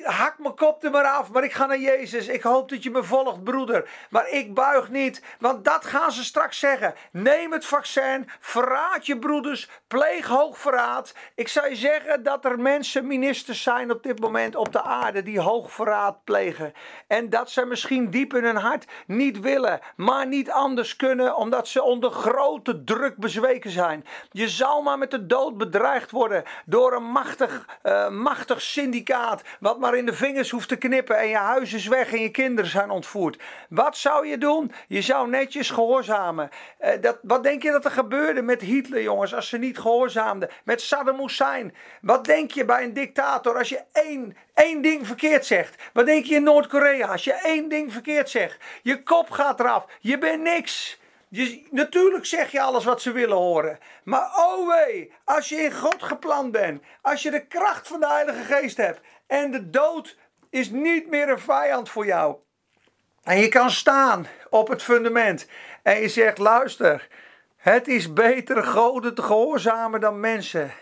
Hak 0.03 0.39
mijn 0.39 0.55
kop 0.55 0.85
er 0.85 0.91
maar 0.91 1.05
af, 1.05 1.31
maar 1.33 1.45
ik 1.45 1.53
ga 1.53 1.67
naar 1.67 1.79
Jezus. 1.79 2.27
Ik 2.27 2.43
hoop 2.43 2.69
dat 2.69 2.83
je 2.83 2.91
me 2.91 3.03
volgt, 3.03 3.45
broeder. 3.45 3.91
Maar 4.11 4.29
ik 4.29 4.55
buig 4.55 4.91
niet, 4.91 5.23
want 5.39 5.65
dat 5.65 5.85
gaan 5.85 6.13
ze 6.13 6.25
straks 6.25 6.59
zeggen. 6.59 6.95
Neem 7.13 7.53
het 7.53 7.67
vaccin, 7.67 8.29
verraad 8.41 9.07
je 9.07 9.19
broeders, 9.19 9.69
pleeg 9.87 10.27
hoogverraad. 10.27 11.15
Ik 11.35 11.49
zou 11.49 11.69
je 11.69 11.77
zeggen 11.77 12.23
dat 12.23 12.45
er 12.45 12.61
mensen, 12.61 13.07
ministers 13.07 13.63
zijn 13.63 13.91
op 13.91 14.03
dit 14.03 14.21
moment 14.21 14.57
op 14.57 14.73
de 14.73 14.83
aarde 14.83 15.23
die 15.23 15.41
hoogverraad 15.41 16.25
plegen. 16.25 16.73
En 17.07 17.31
dat 17.31 17.51
ze 17.51 17.65
misschien 17.65 18.11
diep 18.11 18.35
in 18.35 18.45
hun 18.45 18.57
hart 18.57 18.85
niet 19.07 19.41
willen, 19.41 19.81
maar 19.97 20.27
niet 20.27 20.51
anders 20.51 20.97
kunnen, 20.97 21.37
omdat 21.37 21.69
ze 21.69 21.83
onder 21.83 22.11
grote 22.11 22.85
druk 22.85 23.17
bezweken 23.17 23.71
zijn. 23.71 24.05
Je 24.31 24.49
zal 24.49 24.83
maar 24.83 24.99
met 24.99 25.11
de 25.11 25.27
dood 25.27 25.57
bedreigd 25.71 26.11
worden 26.11 26.45
door 26.65 26.93
een 26.93 27.11
machtig, 27.11 27.67
uh, 27.83 28.09
machtig 28.09 28.63
syndicaat, 28.63 29.43
wat 29.61 29.79
maar 29.79 29.97
in 29.97 30.07
de 30.07 30.15
vingers 30.15 30.51
hoeft 30.51 30.69
te 30.69 30.77
knippen 30.77 31.19
en 31.19 31.29
je 31.29 31.37
huis 31.37 31.73
is 31.73 31.87
weg 31.87 32.13
en 32.13 32.21
je 32.21 32.31
kinderen 32.31 32.71
zijn 32.71 32.91
ontvoerd. 32.91 33.43
Wat 33.69 33.97
zou 33.97 34.27
je 34.27 34.39
doen? 34.39 34.73
Je 34.89 35.03
zou 35.03 35.29
netjes 35.29 35.71
gehoorzamen. 35.71 36.51
Uh, 36.81 36.91
dat, 37.01 37.19
wat 37.23 37.43
denk 37.43 37.63
je 37.63 37.71
dat 37.71 37.85
er 37.85 37.91
gebeurde 37.91 38.43
met 38.43 38.61
Hitler, 38.61 39.03
jongens, 39.03 39.35
als 39.35 39.49
ze 39.49 39.59
niet 39.59 39.79
gehoorzaamden? 39.79 40.51
Met 40.65 40.81
Saddam 40.81 41.21
Hussein. 41.21 41.75
Wat 42.01 42.25
denk 42.25 42.51
je 42.51 42.65
bij 42.65 42.85
een 42.85 42.93
dictator 42.93 43.59
als 43.59 43.69
je 43.69 43.83
één, 43.93 44.37
één 44.55 44.83
ding 44.83 45.07
verkeerd 45.07 45.47
zegt? 45.47 45.83
Wat 45.93 46.07
denk 46.07 46.25
je 46.25 46.35
in 46.35 46.43
Noord-Korea 46.43 47.07
als 47.07 47.25
je 47.25 47.33
één 47.33 47.69
ding 47.69 47.93
verkeerd 47.93 48.31
zegt? 48.31 48.59
Je 48.83 49.03
kop 49.03 49.31
gaat 49.31 49.61
eraf. 49.61 49.87
Je 50.01 50.19
bent 50.19 50.43
niks. 50.43 50.99
Je, 51.29 51.67
natuurlijk 51.71 52.27
zeg 52.27 52.51
je 52.51 52.61
alles 52.61 52.85
wat 52.85 53.03
ze 53.03 53.13
willen 53.13 53.37
horen. 53.37 53.79
Maar 54.05 54.31
oh 54.37 54.69
wee, 54.69 55.13
als 55.25 55.49
je 55.49 55.57
in 55.57 55.73
God 55.73 56.03
gepland 56.03 56.53
bent. 56.53 56.83
Als 57.03 57.23
je 57.23 57.31
de 57.31 57.47
kracht 57.47 57.89
van 57.89 58.01
de 58.01 58.09
Heilige 58.09 58.55
Geest 58.55 58.77
hebt. 58.77 59.01
En 59.27 59.51
de 59.51 59.71
dood 59.71 60.17
is 60.51 60.71
niet 60.71 61.09
meer 61.09 61.29
een 61.29 61.39
vijand 61.39 61.89
voor 61.89 62.07
jou. 62.07 62.37
En 63.23 63.39
je 63.39 63.49
kan 63.49 63.71
staan 63.71 64.27
op 64.51 64.69
het 64.69 64.83
fundament. 64.83 65.49
En 65.83 66.01
je 66.01 66.09
zegt, 66.09 66.39
luister. 66.39 67.09
Het 67.57 67.89
is 67.89 68.13
beter 68.13 68.65
goden 68.65 69.15
te 69.15 69.23
gehoorzamen 69.23 70.01
dan 70.01 70.21
mensen. 70.21 70.73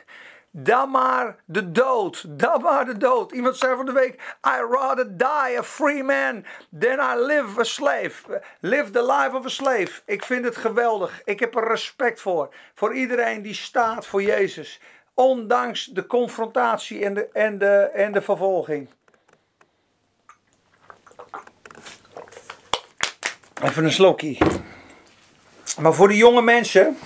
Dan 0.56 0.90
maar 0.90 1.36
de 1.44 1.72
dood. 1.72 2.24
Dan 2.28 2.62
maar 2.62 2.84
de 2.84 2.96
dood. 2.96 3.32
Iemand 3.32 3.56
zei 3.56 3.76
van 3.76 3.86
de 3.86 3.92
week: 3.92 4.14
I 4.46 4.60
rather 4.70 5.16
die 5.16 5.58
a 5.58 5.62
free 5.62 6.02
man 6.02 6.44
than 6.78 6.98
I 6.98 7.24
live 7.24 7.60
a 7.60 7.64
slave. 7.64 8.42
Live 8.60 8.90
the 8.90 9.02
life 9.02 9.36
of 9.36 9.44
a 9.44 9.48
slave. 9.48 9.90
Ik 10.04 10.24
vind 10.24 10.44
het 10.44 10.56
geweldig. 10.56 11.22
Ik 11.24 11.40
heb 11.40 11.56
er 11.56 11.68
respect 11.68 12.20
voor. 12.20 12.54
Voor 12.74 12.94
iedereen 12.94 13.42
die 13.42 13.54
staat 13.54 14.06
voor 14.06 14.22
Jezus. 14.22 14.80
Ondanks 15.14 15.84
de 15.84 16.06
confrontatie 16.06 17.04
en 17.04 17.14
de, 17.14 17.28
en 17.32 17.58
de, 17.58 17.90
en 17.94 18.12
de 18.12 18.22
vervolging. 18.22 18.88
Even 23.62 23.84
een 23.84 23.92
slokje. 23.92 24.36
Maar 25.80 25.94
voor 25.94 26.08
de 26.08 26.16
jonge 26.16 26.42
mensen. 26.42 26.96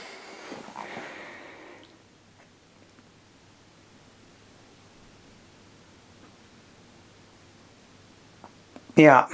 Ja, 8.99 9.29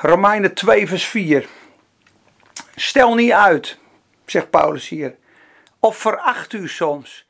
Romeinen 0.00 0.54
2, 0.54 0.86
vers 0.88 1.06
4. 1.06 1.48
Stel 2.74 3.14
niet 3.14 3.32
uit, 3.32 3.78
zegt 4.26 4.50
Paulus 4.50 4.88
hier, 4.88 5.16
of 5.78 5.96
veracht 5.96 6.52
u 6.52 6.68
soms 6.68 7.26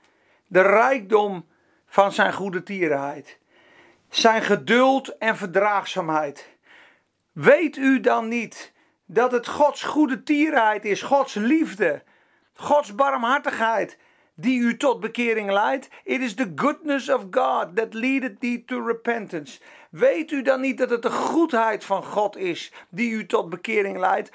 de 0.46 0.60
rijkdom 0.60 1.46
van 1.86 2.12
zijn 2.12 2.32
goede 2.32 2.62
tierenheid, 2.62 3.38
zijn 4.08 4.42
geduld 4.42 5.18
en 5.18 5.36
verdraagzaamheid. 5.36 6.48
Weet 7.32 7.76
u 7.76 8.00
dan 8.00 8.28
niet 8.28 8.72
dat 9.06 9.32
het 9.32 9.48
Gods 9.48 9.82
goede 9.82 10.22
tierenheid 10.22 10.84
is, 10.84 11.02
Gods 11.02 11.34
liefde, 11.34 12.02
Gods 12.54 12.94
barmhartigheid, 12.94 13.98
die 14.34 14.60
u 14.60 14.76
tot 14.76 15.00
bekering 15.00 15.50
leidt? 15.50 15.88
It 16.04 16.20
is 16.20 16.34
the 16.34 16.52
goodness 16.54 17.08
of 17.08 17.22
God 17.30 17.76
that 17.76 17.94
leadeth 17.94 18.40
thee 18.40 18.64
to 18.64 18.86
repentance. 18.86 19.60
Weet 19.90 20.30
u 20.30 20.42
dan 20.42 20.60
niet 20.60 20.78
dat 20.78 20.90
het 20.90 21.02
de 21.02 21.10
goedheid 21.10 21.84
van 21.84 22.04
God 22.04 22.36
is 22.36 22.72
die 22.88 23.10
u 23.10 23.26
tot 23.26 23.50
bekering 23.50 23.98
leidt? 23.98 24.30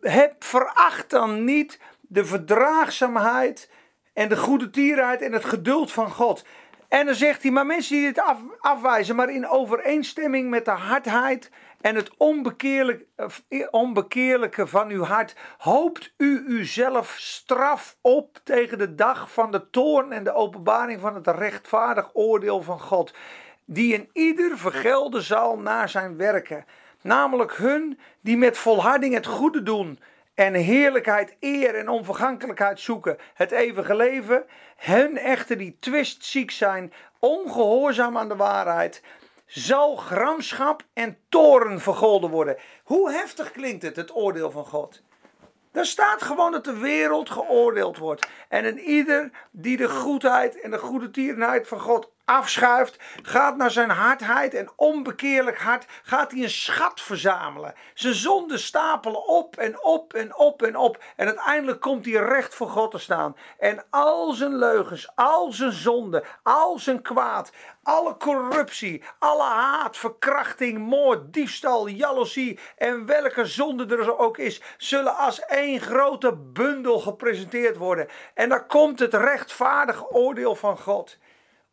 Heb, 0.00 0.44
veracht 0.44 1.10
dan 1.10 1.44
niet 1.44 1.80
de 2.00 2.24
verdraagzaamheid 2.24 3.70
en 4.12 4.28
de 4.28 4.36
goede 4.36 4.70
tierheid 4.70 5.22
en 5.22 5.32
het 5.32 5.44
geduld 5.44 5.92
van 5.92 6.10
God. 6.10 6.44
En 6.88 7.06
dan 7.06 7.14
zegt 7.14 7.42
hij, 7.42 7.50
maar 7.50 7.66
mensen 7.66 7.96
die 7.96 8.06
dit 8.06 8.20
af, 8.20 8.38
afwijzen, 8.60 9.16
maar 9.16 9.30
in 9.30 9.48
overeenstemming 9.48 10.50
met 10.50 10.64
de 10.64 10.70
hardheid 10.70 11.50
en 11.84 11.94
het 11.94 12.10
onbekeerlijk, 12.16 13.04
eh, 13.48 13.66
onbekeerlijke 13.70 14.66
van 14.66 14.88
uw 14.88 15.02
hart, 15.02 15.36
hoopt 15.58 16.14
u 16.16 16.44
uzelf 16.46 17.14
straf 17.18 17.96
op 18.00 18.40
tegen 18.44 18.78
de 18.78 18.94
dag 18.94 19.32
van 19.32 19.50
de 19.50 19.70
toorn 19.70 20.12
en 20.12 20.24
de 20.24 20.34
openbaring 20.34 21.00
van 21.00 21.14
het 21.14 21.26
rechtvaardig 21.26 22.10
oordeel 22.12 22.62
van 22.62 22.80
God 22.80 23.14
die 23.64 23.94
in 23.94 24.08
ieder 24.12 24.58
vergelden 24.58 25.22
zal 25.22 25.58
naar 25.58 25.88
zijn 25.88 26.16
werken. 26.16 26.64
Namelijk 27.02 27.54
hun 27.54 27.98
die 28.20 28.36
met 28.36 28.58
volharding 28.58 29.14
het 29.14 29.26
goede 29.26 29.62
doen 29.62 29.98
en 30.34 30.54
heerlijkheid, 30.54 31.36
eer 31.40 31.74
en 31.74 31.88
onvergankelijkheid 31.88 32.80
zoeken, 32.80 33.18
het 33.34 33.50
eeuwige 33.50 33.96
leven. 33.96 34.44
Hen 34.76 35.16
echter 35.16 35.58
die 35.58 35.76
twistziek 35.80 36.50
zijn, 36.50 36.92
ongehoorzaam 37.18 38.18
aan 38.18 38.28
de 38.28 38.36
waarheid, 38.36 39.02
zal 39.46 39.96
gramschap 39.96 40.82
en 40.92 41.18
toren 41.28 41.80
vergolden 41.80 42.30
worden. 42.30 42.56
Hoe 42.84 43.12
heftig 43.12 43.50
klinkt 43.50 43.82
het, 43.82 43.96
het 43.96 44.14
oordeel 44.14 44.50
van 44.50 44.66
God? 44.66 45.02
Er 45.72 45.86
staat 45.86 46.22
gewoon 46.22 46.52
dat 46.52 46.64
de 46.64 46.78
wereld 46.78 47.30
geoordeeld 47.30 47.98
wordt. 47.98 48.26
En 48.48 48.64
in 48.64 48.78
ieder 48.78 49.30
die 49.50 49.76
de 49.76 49.88
goedheid 49.88 50.60
en 50.60 50.70
de 50.70 50.78
goede 50.78 51.10
tierenheid 51.10 51.68
van 51.68 51.80
God 51.80 52.12
afschuift, 52.24 52.96
gaat 53.22 53.56
naar 53.56 53.70
zijn 53.70 53.90
hardheid 53.90 54.54
en 54.54 54.70
onbekeerlijk 54.76 55.58
hart, 55.58 55.86
gaat 56.02 56.30
hij 56.30 56.42
een 56.42 56.50
schat 56.50 57.00
verzamelen. 57.00 57.74
Zijn 57.94 58.14
zonden 58.14 58.58
stapelen 58.58 59.26
op 59.26 59.56
en 59.56 59.82
op 59.82 60.14
en 60.14 60.36
op 60.36 60.62
en 60.62 60.76
op. 60.76 61.02
En 61.16 61.26
uiteindelijk 61.26 61.80
komt 61.80 62.04
hij 62.04 62.14
recht 62.14 62.54
voor 62.54 62.68
God 62.68 62.90
te 62.90 62.98
staan. 62.98 63.36
En 63.58 63.84
al 63.90 64.32
zijn 64.32 64.56
leugens, 64.56 65.10
al 65.14 65.52
zijn 65.52 65.72
zonden, 65.72 66.24
al 66.42 66.78
zijn 66.78 67.02
kwaad, 67.02 67.52
alle 67.82 68.16
corruptie, 68.16 69.02
alle 69.18 69.42
haat, 69.42 69.96
verkrachting, 69.96 70.78
moord, 70.78 71.32
diefstal, 71.32 71.88
jaloezie 71.88 72.58
en 72.76 73.06
welke 73.06 73.44
zonde 73.46 73.96
er 73.96 74.18
ook 74.18 74.38
is, 74.38 74.62
zullen 74.76 75.16
als 75.16 75.40
één 75.40 75.80
grote 75.80 76.32
bundel 76.36 76.98
gepresenteerd 76.98 77.76
worden. 77.76 78.08
En 78.34 78.48
daar 78.48 78.66
komt 78.66 78.98
het 78.98 79.14
rechtvaardige 79.14 80.10
oordeel 80.10 80.54
van 80.54 80.78
God 80.78 81.18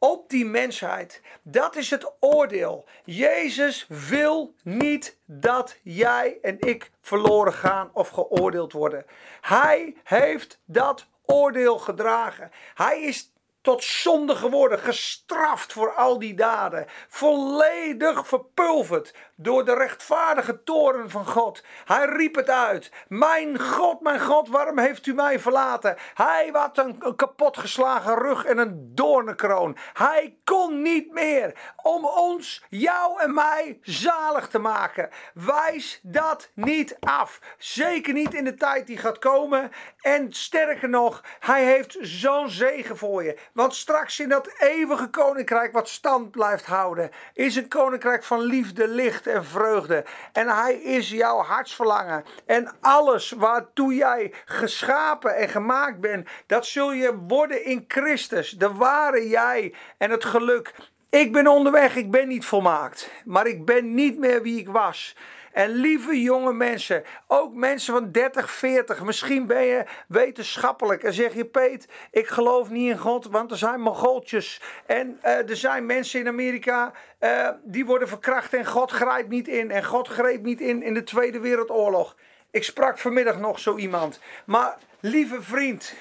op 0.03 0.29
die 0.29 0.45
mensheid. 0.45 1.21
Dat 1.41 1.75
is 1.75 1.89
het 1.89 2.11
oordeel. 2.19 2.85
Jezus 3.05 3.85
wil 3.87 4.53
niet 4.63 5.17
dat 5.25 5.77
jij 5.83 6.37
en 6.41 6.57
ik 6.59 6.91
verloren 7.01 7.53
gaan 7.53 7.89
of 7.93 8.09
geoordeeld 8.09 8.71
worden. 8.71 9.05
Hij 9.41 9.95
heeft 10.03 10.59
dat 10.65 11.05
oordeel 11.25 11.77
gedragen. 11.77 12.51
Hij 12.73 13.01
is 13.01 13.31
tot 13.61 13.83
zonde 13.83 14.35
geworden, 14.35 14.79
gestraft 14.79 15.73
voor 15.73 15.93
al 15.93 16.19
die 16.19 16.33
daden, 16.33 16.85
volledig 17.07 18.27
verpulverd 18.27 19.13
door 19.41 19.65
de 19.65 19.73
rechtvaardige 19.73 20.63
toren 20.63 21.09
van 21.09 21.25
God. 21.25 21.63
Hij 21.85 22.05
riep 22.05 22.35
het 22.35 22.49
uit: 22.49 22.91
Mijn 23.07 23.59
God, 23.59 24.01
mijn 24.01 24.21
God, 24.21 24.49
waarom 24.49 24.77
heeft 24.77 25.05
u 25.05 25.13
mij 25.13 25.39
verlaten? 25.39 25.97
Hij 26.13 26.49
had 26.53 26.77
een 26.77 27.15
kapotgeslagen 27.15 28.17
rug 28.17 28.45
en 28.45 28.57
een 28.57 28.91
doornenkroon. 28.95 29.77
Hij 29.93 30.37
kon 30.43 30.81
niet 30.81 31.11
meer 31.11 31.53
om 31.81 32.05
ons, 32.05 32.65
jou 32.69 33.21
en 33.21 33.33
mij 33.33 33.79
zalig 33.81 34.47
te 34.47 34.59
maken. 34.59 35.09
Wijs 35.33 35.99
dat 36.03 36.49
niet 36.53 36.97
af. 36.99 37.39
Zeker 37.57 38.13
niet 38.13 38.33
in 38.33 38.43
de 38.43 38.55
tijd 38.55 38.87
die 38.87 38.97
gaat 38.97 39.19
komen. 39.19 39.71
En 40.01 40.33
sterker 40.33 40.89
nog, 40.89 41.23
hij 41.39 41.65
heeft 41.65 41.97
zo'n 41.99 42.49
zegen 42.49 42.97
voor 42.97 43.23
je. 43.23 43.37
Want 43.53 43.75
straks 43.75 44.19
in 44.19 44.29
dat 44.29 44.53
eeuwige 44.59 45.09
koninkrijk 45.09 45.71
wat 45.71 45.89
stand 45.89 46.31
blijft 46.31 46.65
houden, 46.65 47.11
is 47.33 47.55
een 47.55 47.67
koninkrijk 47.67 48.23
van 48.23 48.41
liefde, 48.41 48.87
licht 48.87 49.27
en 49.34 49.45
vreugde. 49.45 50.05
En 50.32 50.47
hij 50.47 50.73
is 50.73 51.09
jouw 51.09 51.38
hartsverlangen. 51.38 52.23
En 52.45 52.75
alles 52.82 53.32
waartoe 53.32 53.95
jij 53.95 54.34
geschapen 54.45 55.36
en 55.36 55.49
gemaakt 55.49 55.99
bent, 55.99 56.27
dat 56.45 56.65
zul 56.65 56.91
je 56.91 57.17
worden 57.27 57.65
in 57.65 57.86
Christus. 57.88 58.49
De 58.49 58.73
ware 58.73 59.27
jij 59.27 59.73
en 59.97 60.11
het 60.11 60.25
geluk. 60.25 60.73
Ik 61.09 61.32
ben 61.32 61.47
onderweg, 61.47 61.95
ik 61.95 62.11
ben 62.11 62.27
niet 62.27 62.45
volmaakt, 62.45 63.11
maar 63.25 63.47
ik 63.47 63.65
ben 63.65 63.93
niet 63.93 64.17
meer 64.17 64.41
wie 64.41 64.59
ik 64.59 64.69
was. 64.69 65.15
En 65.53 65.69
lieve 65.69 66.21
jonge 66.21 66.53
mensen, 66.53 67.03
ook 67.27 67.53
mensen 67.53 67.93
van 67.93 68.11
30, 68.11 68.51
40, 68.51 69.03
misschien 69.03 69.47
ben 69.47 69.63
je 69.63 69.83
wetenschappelijk 70.07 71.03
en 71.03 71.13
zeg 71.13 71.33
je: 71.33 71.45
Peet, 71.45 71.87
ik 72.11 72.27
geloof 72.27 72.69
niet 72.69 72.89
in 72.89 72.97
God, 72.97 73.25
want 73.25 73.51
er 73.51 73.57
zijn 73.57 73.81
mogoltjes. 73.81 74.61
En 74.85 75.19
uh, 75.23 75.49
er 75.49 75.57
zijn 75.57 75.85
mensen 75.85 76.19
in 76.19 76.27
Amerika 76.27 76.93
uh, 77.19 77.49
die 77.63 77.85
worden 77.85 78.07
verkracht 78.07 78.53
en 78.53 78.65
God 78.65 78.91
grijpt 78.91 79.29
niet 79.29 79.47
in. 79.47 79.71
En 79.71 79.85
God 79.85 80.07
greep 80.07 80.43
niet 80.43 80.61
in 80.61 80.83
in 80.83 80.93
de 80.93 81.03
Tweede 81.03 81.39
Wereldoorlog. 81.39 82.15
Ik 82.51 82.63
sprak 82.63 82.97
vanmiddag 82.97 83.39
nog 83.39 83.59
zo 83.59 83.77
iemand. 83.77 84.19
Maar 84.45 84.77
lieve 84.99 85.41
vriend, 85.41 85.93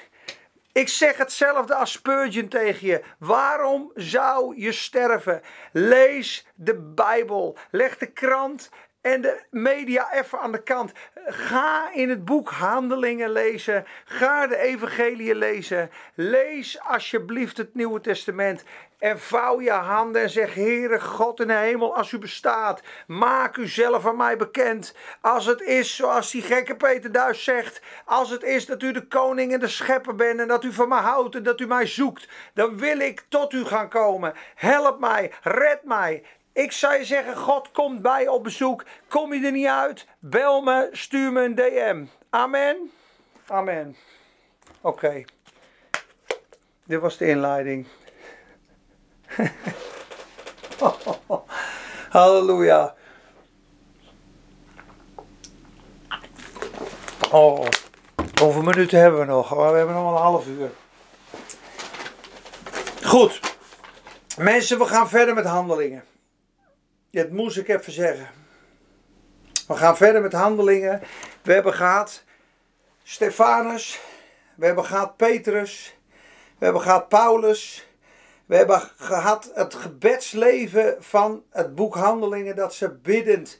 ik 0.72 0.88
zeg 0.88 1.16
hetzelfde 1.16 1.74
als 1.74 1.92
Spurgeon 1.92 2.48
tegen 2.48 2.86
je. 2.86 3.02
Waarom 3.18 3.90
zou 3.94 4.60
je 4.60 4.72
sterven? 4.72 5.42
Lees 5.72 6.46
de 6.54 6.74
Bijbel. 6.94 7.56
Leg 7.70 7.98
de 7.98 8.06
krant 8.06 8.70
en 9.00 9.20
de 9.20 9.40
media 9.50 10.12
even 10.12 10.40
aan 10.40 10.52
de 10.52 10.62
kant. 10.62 10.92
Ga 11.26 11.92
in 11.92 12.08
het 12.08 12.24
boek 12.24 12.50
Handelingen 12.50 13.30
lezen. 13.30 13.86
Ga 14.04 14.46
de 14.46 14.56
Evangelie 14.56 15.34
lezen. 15.34 15.90
Lees 16.14 16.80
alsjeblieft 16.80 17.56
het 17.56 17.74
Nieuwe 17.74 18.00
Testament. 18.00 18.64
En 18.98 19.20
vouw 19.20 19.60
je 19.60 19.70
handen 19.70 20.22
en 20.22 20.30
zeg: 20.30 20.54
Heere 20.54 21.00
God 21.00 21.40
in 21.40 21.46
de 21.46 21.52
hemel, 21.52 21.96
als 21.96 22.12
u 22.12 22.18
bestaat, 22.18 22.82
maak 23.06 23.56
u 23.56 23.68
zelf 23.68 24.06
aan 24.06 24.16
mij 24.16 24.36
bekend. 24.36 24.94
Als 25.20 25.46
het 25.46 25.60
is 25.60 25.96
zoals 25.96 26.30
die 26.30 26.42
gekke 26.42 26.76
Peter 26.76 27.12
Duis 27.12 27.44
zegt, 27.44 27.82
als 28.04 28.30
het 28.30 28.42
is 28.42 28.66
dat 28.66 28.82
u 28.82 28.92
de 28.92 29.06
koning 29.06 29.52
en 29.52 29.60
de 29.60 29.68
schepper 29.68 30.14
bent 30.14 30.40
en 30.40 30.48
dat 30.48 30.64
u 30.64 30.72
van 30.72 30.88
mij 30.88 30.98
houdt 30.98 31.34
en 31.34 31.42
dat 31.42 31.60
u 31.60 31.66
mij 31.66 31.86
zoekt, 31.86 32.28
dan 32.54 32.78
wil 32.78 32.98
ik 32.98 33.24
tot 33.28 33.52
u 33.52 33.64
gaan 33.64 33.88
komen. 33.88 34.34
Help 34.54 35.00
mij, 35.00 35.32
red 35.42 35.84
mij. 35.84 36.22
Ik 36.52 36.72
zou 36.72 36.98
je 36.98 37.04
zeggen, 37.04 37.36
God 37.36 37.70
komt 37.70 38.02
bij 38.02 38.28
op 38.28 38.42
bezoek. 38.42 38.84
Kom 39.08 39.34
je 39.34 39.46
er 39.46 39.52
niet 39.52 39.66
uit? 39.66 40.06
Bel 40.18 40.60
me, 40.60 40.88
stuur 40.92 41.32
me 41.32 41.44
een 41.44 41.54
DM. 41.54 42.04
Amen. 42.30 42.90
Amen. 43.46 43.96
Oké. 44.80 45.24
Dit 46.84 47.00
was 47.00 47.16
de 47.16 47.26
inleiding. 47.26 47.86
Halleluja. 52.10 52.94
Oh, 57.30 57.66
hoeveel 58.40 58.62
minuten 58.62 58.98
hebben 58.98 59.20
we 59.20 59.26
nog? 59.26 59.52
Oh, 59.52 59.70
we 59.70 59.76
hebben 59.76 59.94
nog 59.94 60.10
een 60.12 60.22
half 60.22 60.46
uur. 60.46 60.70
Goed. 63.02 63.40
Mensen, 64.36 64.78
we 64.78 64.86
gaan 64.86 65.08
verder 65.08 65.34
met 65.34 65.44
handelingen. 65.44 66.04
Dat 67.10 67.30
moest 67.30 67.56
ik 67.56 67.68
even 67.68 67.92
zeggen. 67.92 68.28
We 69.66 69.76
gaan 69.76 69.96
verder 69.96 70.22
met 70.22 70.32
handelingen. 70.32 71.00
We 71.42 71.52
hebben 71.52 71.74
gehad 71.74 72.24
Stefanus. 73.02 74.00
We 74.54 74.66
hebben 74.66 74.84
gehad 74.84 75.16
Petrus. 75.16 75.96
We 76.58 76.64
hebben 76.64 76.82
gehad 76.82 77.08
Paulus. 77.08 77.88
We 78.46 78.56
hebben 78.56 78.80
gehad 78.96 79.50
het 79.54 79.74
gebedsleven 79.74 80.96
van 80.98 81.42
het 81.50 81.74
boek 81.74 81.94
Handelingen. 81.94 82.56
Dat 82.56 82.74
ze 82.74 82.90
biddend 82.90 83.58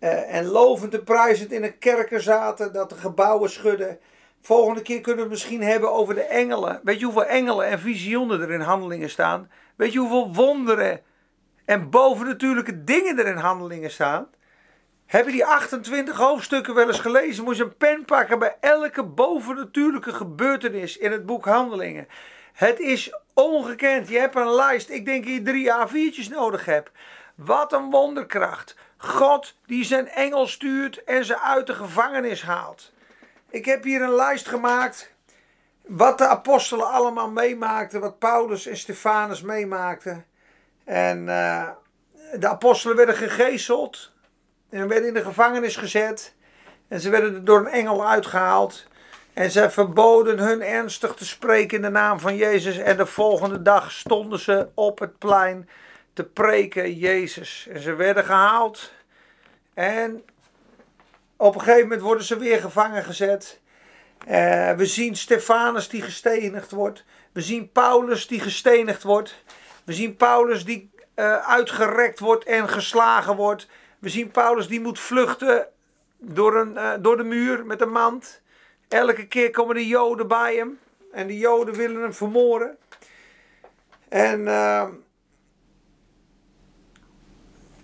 uh, 0.00 0.34
en 0.34 0.44
lovend 0.44 0.94
en 0.94 1.04
prijzend 1.04 1.52
in 1.52 1.64
een 1.64 1.78
kerker 1.78 2.20
zaten. 2.20 2.72
Dat 2.72 2.88
de 2.88 2.96
gebouwen 2.96 3.50
schudden. 3.50 3.98
Volgende 4.40 4.82
keer 4.82 5.00
kunnen 5.00 5.24
we 5.24 5.30
het 5.30 5.38
misschien 5.38 5.62
hebben 5.62 5.92
over 5.92 6.14
de 6.14 6.22
engelen. 6.22 6.80
Weet 6.84 6.98
je 6.98 7.04
hoeveel 7.04 7.24
engelen 7.24 7.66
en 7.66 7.80
visioenen 7.80 8.40
er 8.40 8.52
in 8.52 8.60
handelingen 8.60 9.10
staan? 9.10 9.50
Weet 9.76 9.92
je 9.92 9.98
hoeveel 9.98 10.34
wonderen 10.34 11.00
en 11.66 11.90
bovennatuurlijke 11.90 12.84
dingen 12.84 13.18
er 13.18 13.26
in 13.26 13.36
handelingen 13.36 13.90
staan. 13.90 14.28
Heb 15.06 15.26
je 15.26 15.32
die 15.32 15.46
28 15.46 16.16
hoofdstukken 16.16 16.74
wel 16.74 16.86
eens 16.86 17.00
gelezen? 17.00 17.44
Moet 17.44 17.56
je 17.56 17.62
een 17.62 17.76
pen 17.76 18.04
pakken 18.04 18.38
bij 18.38 18.56
elke 18.60 19.02
bovennatuurlijke 19.04 20.12
gebeurtenis 20.12 20.96
in 20.96 21.12
het 21.12 21.26
boek 21.26 21.44
Handelingen. 21.44 22.08
Het 22.52 22.80
is 22.80 23.18
ongekend. 23.34 24.08
Je 24.08 24.18
hebt 24.18 24.36
een 24.36 24.54
lijst. 24.54 24.88
Ik 24.88 25.04
denk 25.04 25.24
je 25.24 25.42
drie 25.42 25.72
A4'tjes 25.72 26.28
nodig 26.30 26.64
hebt. 26.64 26.90
Wat 27.34 27.72
een 27.72 27.90
wonderkracht. 27.90 28.76
God 28.96 29.56
die 29.66 29.84
zijn 29.84 30.08
engel 30.08 30.46
stuurt 30.46 31.04
en 31.04 31.24
ze 31.24 31.40
uit 31.40 31.66
de 31.66 31.74
gevangenis 31.74 32.42
haalt. 32.42 32.92
Ik 33.50 33.64
heb 33.64 33.82
hier 33.82 34.02
een 34.02 34.14
lijst 34.14 34.48
gemaakt. 34.48 35.14
Wat 35.86 36.18
de 36.18 36.26
apostelen 36.26 36.90
allemaal 36.90 37.30
meemaakten. 37.30 38.00
Wat 38.00 38.18
Paulus 38.18 38.66
en 38.66 38.76
Stefanus 38.76 39.42
meemaakten. 39.42 40.26
En 40.86 41.26
uh, 41.26 41.68
de 42.38 42.48
apostelen 42.48 42.96
werden 42.96 43.14
gegezeld. 43.14 44.12
En 44.70 44.88
werden 44.88 45.08
in 45.08 45.14
de 45.14 45.22
gevangenis 45.22 45.76
gezet. 45.76 46.34
En 46.88 47.00
ze 47.00 47.10
werden 47.10 47.44
door 47.44 47.58
een 47.58 47.72
engel 47.72 48.08
uitgehaald. 48.08 48.86
En 49.32 49.50
ze 49.50 49.70
verboden 49.70 50.38
hun 50.38 50.62
ernstig 50.62 51.14
te 51.14 51.26
spreken 51.26 51.76
in 51.76 51.82
de 51.82 51.88
naam 51.88 52.20
van 52.20 52.36
Jezus. 52.36 52.78
En 52.78 52.96
de 52.96 53.06
volgende 53.06 53.62
dag 53.62 53.92
stonden 53.92 54.38
ze 54.38 54.68
op 54.74 54.98
het 54.98 55.18
plein 55.18 55.68
te 56.12 56.24
preken 56.24 56.94
Jezus. 56.94 57.68
En 57.70 57.80
ze 57.80 57.94
werden 57.94 58.24
gehaald. 58.24 58.92
En 59.74 60.22
op 61.36 61.54
een 61.54 61.60
gegeven 61.60 61.82
moment 61.82 62.00
worden 62.00 62.24
ze 62.24 62.38
weer 62.38 62.60
gevangen 62.60 63.04
gezet. 63.04 63.60
Uh, 64.28 64.72
we 64.72 64.86
zien 64.86 65.16
Stefanus 65.16 65.88
die 65.88 66.02
gestenigd 66.02 66.70
wordt. 66.70 67.04
We 67.32 67.40
zien 67.40 67.72
Paulus 67.72 68.26
die 68.26 68.40
gestenigd 68.40 69.02
wordt. 69.02 69.42
We 69.86 69.92
zien 69.92 70.16
Paulus 70.16 70.64
die 70.64 70.90
uh, 71.16 71.36
uitgerekt 71.36 72.18
wordt 72.18 72.44
en 72.44 72.68
geslagen 72.68 73.36
wordt. 73.36 73.68
We 73.98 74.08
zien 74.08 74.30
Paulus 74.30 74.68
die 74.68 74.80
moet 74.80 74.98
vluchten 74.98 75.68
door, 76.18 76.56
een, 76.56 76.72
uh, 76.72 76.92
door 77.00 77.16
de 77.16 77.24
muur 77.24 77.66
met 77.66 77.80
een 77.80 77.92
mand. 77.92 78.40
Elke 78.88 79.26
keer 79.26 79.50
komen 79.50 79.74
de 79.74 79.86
Joden 79.86 80.28
bij 80.28 80.56
hem. 80.56 80.78
En 81.12 81.26
de 81.26 81.38
Joden 81.38 81.74
willen 81.74 82.02
hem 82.02 82.14
vermoorden. 82.14 82.76
En 84.08 84.40
uh, 84.40 84.86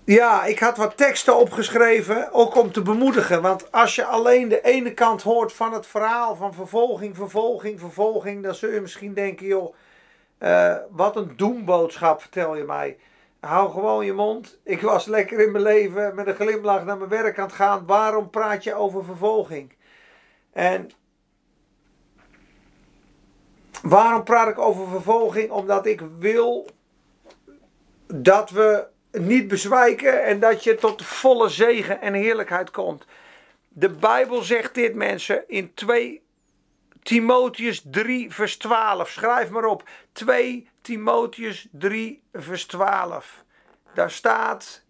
ja, 0.05 0.45
ik 0.45 0.59
had 0.59 0.77
wat 0.77 0.97
teksten 0.97 1.37
opgeschreven, 1.37 2.33
ook 2.33 2.55
om 2.55 2.73
te 2.73 2.83
bemoedigen. 2.83 3.43
Want 3.43 3.73
als 3.73 3.95
je 3.95 4.05
alleen 4.05 4.49
de 4.49 4.61
ene 4.61 4.95
kant 4.95 5.23
hoort 5.23 5.53
van 5.53 5.73
het 5.73 5.87
verhaal 5.87 6.37
van 6.37 6.55
vervolging, 6.55 7.17
vervolging, 7.17 7.81
vervolging, 7.81 8.43
dan 8.43 8.55
zul 8.55 8.71
je 8.71 8.81
misschien 8.81 9.15
denken, 9.15 9.47
joh, 9.47 9.75
uh, 10.43 10.77
wat 10.91 11.17
een 11.17 11.33
doemboodschap 11.37 12.21
vertel 12.21 12.57
je 12.57 12.65
mij. 12.65 12.99
Hou 13.41 13.71
gewoon 13.71 14.05
je 14.05 14.13
mond. 14.13 14.59
Ik 14.65 14.81
was 14.81 15.07
lekker 15.07 15.41
in 15.41 15.53
mijn 15.53 15.65
leven 15.65 16.15
met 16.15 16.27
een 16.27 16.35
glimlach 16.35 16.85
naar 16.85 16.97
mijn 16.97 17.11
werk 17.11 17.39
aan 17.39 17.47
het 17.47 17.55
gaan. 17.55 17.87
Waarom 17.87 18.31
praat 18.31 18.65
je 18.65 18.75
over 18.75 19.05
vervolging? 19.05 19.73
En 20.53 20.91
waarom 23.83 24.23
praat 24.23 24.49
ik 24.49 24.59
over 24.59 24.89
vervolging? 24.89 25.51
Omdat 25.51 25.87
ik 25.87 26.01
wil 26.19 26.67
dat 28.07 28.51
we 28.51 28.87
niet 29.11 29.49
bezwijken 29.49 30.25
en 30.25 30.41
dat 30.41 30.65
je 30.65 30.75
tot 30.75 31.05
volle 31.05 31.49
zegen 31.49 32.01
en 32.01 32.15
heerlijkheid 32.15 32.71
komt. 32.71 33.05
De 33.69 33.91
Bijbel 33.91 34.43
zegt 34.43 34.75
dit 34.75 34.95
mensen 34.95 35.45
in 35.49 35.75
2 35.75 36.22
Timotheus 37.03 37.83
3 37.91 38.33
vers 38.33 38.57
12. 38.57 39.11
Schrijf 39.11 39.51
maar 39.51 39.65
op. 39.65 39.89
2 40.13 40.69
Timotheus 40.83 41.69
3 41.71 42.23
vers 42.33 42.67
12. 42.67 43.45
Daar 43.95 44.11
staat 44.11 44.83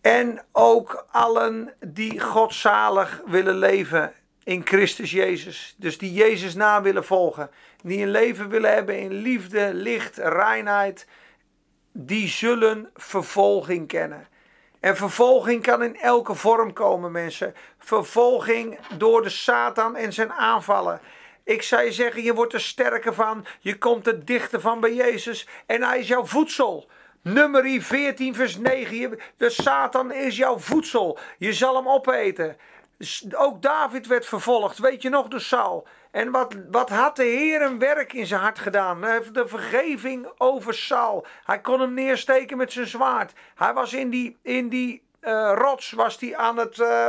en 0.00 0.44
ook 0.52 1.06
allen 1.10 1.74
die 1.80 2.20
godzalig 2.20 3.22
willen 3.26 3.58
leven 3.58 4.12
in 4.44 4.66
Christus 4.66 5.10
Jezus. 5.10 5.74
Dus 5.78 5.98
die 5.98 6.12
Jezus 6.12 6.54
na 6.54 6.82
willen 6.82 7.04
volgen. 7.04 7.50
Die 7.82 8.02
een 8.02 8.10
leven 8.10 8.48
willen 8.48 8.72
hebben 8.74 8.98
in 8.98 9.12
liefde, 9.12 9.70
licht, 9.74 10.16
reinheid. 10.16 11.06
Die 11.92 12.28
zullen 12.28 12.90
vervolging 12.94 13.88
kennen. 13.88 14.28
En 14.80 14.96
vervolging 14.96 15.62
kan 15.62 15.82
in 15.82 15.96
elke 15.96 16.34
vorm 16.34 16.72
komen, 16.72 17.12
mensen. 17.12 17.54
Vervolging 17.78 18.78
door 18.96 19.22
de 19.22 19.28
Satan 19.28 19.96
en 19.96 20.12
zijn 20.12 20.32
aanvallen. 20.32 21.00
Ik 21.44 21.62
zou 21.62 21.92
zeggen, 21.92 22.22
je 22.22 22.34
wordt 22.34 22.52
er 22.52 22.60
sterker 22.60 23.14
van. 23.14 23.46
Je 23.60 23.78
komt 23.78 24.06
er 24.06 24.24
dichter 24.24 24.60
van 24.60 24.80
bij 24.80 24.94
Jezus. 24.94 25.48
En 25.66 25.82
hij 25.82 25.98
is 25.98 26.08
jouw 26.08 26.24
voedsel. 26.24 26.88
Nummer 27.22 27.82
14, 27.82 28.34
vers 28.34 28.56
9. 28.56 29.18
De 29.36 29.50
Satan 29.50 30.12
is 30.12 30.36
jouw 30.36 30.58
voedsel. 30.58 31.18
Je 31.38 31.52
zal 31.52 31.76
hem 31.76 31.88
opeten. 31.88 32.56
Ook 33.36 33.62
David 33.62 34.06
werd 34.06 34.26
vervolgd. 34.26 34.78
Weet 34.78 35.02
je 35.02 35.08
nog, 35.08 35.28
de 35.28 35.38
Saul. 35.38 35.86
En 36.10 36.30
wat, 36.30 36.54
wat 36.70 36.90
had 36.90 37.16
de 37.16 37.24
Heer 37.24 37.62
een 37.62 37.78
werk 37.78 38.12
in 38.12 38.26
zijn 38.26 38.40
hart 38.40 38.58
gedaan? 38.58 39.00
De 39.32 39.48
vergeving 39.48 40.28
over 40.38 40.74
Saul. 40.74 41.26
Hij 41.44 41.60
kon 41.60 41.80
hem 41.80 41.94
neersteken 41.94 42.56
met 42.56 42.72
zijn 42.72 42.86
zwaard. 42.86 43.32
Hij 43.54 43.72
was 43.72 43.92
in 43.92 44.10
die, 44.10 44.38
in 44.42 44.68
die 44.68 45.02
uh, 45.20 45.52
rots 45.54 45.90
was 45.90 46.20
hij 46.20 46.36
aan 46.36 46.56
het, 46.56 46.78
uh, 46.78 47.08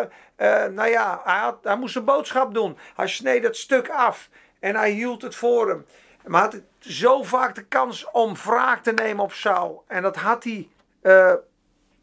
nou 0.66 0.90
ja, 0.90 1.22
hij, 1.24 1.38
had, 1.38 1.58
hij 1.64 1.78
moest 1.78 1.96
een 1.96 2.06
boodschap 2.06 2.54
doen. 2.54 2.78
Hij 2.96 3.08
sneed 3.08 3.44
het 3.44 3.58
stuk 3.58 3.90
af 3.90 4.30
en 4.60 4.76
hij 4.76 4.92
hield 4.92 5.22
het 5.22 5.36
voor 5.36 5.70
hem. 5.70 5.86
Maar 6.26 6.42
had 6.42 6.62
zo 6.80 7.24
vaak 7.24 7.56
de 7.56 7.66
kans 7.66 8.12
om 8.12 8.36
wraak 8.36 8.84
te 8.84 8.92
nemen 8.92 9.24
op 9.24 9.34
Saul. 9.34 9.84
En 9.88 10.02
dat 10.02 10.16
had 10.16 10.44
hij, 10.44 10.68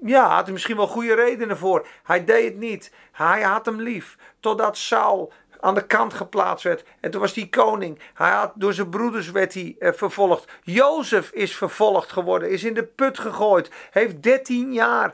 ja, 0.01 0.29
had 0.29 0.45
hij 0.45 0.53
misschien 0.53 0.77
wel 0.77 0.87
goede 0.87 1.15
redenen 1.15 1.59
voor. 1.59 1.87
Hij 2.03 2.25
deed 2.25 2.45
het 2.45 2.57
niet. 2.57 2.93
Hij 3.13 3.43
had 3.43 3.67
hem 3.67 3.81
lief. 3.81 4.17
Totdat 4.41 4.77
Saul 4.77 5.33
aan 5.61 5.75
de 5.75 5.87
kant 5.87 6.15
geplaatst 6.15 6.65
werd. 6.65 6.85
En 7.01 7.11
toen 7.11 7.21
was 7.21 7.35
hij 7.35 7.47
koning. 7.47 7.99
Hij 8.15 8.31
had, 8.31 8.53
door 8.55 8.73
zijn 8.73 8.89
broeders 8.89 9.31
werd 9.31 9.55
hij 9.55 9.77
eh, 9.79 9.93
vervolgd. 9.93 10.53
Jozef 10.63 11.31
is 11.31 11.57
vervolgd 11.57 12.13
geworden, 12.13 12.51
is 12.51 12.65
in 12.65 12.75
de 12.75 12.85
put 12.85 13.19
gegooid. 13.19 13.71
Heeft 13.91 14.23
13 14.23 14.73
jaar 14.73 15.13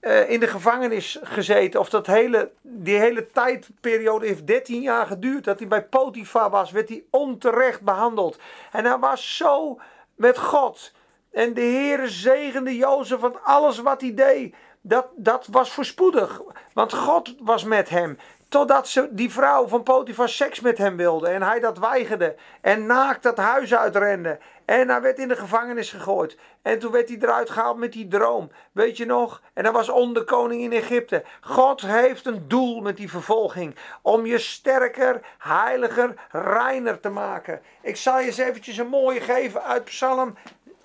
uh, 0.00 0.30
in 0.30 0.40
de 0.40 0.46
gevangenis 0.46 1.18
gezeten. 1.22 1.80
Of 1.80 1.88
dat 1.88 2.06
hele, 2.06 2.50
die 2.62 2.98
hele 2.98 3.30
tijdperiode 3.30 4.26
heeft 4.26 4.46
13 4.46 4.80
jaar 4.82 5.06
geduurd. 5.06 5.44
Dat 5.44 5.58
hij 5.58 5.68
bij 5.68 5.84
Potifar 5.84 6.50
was, 6.50 6.70
werd 6.70 6.88
hij 6.88 7.04
onterecht 7.10 7.80
behandeld. 7.80 8.38
En 8.72 8.84
hij 8.84 8.98
was 8.98 9.36
zo 9.36 9.80
met 10.14 10.38
God. 10.38 10.92
En 11.32 11.54
de 11.54 11.60
Heere 11.60 12.08
zegende 12.08 12.76
Jozef 12.76 13.20
van 13.20 13.44
alles 13.44 13.78
wat 13.78 14.00
hij 14.00 14.14
deed. 14.14 14.54
Dat, 14.80 15.06
dat 15.16 15.46
was 15.50 15.72
voorspoedig. 15.72 16.40
Want 16.72 16.92
God 16.92 17.34
was 17.38 17.64
met 17.64 17.88
hem. 17.88 18.18
Totdat 18.50 18.88
ze, 18.88 19.08
die 19.10 19.32
vrouw 19.32 19.66
van 19.66 19.82
Potifar 19.82 20.28
seks 20.28 20.60
met 20.60 20.78
hem 20.78 20.96
wilde. 20.96 21.28
En 21.28 21.42
hij 21.42 21.60
dat 21.60 21.78
weigerde. 21.78 22.34
En 22.60 22.86
naakt 22.86 23.22
dat 23.22 23.36
huis 23.36 23.74
uitrende. 23.74 24.38
En 24.64 24.88
hij 24.88 25.00
werd 25.00 25.18
in 25.18 25.28
de 25.28 25.36
gevangenis 25.36 25.90
gegooid. 25.90 26.36
En 26.62 26.78
toen 26.78 26.92
werd 26.92 27.08
hij 27.08 27.18
eruit 27.20 27.50
gehaald 27.50 27.76
met 27.76 27.92
die 27.92 28.08
droom. 28.08 28.50
Weet 28.72 28.96
je 28.96 29.06
nog? 29.06 29.42
En 29.52 29.64
hij 29.64 29.72
was 29.72 29.88
onderkoning 29.88 30.62
in 30.62 30.72
Egypte. 30.72 31.24
God 31.40 31.80
heeft 31.80 32.26
een 32.26 32.48
doel 32.48 32.80
met 32.80 32.96
die 32.96 33.10
vervolging. 33.10 33.76
Om 34.02 34.26
je 34.26 34.38
sterker, 34.38 35.20
heiliger, 35.38 36.14
reiner 36.30 37.00
te 37.00 37.08
maken. 37.08 37.60
Ik 37.82 37.96
zal 37.96 38.20
je 38.20 38.26
eens 38.26 38.38
eventjes 38.38 38.76
een 38.76 38.88
mooie 38.88 39.20
geven 39.20 39.62
uit 39.62 39.84
Psalm 39.84 40.36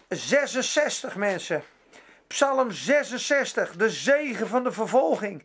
66 0.09 1.15
mensen. 1.15 1.63
Psalm 2.27 2.71
66, 2.71 3.75
de 3.75 3.89
zegen 3.89 4.47
van 4.47 4.63
de 4.63 4.71
vervolging. 4.71 5.43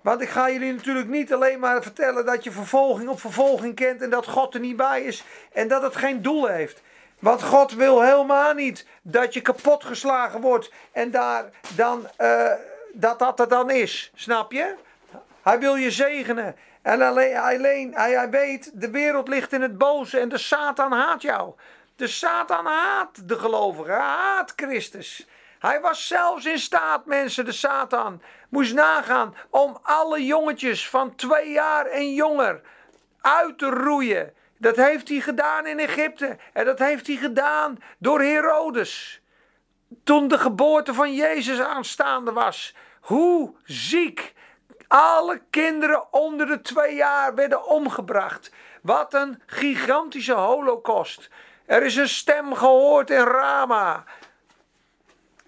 Want 0.00 0.20
ik 0.20 0.28
ga 0.28 0.50
jullie 0.50 0.72
natuurlijk 0.72 1.08
niet 1.08 1.32
alleen 1.32 1.58
maar 1.58 1.82
vertellen 1.82 2.26
dat 2.26 2.44
je 2.44 2.50
vervolging 2.50 3.08
op 3.08 3.20
vervolging 3.20 3.74
kent 3.74 4.02
en 4.02 4.10
dat 4.10 4.26
God 4.26 4.54
er 4.54 4.60
niet 4.60 4.76
bij 4.76 5.02
is 5.02 5.24
en 5.52 5.68
dat 5.68 5.82
het 5.82 5.96
geen 5.96 6.22
doel 6.22 6.46
heeft. 6.46 6.82
Want 7.18 7.42
God 7.42 7.72
wil 7.72 8.02
helemaal 8.02 8.54
niet 8.54 8.86
dat 9.02 9.34
je 9.34 9.40
kapot 9.40 9.84
geslagen 9.84 10.40
wordt 10.40 10.72
en 10.92 11.10
daar 11.10 11.44
dan, 11.74 12.08
uh, 12.18 12.52
dat 12.92 13.18
dat 13.18 13.40
er 13.40 13.48
dan 13.48 13.70
is. 13.70 14.10
Snap 14.14 14.52
je? 14.52 14.74
Hij 15.42 15.58
wil 15.58 15.74
je 15.74 15.90
zegenen. 15.90 16.56
En 16.82 17.02
alleen, 17.02 17.36
alleen 17.36 17.94
hij, 17.94 18.12
hij 18.12 18.30
weet, 18.30 18.70
de 18.74 18.90
wereld 18.90 19.28
ligt 19.28 19.52
in 19.52 19.62
het 19.62 19.78
boze 19.78 20.18
en 20.18 20.28
de 20.28 20.38
Satan 20.38 20.92
haat 20.92 21.22
jou. 21.22 21.52
De 21.96 22.06
Satan 22.06 22.66
haat 22.66 23.28
de 23.28 23.38
gelovigen, 23.38 23.94
haat 23.94 24.52
Christus. 24.56 25.26
Hij 25.58 25.80
was 25.80 26.06
zelfs 26.06 26.44
in 26.44 26.58
staat, 26.58 27.06
mensen, 27.06 27.44
de 27.44 27.52
Satan, 27.52 28.22
moest 28.48 28.74
nagaan 28.74 29.34
om 29.50 29.78
alle 29.82 30.24
jongetjes 30.24 30.88
van 30.88 31.14
twee 31.14 31.50
jaar 31.50 31.86
en 31.86 32.14
jonger 32.14 32.60
uit 33.20 33.58
te 33.58 33.66
roeien. 33.66 34.32
Dat 34.58 34.76
heeft 34.76 35.08
hij 35.08 35.20
gedaan 35.20 35.66
in 35.66 35.78
Egypte 35.78 36.38
en 36.52 36.64
dat 36.64 36.78
heeft 36.78 37.06
hij 37.06 37.16
gedaan 37.16 37.78
door 37.98 38.20
Herodes. 38.20 39.20
Toen 40.04 40.28
de 40.28 40.38
geboorte 40.38 40.94
van 40.94 41.14
Jezus 41.14 41.60
aanstaande 41.60 42.32
was. 42.32 42.74
Hoe 43.00 43.54
ziek. 43.64 44.34
Alle 44.88 45.40
kinderen 45.50 46.12
onder 46.12 46.46
de 46.46 46.60
twee 46.60 46.94
jaar 46.94 47.34
werden 47.34 47.66
omgebracht. 47.66 48.52
Wat 48.82 49.14
een 49.14 49.42
gigantische 49.46 50.32
holocaust. 50.32 51.30
Er 51.66 51.82
is 51.82 51.96
een 51.96 52.08
stem 52.08 52.54
gehoord 52.54 53.10
in 53.10 53.24
Rama. 53.24 54.04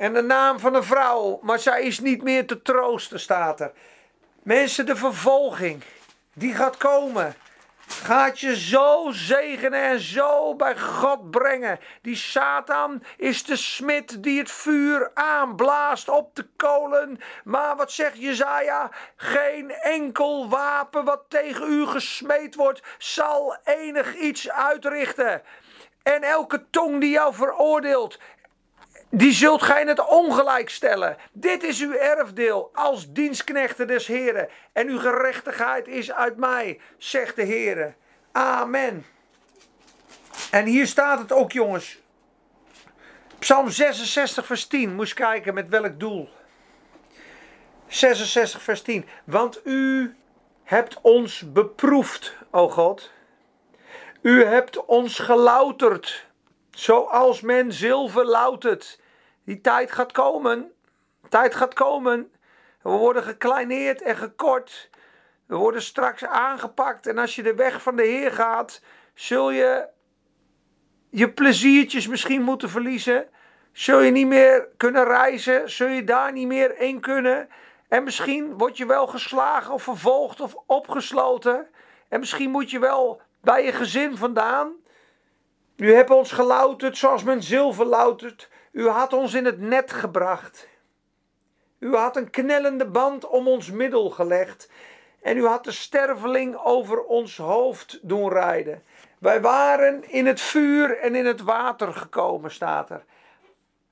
En 0.01 0.13
de 0.13 0.23
naam 0.23 0.59
van 0.59 0.75
een 0.75 0.85
vrouw, 0.85 1.39
maar 1.43 1.59
zij 1.59 1.83
is 1.83 1.99
niet 1.99 2.23
meer 2.23 2.47
te 2.47 2.63
troosten, 2.63 3.21
staat 3.21 3.61
er. 3.61 3.73
Mensen, 4.43 4.87
de 4.87 4.97
vervolging, 4.97 5.83
die 6.35 6.55
gaat 6.55 6.77
komen. 6.77 7.35
Gaat 7.87 8.41
je 8.41 8.57
zo 8.57 9.09
zegenen 9.11 9.83
en 9.83 10.01
zo 10.01 10.55
bij 10.55 10.79
God 10.79 11.31
brengen. 11.31 11.79
Die 12.03 12.17
Satan 12.17 13.03
is 13.17 13.45
de 13.45 13.57
smid 13.57 14.23
die 14.23 14.39
het 14.39 14.51
vuur 14.51 15.11
aanblaast 15.15 16.09
op 16.09 16.37
de 16.37 16.47
kolen. 16.57 17.21
Maar 17.45 17.77
wat 17.77 17.93
zegt 17.93 18.19
Jezaja? 18.19 18.91
Geen 19.17 19.71
enkel 19.71 20.49
wapen 20.49 21.05
wat 21.05 21.23
tegen 21.29 21.73
u 21.73 21.87
gesmeed 21.87 22.55
wordt, 22.55 22.83
zal 22.99 23.57
enig 23.65 24.17
iets 24.17 24.51
uitrichten. 24.51 25.43
En 26.03 26.23
elke 26.23 26.71
tong 26.71 27.01
die 27.01 27.11
jou 27.11 27.35
veroordeelt, 27.35 28.19
die 29.11 29.33
zult 29.33 29.63
gij 29.63 29.81
in 29.81 29.89
het 29.89 30.07
ongelijk 30.07 30.71
stellen. 30.71 31.17
Dit 31.33 31.63
is 31.63 31.81
uw 31.81 31.93
erfdeel 31.93 32.71
als 32.75 33.13
dienstknechten 33.13 33.87
des 33.87 34.07
Heren. 34.07 34.49
En 34.73 34.89
uw 34.89 34.99
gerechtigheid 34.99 35.89
is 35.89 36.13
uit 36.13 36.37
mij, 36.37 36.81
zegt 36.99 37.37
de 37.37 37.45
Heere. 37.45 37.95
Amen. 38.33 39.07
En 40.51 40.65
hier 40.65 40.87
staat 40.87 41.19
het 41.19 41.33
ook, 41.33 41.53
jongens. 41.53 41.99
Psalm 43.39 43.71
66, 43.71 44.47
vers 44.47 44.67
10. 44.67 44.95
Moest 44.95 45.15
kijken 45.15 45.55
met 45.55 45.69
welk 45.69 46.01
doel. 46.01 46.29
66, 47.87 48.63
vers 48.63 48.83
10. 48.83 49.07
Want 49.25 49.61
u 49.65 50.15
hebt 50.63 50.99
ons 51.01 51.53
beproefd, 51.53 52.35
o 52.51 52.69
God. 52.69 53.11
U 54.21 54.45
hebt 54.45 54.85
ons 54.85 55.19
gelouterd, 55.19 56.27
zoals 56.71 57.41
men 57.41 57.73
zilver 57.73 58.25
loutert. 58.25 59.00
Die 59.51 59.61
tijd 59.61 59.93
gaat 59.93 60.13
komen. 60.13 60.73
Tijd 61.29 61.55
gaat 61.55 61.75
komen. 61.75 62.33
We 62.83 62.91
worden 62.91 63.23
gekleineerd 63.23 64.03
en 64.03 64.17
gekort. 64.17 64.91
We 65.47 65.57
worden 65.57 65.83
straks 65.83 66.25
aangepakt. 66.25 67.07
En 67.07 67.19
als 67.19 67.35
je 67.35 67.43
de 67.43 67.55
weg 67.55 67.83
van 67.83 67.97
de 67.97 68.03
Heer 68.03 68.33
gaat, 68.33 68.83
zul 69.15 69.51
je 69.51 69.89
je 71.09 71.33
pleziertjes 71.33 72.07
misschien 72.07 72.43
moeten 72.43 72.71
verliezen. 72.71 73.29
Zul 73.73 74.01
je 74.01 74.11
niet 74.11 74.27
meer 74.27 74.69
kunnen 74.77 75.05
reizen. 75.05 75.71
Zul 75.71 75.89
je 75.89 76.05
daar 76.05 76.33
niet 76.33 76.47
meer 76.47 76.79
in 76.81 77.01
kunnen. 77.01 77.49
En 77.89 78.05
misschien 78.05 78.59
word 78.59 78.77
je 78.77 78.87
wel 78.87 79.07
geslagen 79.07 79.75
of 79.75 79.83
vervolgd 79.83 80.41
of 80.41 80.55
opgesloten. 80.67 81.67
En 82.09 82.21
misschien 82.21 82.51
moet 82.51 82.71
je 82.71 82.79
wel 82.79 83.23
bij 83.41 83.65
je 83.65 83.73
gezin 83.73 84.17
vandaan. 84.17 84.73
U 85.77 85.95
hebt 85.95 86.11
ons 86.11 86.33
gelouterd 86.33 86.97
zoals 86.97 87.23
men 87.23 87.43
zilver 87.43 87.87
loutert. 87.87 88.50
U 88.71 88.89
had 88.89 89.13
ons 89.13 89.35
in 89.35 89.45
het 89.45 89.61
net 89.61 89.93
gebracht. 89.93 90.69
U 91.79 91.97
had 91.97 92.17
een 92.17 92.31
knellende 92.31 92.87
band 92.87 93.27
om 93.27 93.49
ons 93.49 93.71
middel 93.71 94.11
gelegd. 94.11 94.71
En 95.23 95.37
u 95.37 95.47
had 95.47 95.65
de 95.65 95.73
sterveling 95.73 96.57
over 96.57 97.03
ons 97.03 97.37
hoofd 97.37 97.99
doen 98.03 98.29
rijden. 98.29 98.83
Wij 99.19 99.41
waren 99.41 100.11
in 100.11 100.27
het 100.27 100.41
vuur 100.41 100.99
en 100.99 101.15
in 101.15 101.27
het 101.27 101.41
water 101.41 101.93
gekomen, 101.93 102.51
staat 102.51 102.91
er. 102.91 103.05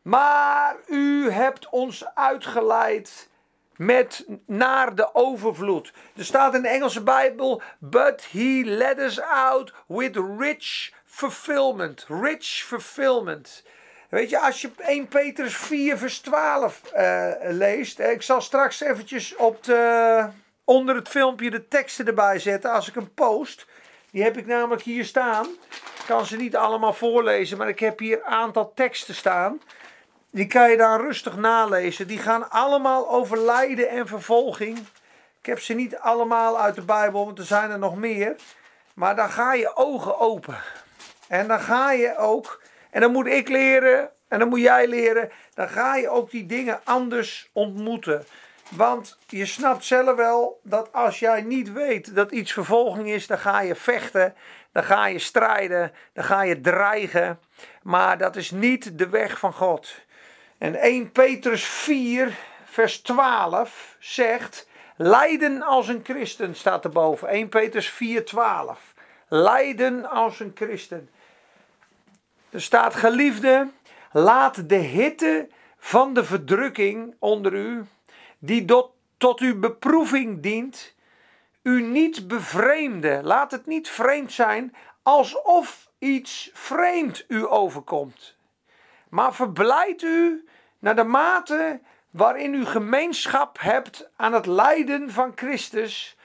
Maar 0.02 0.76
u 0.86 1.30
hebt 1.30 1.68
ons 1.68 2.14
uitgeleid 2.14 3.28
met 3.76 4.26
naar 4.46 4.94
de 4.94 5.14
overvloed. 5.14 5.92
Er 6.16 6.24
staat 6.24 6.54
in 6.54 6.62
de 6.62 6.68
Engelse 6.68 7.02
Bijbel: 7.02 7.62
But 7.78 8.26
he 8.30 8.62
led 8.64 8.98
us 8.98 9.20
out 9.20 9.72
with 9.86 10.16
rich 10.38 10.92
fulfillment. 11.04 12.06
Rich 12.08 12.64
fulfillment. 12.66 13.64
Weet 14.08 14.30
je, 14.30 14.40
als 14.40 14.60
je 14.60 14.70
1 14.78 15.08
Petrus 15.08 15.56
4 15.56 15.98
vers 15.98 16.18
12 16.18 16.82
uh, 16.94 17.30
eh, 17.30 17.56
leest. 17.56 17.98
Ik 17.98 18.22
zal 18.22 18.40
straks 18.40 18.80
eventjes 18.80 19.36
op 19.36 19.64
de, 19.64 20.26
onder 20.64 20.94
het 20.94 21.08
filmpje 21.08 21.50
de 21.50 21.68
teksten 21.68 22.06
erbij 22.06 22.38
zetten 22.38 22.72
als 22.72 22.88
ik 22.88 22.94
hem 22.94 23.14
post. 23.14 23.66
Die 24.10 24.22
heb 24.22 24.36
ik 24.36 24.46
namelijk 24.46 24.82
hier 24.82 25.04
staan. 25.04 25.46
Ik 25.70 26.04
kan 26.06 26.26
ze 26.26 26.36
niet 26.36 26.56
allemaal 26.56 26.92
voorlezen, 26.92 27.58
maar 27.58 27.68
ik 27.68 27.78
heb 27.78 27.98
hier 27.98 28.18
een 28.18 28.24
aantal 28.24 28.72
teksten 28.74 29.14
staan. 29.14 29.60
Die 30.30 30.46
kan 30.46 30.70
je 30.70 30.76
dan 30.76 31.00
rustig 31.00 31.36
nalezen. 31.36 32.06
Die 32.06 32.18
gaan 32.18 32.50
allemaal 32.50 33.10
over 33.10 33.38
lijden 33.38 33.88
en 33.88 34.06
vervolging. 34.06 34.78
Ik 35.40 35.46
heb 35.46 35.60
ze 35.60 35.74
niet 35.74 35.96
allemaal 35.96 36.60
uit 36.60 36.74
de 36.74 36.82
Bijbel, 36.82 37.24
want 37.24 37.38
er 37.38 37.44
zijn 37.44 37.70
er 37.70 37.78
nog 37.78 37.96
meer. 37.96 38.36
Maar 38.94 39.16
dan 39.16 39.30
ga 39.30 39.54
je 39.54 39.76
ogen 39.76 40.18
open. 40.18 40.58
En 41.28 41.48
dan 41.48 41.60
ga 41.60 41.92
je 41.92 42.16
ook, 42.16 42.62
en 42.98 43.04
dan 43.04 43.12
moet 43.12 43.26
ik 43.26 43.48
leren, 43.48 44.10
en 44.28 44.38
dan 44.38 44.48
moet 44.48 44.60
jij 44.60 44.88
leren, 44.88 45.30
dan 45.54 45.68
ga 45.68 45.96
je 45.96 46.08
ook 46.08 46.30
die 46.30 46.46
dingen 46.46 46.80
anders 46.84 47.50
ontmoeten. 47.52 48.24
Want 48.68 49.18
je 49.26 49.46
snapt 49.46 49.84
zelf 49.84 50.16
wel 50.16 50.60
dat 50.62 50.92
als 50.92 51.18
jij 51.18 51.42
niet 51.42 51.72
weet 51.72 52.14
dat 52.14 52.32
iets 52.32 52.52
vervolging 52.52 53.08
is, 53.08 53.26
dan 53.26 53.38
ga 53.38 53.60
je 53.60 53.74
vechten 53.74 54.34
dan 54.72 54.84
ga 54.84 55.06
je 55.06 55.18
strijden, 55.18 55.92
dan 56.12 56.24
ga 56.24 56.42
je 56.42 56.60
dreigen. 56.60 57.40
Maar 57.82 58.18
dat 58.18 58.36
is 58.36 58.50
niet 58.50 58.98
de 58.98 59.08
weg 59.08 59.38
van 59.38 59.52
God. 59.52 59.94
En 60.58 60.74
1 60.74 61.12
Petrus 61.12 61.64
4, 61.64 62.36
vers 62.64 63.00
12 63.00 63.96
zegt: 63.98 64.68
Lijden 64.96 65.62
als 65.62 65.88
een 65.88 66.00
christen 66.04 66.54
staat 66.54 66.84
erboven. 66.84 67.28
1 67.28 67.48
Petrus 67.48 67.88
4, 67.88 68.24
12. 68.24 68.94
Lijden 69.28 70.10
als 70.10 70.40
een 70.40 70.52
christen. 70.54 71.10
Er 72.50 72.62
staat: 72.62 72.94
Geliefde, 72.94 73.68
laat 74.12 74.68
de 74.68 74.74
hitte 74.74 75.48
van 75.78 76.14
de 76.14 76.24
verdrukking 76.24 77.14
onder 77.18 77.54
u, 77.54 77.84
die 78.38 78.64
tot, 78.64 78.90
tot 79.16 79.40
uw 79.40 79.58
beproeving 79.58 80.42
dient, 80.42 80.94
u 81.62 81.82
niet 81.82 82.28
bevreemden. 82.28 83.24
Laat 83.24 83.50
het 83.50 83.66
niet 83.66 83.88
vreemd 83.88 84.32
zijn 84.32 84.74
alsof 85.02 85.90
iets 85.98 86.50
vreemd 86.52 87.24
u 87.28 87.46
overkomt. 87.46 88.36
Maar 89.08 89.34
verblijd 89.34 90.02
u 90.02 90.48
naar 90.78 90.96
de 90.96 91.04
mate 91.04 91.80
waarin 92.10 92.54
u 92.54 92.64
gemeenschap 92.64 93.60
hebt 93.60 94.10
aan 94.16 94.32
het 94.32 94.46
lijden 94.46 95.10
van 95.10 95.32
Christus, 95.34 96.16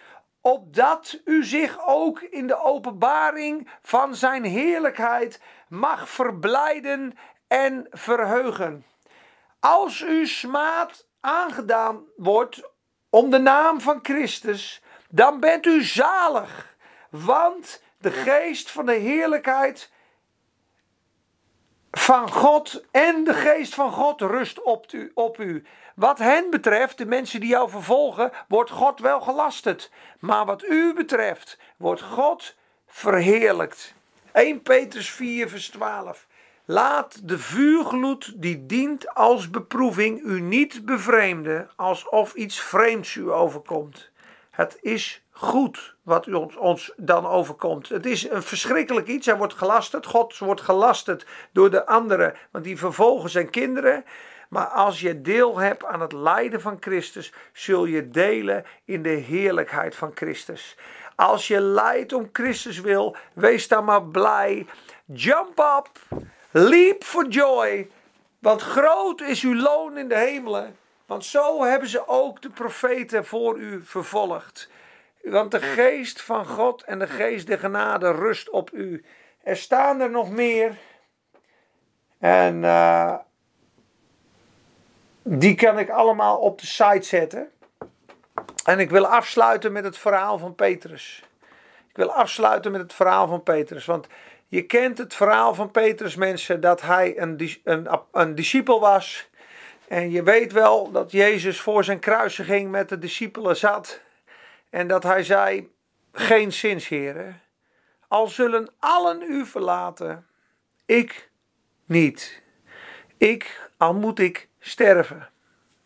opdat 0.46 1.22
u 1.26 1.44
zich 1.44 1.88
ook 1.88 2.22
in 2.22 2.48
de 2.48 2.60
openbaring 2.60 3.70
van 3.82 4.16
zijn 4.16 4.44
heerlijkheid 4.44 5.41
mag 5.68 6.10
verblijden 6.10 7.18
en 7.48 7.88
verheugen. 7.89 8.86
Als 9.60 10.02
u 10.02 10.28
smaad 10.28 11.08
aangedaan 11.20 12.04
wordt 12.16 12.72
om 13.10 13.30
de 13.30 13.38
naam 13.38 13.82
van 13.82 14.00
Christus, 14.02 14.82
dan 15.10 15.39
bent 15.39 15.66
u 15.66 15.84
zalig, 15.84 16.76
want 17.10 17.84
de 17.98 18.12
geest 18.12 18.72
van 18.72 18.86
de 18.86 18.94
heerlijkheid 18.94 19.91
van 21.98 22.32
God 22.32 22.84
en 22.91 23.24
de 23.24 23.34
geest 23.34 23.74
van 23.74 23.91
God 23.91 24.22
rust 24.22 24.62
op 25.14 25.38
u. 25.38 25.64
Wat 25.96 26.18
hen 26.20 26.50
betreft, 26.50 26.98
de 26.98 27.06
mensen 27.06 27.39
die 27.39 27.50
jou 27.50 27.70
vervolgen, 27.70 28.32
wordt 28.48 28.72
God 28.72 29.00
wel 29.00 29.22
gelasterd. 29.22 29.91
Maar 30.20 30.46
wat 30.46 30.64
u 30.64 30.94
betreft, 30.94 31.58
wordt 31.78 32.02
God 32.02 32.56
verheerlijkt. 32.88 33.94
1 34.32 34.62
Petrus 34.62 35.10
4, 35.10 35.50
vers 35.50 35.70
12. 35.70 36.28
Laat 36.66 37.28
de 37.28 37.39
vuurgloed 37.39 38.41
die 38.41 38.66
dient 38.66 39.14
als 39.14 39.50
beproeving 39.50 40.22
u 40.22 40.41
niet 40.41 40.86
bevreemden, 40.86 41.70
alsof 41.76 42.34
iets 42.34 42.62
vreemds 42.62 43.16
u 43.16 43.32
overkomt. 43.32 44.10
Het 44.52 44.78
is 44.82 45.22
goed 45.34 45.95
wat 46.01 46.27
ons, 46.34 46.55
ons 46.55 46.93
dan 46.97 47.27
overkomt. 47.27 47.89
Het 47.89 48.05
is 48.05 48.29
een 48.29 48.43
verschrikkelijk 48.43 49.07
iets. 49.07 49.25
Hij 49.25 49.38
wordt 49.38 49.53
gelasterd. 49.53 50.05
God 50.05 50.38
wordt 50.38 50.61
gelasterd 50.61 51.25
door 51.51 51.69
de 51.69 51.86
anderen, 51.86 52.34
want 52.51 52.63
die 52.63 52.77
vervolgen 52.77 53.29
zijn 53.29 53.49
kinderen. 53.49 54.05
Maar 54.49 54.67
als 54.67 54.99
je 54.99 55.21
deel 55.21 55.57
hebt 55.57 55.86
aan 55.86 56.01
het 56.01 56.11
lijden 56.11 56.61
van 56.61 56.77
Christus, 56.79 57.34
zul 57.53 57.86
je 57.86 58.09
delen 58.09 58.65
in 58.86 59.03
de 59.03 59.09
heerlijkheid 59.09 59.95
van 59.95 60.11
Christus. 60.15 60.77
Als 61.15 61.47
je 61.47 61.59
lijdt 61.59 62.13
om 62.13 62.29
Christus 62.31 62.79
wil, 62.79 63.15
wees 63.34 63.67
dan 63.67 63.86
maar 63.86 64.03
blij. 64.03 64.65
Jump 65.05 65.59
up, 65.59 66.19
leap 66.51 67.03
for 67.03 67.27
joy, 67.27 67.89
want 68.39 68.61
groot 68.61 69.21
is 69.21 69.43
uw 69.43 69.55
loon 69.55 69.97
in 69.97 70.07
de 70.07 70.17
hemelen. 70.17 70.77
Want 71.05 71.25
zo 71.25 71.63
hebben 71.63 71.89
ze 71.89 72.07
ook 72.07 72.41
de 72.41 72.49
profeten 72.49 73.25
voor 73.25 73.57
u 73.57 73.81
vervolgd. 73.84 74.69
Want 75.24 75.51
de 75.51 75.61
geest 75.61 76.21
van 76.21 76.45
God 76.45 76.84
en 76.84 76.99
de 76.99 77.07
geest 77.07 77.47
der 77.47 77.59
genade 77.59 78.11
rust 78.11 78.49
op 78.49 78.71
u. 78.74 79.05
Er 79.43 79.57
staan 79.57 79.99
er 79.99 80.09
nog 80.09 80.32
meer. 80.32 80.78
En 82.19 82.63
uh, 82.63 83.15
die 85.24 85.55
kan 85.55 85.80
ik 85.80 85.89
allemaal 85.89 86.38
op 86.38 86.59
de 86.59 86.65
site 86.65 87.07
zetten. 87.07 87.51
En 88.65 88.80
ik 88.80 88.89
wil 88.89 89.05
afsluiten 89.05 89.71
met 89.71 89.84
het 89.84 89.97
verhaal 89.97 90.38
van 90.38 90.55
Petrus. 90.55 91.24
Ik 91.89 91.95
wil 91.95 92.13
afsluiten 92.13 92.71
met 92.71 92.82
het 92.82 92.93
verhaal 92.93 93.28
van 93.28 93.43
Petrus. 93.43 93.86
Want 93.86 94.07
je 94.47 94.61
kent 94.61 94.97
het 94.97 95.13
verhaal 95.13 95.53
van 95.53 95.71
Petrus, 95.71 96.15
mensen, 96.15 96.61
dat 96.61 96.82
hij 96.82 97.19
een, 97.19 97.49
een, 97.63 97.88
een 98.11 98.36
discipel 98.36 98.80
was. 98.80 99.30
En 99.88 100.11
je 100.11 100.24
weet 100.24 100.51
wel 100.51 100.91
dat 100.91 101.11
Jezus 101.11 101.61
voor 101.61 101.84
zijn 101.84 101.99
kruisiging 101.99 102.71
met 102.71 102.89
de 102.89 102.99
discipelen 102.99 103.57
zat. 103.57 104.01
En 104.74 104.88
dat 104.88 105.03
hij 105.03 105.24
zei: 105.24 105.71
Geen 106.11 106.51
zins, 106.51 106.88
heren. 106.88 107.41
Al 108.07 108.28
zullen 108.28 108.69
allen 108.80 109.21
u 109.21 109.45
verlaten, 109.45 110.28
ik 110.86 111.30
niet. 111.86 112.41
Ik, 113.17 113.69
al 113.78 113.93
moet 113.93 114.19
ik 114.19 114.49
sterven. 114.59 115.30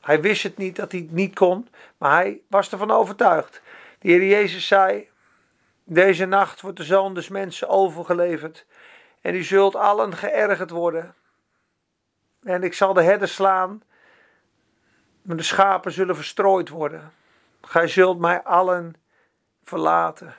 Hij 0.02 0.22
wist 0.22 0.44
het 0.44 0.58
niet 0.58 0.76
dat 0.76 0.92
hij 0.92 1.08
niet 1.10 1.36
kon, 1.36 1.68
maar 1.98 2.12
hij 2.12 2.42
was 2.48 2.72
ervan 2.72 2.92
overtuigd. 2.92 3.62
De 4.00 4.10
Heer 4.10 4.26
Jezus 4.26 4.68
zei: 4.68 5.10
Deze 5.84 6.26
nacht 6.26 6.62
wordt 6.62 6.78
de 6.78 6.84
zoon 6.84 7.14
des 7.14 7.28
mensen 7.28 7.70
overgeleverd. 7.70 8.66
En 9.22 9.36
u 9.36 9.44
zult 9.44 9.76
allen 9.76 10.16
geërgerd 10.16 10.70
worden. 10.70 11.16
En 12.44 12.64
ik 12.64 12.74
zal 12.74 12.94
de 12.94 13.04
herder 13.04 13.28
slaan, 13.28 13.84
maar 15.22 15.38
de 15.38 15.44
schapen 15.44 15.92
zullen 15.92 16.16
verstrooid 16.16 16.70
worden. 16.70 17.12
Gij 17.68 17.88
zult 17.88 18.20
mij 18.20 18.44
allen 18.44 18.96
verlaten. 19.64 20.36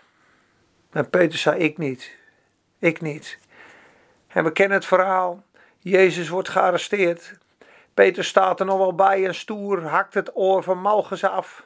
En 0.90 1.10
Peter 1.10 1.38
zei: 1.38 1.58
Ik 1.58 1.78
niet. 1.78 2.16
Ik 2.78 3.00
niet. 3.00 3.38
En 4.28 4.44
we 4.44 4.52
kennen 4.52 4.76
het 4.76 4.86
verhaal. 4.86 5.44
Jezus 5.78 6.28
wordt 6.28 6.48
gearresteerd. 6.48 7.38
Peter 7.94 8.24
staat 8.24 8.60
er 8.60 8.66
nog 8.66 8.78
wel 8.78 8.94
bij 8.94 9.26
en 9.26 9.34
stoer 9.34 9.86
hakt 9.86 10.14
het 10.14 10.36
oor 10.36 10.62
van 10.62 10.80
Malchus 10.80 11.24
af. 11.24 11.64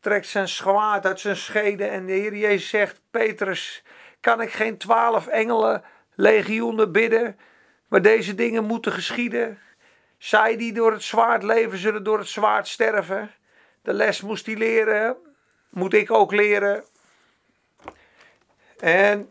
Trekt 0.00 0.26
zijn 0.26 0.48
zwaard 0.48 1.06
uit 1.06 1.20
zijn 1.20 1.36
schede 1.36 1.84
en 1.84 2.06
de 2.06 2.12
Heer 2.12 2.36
Jezus 2.36 2.68
zegt: 2.68 3.00
Petrus, 3.10 3.84
kan 4.20 4.40
ik 4.40 4.52
geen 4.52 4.78
twaalf 4.78 5.26
engelen 5.26 5.82
legioenen 6.14 6.92
bidden, 6.92 7.38
maar 7.88 8.02
deze 8.02 8.34
dingen 8.34 8.64
moeten 8.64 8.92
geschieden? 8.92 9.58
Zij 10.18 10.56
die 10.56 10.72
door 10.72 10.92
het 10.92 11.02
zwaard 11.02 11.42
leven, 11.42 11.78
zullen 11.78 12.04
door 12.04 12.18
het 12.18 12.28
zwaard 12.28 12.68
sterven. 12.68 13.30
De 13.82 13.92
les 13.92 14.20
moest 14.20 14.46
hij 14.46 14.56
leren, 14.56 15.16
moet 15.70 15.94
ik 15.94 16.10
ook 16.10 16.32
leren. 16.32 16.84
En 18.78 19.30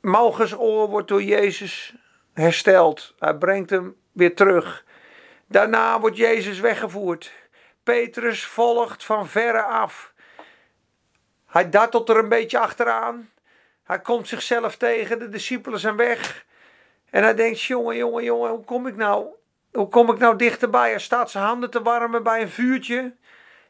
Malchus 0.00 0.54
oor 0.54 0.88
wordt 0.88 1.08
door 1.08 1.22
Jezus 1.22 1.94
hersteld. 2.32 3.14
Hij 3.18 3.34
brengt 3.34 3.70
hem 3.70 3.96
weer 4.12 4.34
terug. 4.34 4.84
Daarna 5.46 6.00
wordt 6.00 6.16
Jezus 6.16 6.60
weggevoerd. 6.60 7.32
Petrus 7.82 8.46
volgt 8.46 9.04
van 9.04 9.28
verre 9.28 9.62
af. 9.62 10.12
Hij 11.46 11.70
dartelt 11.70 12.08
er 12.08 12.16
een 12.16 12.28
beetje 12.28 12.58
achteraan. 12.58 13.30
Hij 13.84 14.00
komt 14.00 14.28
zichzelf 14.28 14.76
tegen, 14.76 15.18
de 15.18 15.28
discipelen 15.28 15.78
zijn 15.78 15.96
weg. 15.96 16.44
En 17.10 17.22
hij 17.22 17.34
denkt, 17.34 17.60
jongen, 17.60 17.96
jongen, 17.96 18.24
jongen, 18.24 18.50
hoe 18.50 18.64
kom 18.64 18.86
ik 18.86 18.96
nou? 18.96 19.26
Hoe 19.76 19.88
kom 19.88 20.10
ik 20.10 20.18
nou 20.18 20.36
dichterbij? 20.36 20.90
Hij 20.90 20.98
staat 20.98 21.30
zijn 21.30 21.44
handen 21.44 21.70
te 21.70 21.82
warmen 21.82 22.22
bij 22.22 22.42
een 22.42 22.48
vuurtje. 22.48 23.14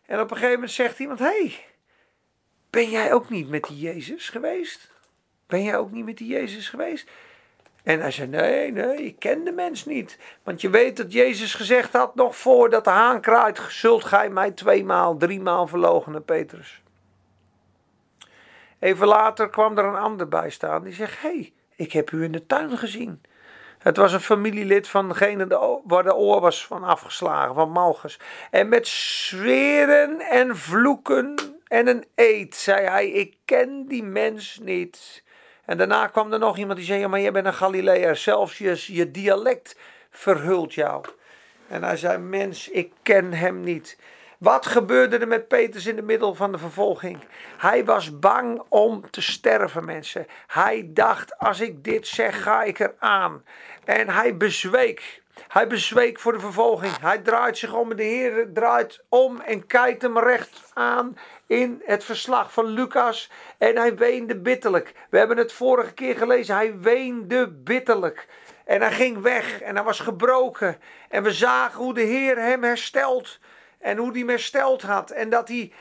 En 0.07 0.21
op 0.21 0.31
een 0.31 0.37
gegeven 0.37 0.55
moment 0.55 0.71
zegt 0.71 0.99
iemand, 0.99 1.19
hey, 1.19 1.65
ben 2.71 2.91
jij 2.91 3.13
ook 3.13 3.31
niet 3.31 3.49
met 3.49 3.65
die 3.65 3.79
Jezus 3.79 4.29
geweest? 4.29 4.91
Ben 5.47 5.63
jij 5.63 5.77
ook 5.77 5.91
niet 5.91 6.05
met 6.05 6.17
die 6.17 6.29
Jezus 6.29 6.69
geweest? 6.69 7.11
En 7.83 8.01
hij 8.01 8.11
zei: 8.11 8.29
Nee, 8.29 8.73
nee, 8.73 8.97
ik 8.97 9.19
ken 9.19 9.45
de 9.45 9.53
mens 9.53 9.85
niet. 9.85 10.19
Want 10.43 10.61
je 10.61 10.71
weet 10.71 10.97
dat 10.97 11.13
Jezus 11.13 11.55
gezegd 11.55 11.93
had: 11.93 12.15
nog 12.15 12.37
voordat 12.37 12.85
de 12.85 12.91
haan 12.91 13.21
kraait, 13.21 13.61
zult 13.69 14.05
gij 14.05 14.31
mij 14.31 14.51
tweemaal, 14.51 15.17
driemaal 15.17 15.67
verloochenen, 15.67 16.25
Petrus. 16.25 16.83
Even 18.79 19.07
later 19.07 19.51
kwam 19.51 19.79
er 19.79 19.85
een 19.85 19.97
ander 19.97 20.29
bij 20.29 20.51
staan 20.51 20.85
die 20.85 20.93
zegt: 20.93 21.21
hey, 21.21 21.53
ik 21.77 21.93
heb 21.93 22.11
u 22.11 22.25
in 22.25 22.33
de 22.33 22.47
tuin 22.47 22.79
gezien. 22.79 23.23
Het 23.87 23.97
was 23.97 24.13
een 24.13 24.21
familielid 24.21 24.89
van 24.89 25.09
degene 25.09 25.47
waar 25.85 26.03
de 26.03 26.15
oor 26.15 26.41
was 26.41 26.67
van 26.67 26.85
afgeslagen, 26.85 27.55
van 27.55 27.71
Malchus. 27.71 28.19
En 28.51 28.69
met 28.69 28.87
zweren 28.87 30.21
en 30.21 30.57
vloeken 30.57 31.35
en 31.67 31.89
een 31.89 32.05
eed 32.15 32.55
zei 32.55 32.87
hij: 32.87 33.09
Ik 33.09 33.35
ken 33.45 33.87
die 33.89 34.03
mens 34.03 34.59
niet. 34.63 35.23
En 35.65 35.77
daarna 35.77 36.07
kwam 36.07 36.33
er 36.33 36.39
nog 36.39 36.59
iemand 36.59 36.79
die 36.79 36.87
zei: 36.87 37.01
ja, 37.01 37.09
Maar 37.09 37.21
jij 37.21 37.33
bent 37.33 37.47
een 37.47 37.55
Galileër, 37.55 38.17
zelfs 38.17 38.59
je, 38.59 38.85
je 38.87 39.11
dialect 39.11 39.79
verhult 40.11 40.75
jou. 40.75 41.05
En 41.69 41.83
hij 41.83 41.97
zei: 41.97 42.19
Mens, 42.19 42.69
ik 42.69 42.93
ken 43.03 43.33
hem 43.33 43.61
niet. 43.61 43.99
Wat 44.39 44.67
gebeurde 44.67 45.19
er 45.19 45.29
met 45.29 45.49
Petrus 45.49 45.87
in 45.87 45.97
de 45.97 46.03
middel 46.03 46.35
van 46.35 46.53
de 46.53 46.59
vervolging? 46.59 47.19
Hij 47.57 47.85
was 47.85 48.19
bang 48.19 48.63
om 48.69 49.11
te 49.11 49.23
sterven, 49.23 49.85
mensen. 49.85 50.27
Hij 50.47 50.91
dacht: 50.93 51.39
Als 51.39 51.61
ik 51.61 51.85
dit 51.85 52.07
zeg, 52.07 52.43
ga 52.43 52.63
ik 52.63 52.79
eraan. 52.79 53.45
En 53.85 54.09
hij 54.09 54.37
bezweek. 54.37 55.23
Hij 55.49 55.67
bezweek 55.67 56.19
voor 56.19 56.33
de 56.33 56.41
vervolging. 56.41 56.99
Hij 57.01 57.19
draait 57.19 57.59
zich 57.59 57.75
om 57.75 57.97
de 57.97 58.03
Heer 58.03 58.53
draait 58.53 59.05
om 59.09 59.41
en 59.41 59.67
kijkt 59.67 60.03
hem 60.03 60.19
recht 60.19 60.71
aan 60.75 61.19
in 61.47 61.83
het 61.85 62.05
verslag 62.05 62.53
van 62.53 62.67
Lucas. 62.67 63.31
En 63.59 63.77
hij 63.77 63.97
weende 63.97 64.37
bitterlijk. 64.37 64.93
We 65.11 65.19
hebben 65.19 65.37
het 65.37 65.53
vorige 65.53 65.93
keer 65.93 66.17
gelezen. 66.17 66.55
Hij 66.55 66.79
weende 66.79 67.49
bitterlijk. 67.49 68.29
En 68.65 68.81
hij 68.81 68.93
ging 68.93 69.23
weg 69.23 69.61
en 69.61 69.75
hij 69.75 69.85
was 69.85 70.01
gebroken. 70.01 70.79
En 71.09 71.23
we 71.23 71.33
zagen 71.33 71.79
hoe 71.79 71.95
de 71.95 72.01
Heer 72.01 72.39
hem 72.39 72.63
herstelt. 72.63 73.39
En 73.87 73.97
hoe 73.97 74.11
hij 74.11 74.19
hem 74.19 74.29
hersteld 74.29 74.83
had. 74.83 75.11
En 75.11 75.31
dat 75.31 75.49
hij 75.49 75.73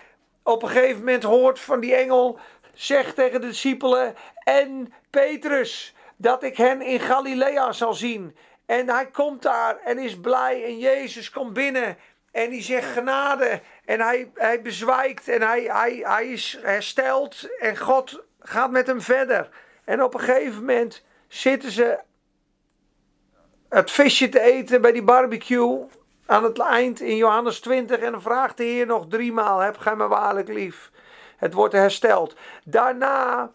op 0.43 0.63
een 0.63 0.69
gegeven 0.69 0.99
moment 0.99 1.23
hoort 1.23 1.59
van 1.59 1.79
die 1.79 1.95
engel. 1.95 2.39
Zegt 2.73 3.15
tegen 3.15 3.41
de 3.41 3.47
discipelen 3.47 4.15
en 4.43 4.93
Petrus 5.09 5.95
dat 6.17 6.43
ik 6.43 6.57
hen 6.57 6.81
in 6.81 6.99
Galilea 6.99 7.71
zal 7.71 7.93
zien. 7.93 8.35
En 8.65 8.89
hij 8.89 9.07
komt 9.07 9.41
daar 9.41 9.79
en 9.79 9.97
is 9.97 10.19
blij 10.19 10.65
en 10.65 10.77
Jezus 10.77 11.29
komt 11.29 11.53
binnen 11.53 11.97
en 12.31 12.49
die 12.49 12.61
zegt 12.61 12.91
genade 12.91 13.61
en 13.85 13.99
hij, 13.99 14.31
hij 14.33 14.61
bezwijkt 14.61 15.27
en 15.27 15.41
hij, 15.41 15.63
hij, 15.63 15.99
hij 16.03 16.27
is 16.27 16.59
hersteld 16.61 17.49
en 17.59 17.77
God 17.77 18.23
gaat 18.39 18.71
met 18.71 18.87
hem 18.87 19.01
verder. 19.01 19.49
En 19.85 20.03
op 20.03 20.13
een 20.13 20.19
gegeven 20.19 20.59
moment 20.59 21.03
zitten 21.27 21.71
ze 21.71 21.99
het 23.69 23.91
visje 23.91 24.29
te 24.29 24.39
eten 24.39 24.81
bij 24.81 24.91
die 24.91 25.03
barbecue 25.03 25.85
aan 26.25 26.43
het 26.43 26.59
eind 26.59 26.99
in 26.99 27.15
Johannes 27.15 27.59
20 27.59 27.99
en 27.99 28.11
dan 28.11 28.21
vraagt 28.21 28.57
de 28.57 28.63
Heer 28.63 28.85
nog 28.85 29.05
driemaal, 29.07 29.59
heb 29.59 29.77
gij 29.77 29.95
me 29.95 30.07
waarlijk 30.07 30.47
lief? 30.47 30.91
Het 31.37 31.53
wordt 31.53 31.73
hersteld. 31.73 32.35
Daarna 32.63 33.51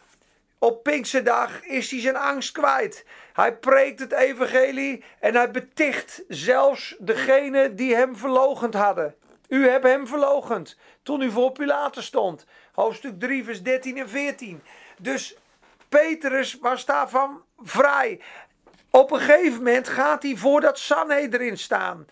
op 0.58 0.82
Pinksterdag 0.82 1.64
is 1.64 1.90
hij 1.90 2.00
zijn 2.00 2.16
angst 2.16 2.52
kwijt. 2.52 3.04
Hij 3.32 3.56
preekt 3.56 4.00
het 4.00 4.12
evangelie 4.12 5.04
en 5.20 5.34
hij 5.34 5.50
beticht 5.50 6.22
zelfs 6.28 6.96
degene 6.98 7.74
die 7.74 7.94
hem 7.94 8.16
verlogend 8.16 8.74
hadden. 8.74 9.14
U 9.48 9.68
hebt 9.68 9.84
hem 9.84 10.06
verlogend 10.06 10.78
toen 11.02 11.22
u 11.22 11.30
voor 11.30 11.52
Pilatus 11.52 12.06
stond. 12.06 12.46
Hoofdstuk 12.72 13.20
3 13.20 13.44
vers 13.44 13.62
13 13.62 13.98
en 13.98 14.08
14. 14.08 14.62
Dus 14.98 15.36
Petrus 15.88 16.58
was 16.60 16.84
daarvan 16.84 17.42
vrij. 17.58 18.20
Op 18.90 19.10
een 19.10 19.18
gegeven 19.18 19.56
moment 19.56 19.88
gaat 19.88 20.22
hij 20.22 20.36
voor 20.36 20.60
dat 20.60 20.78
Sanhedrin 20.78 21.58
staan. 21.58 22.06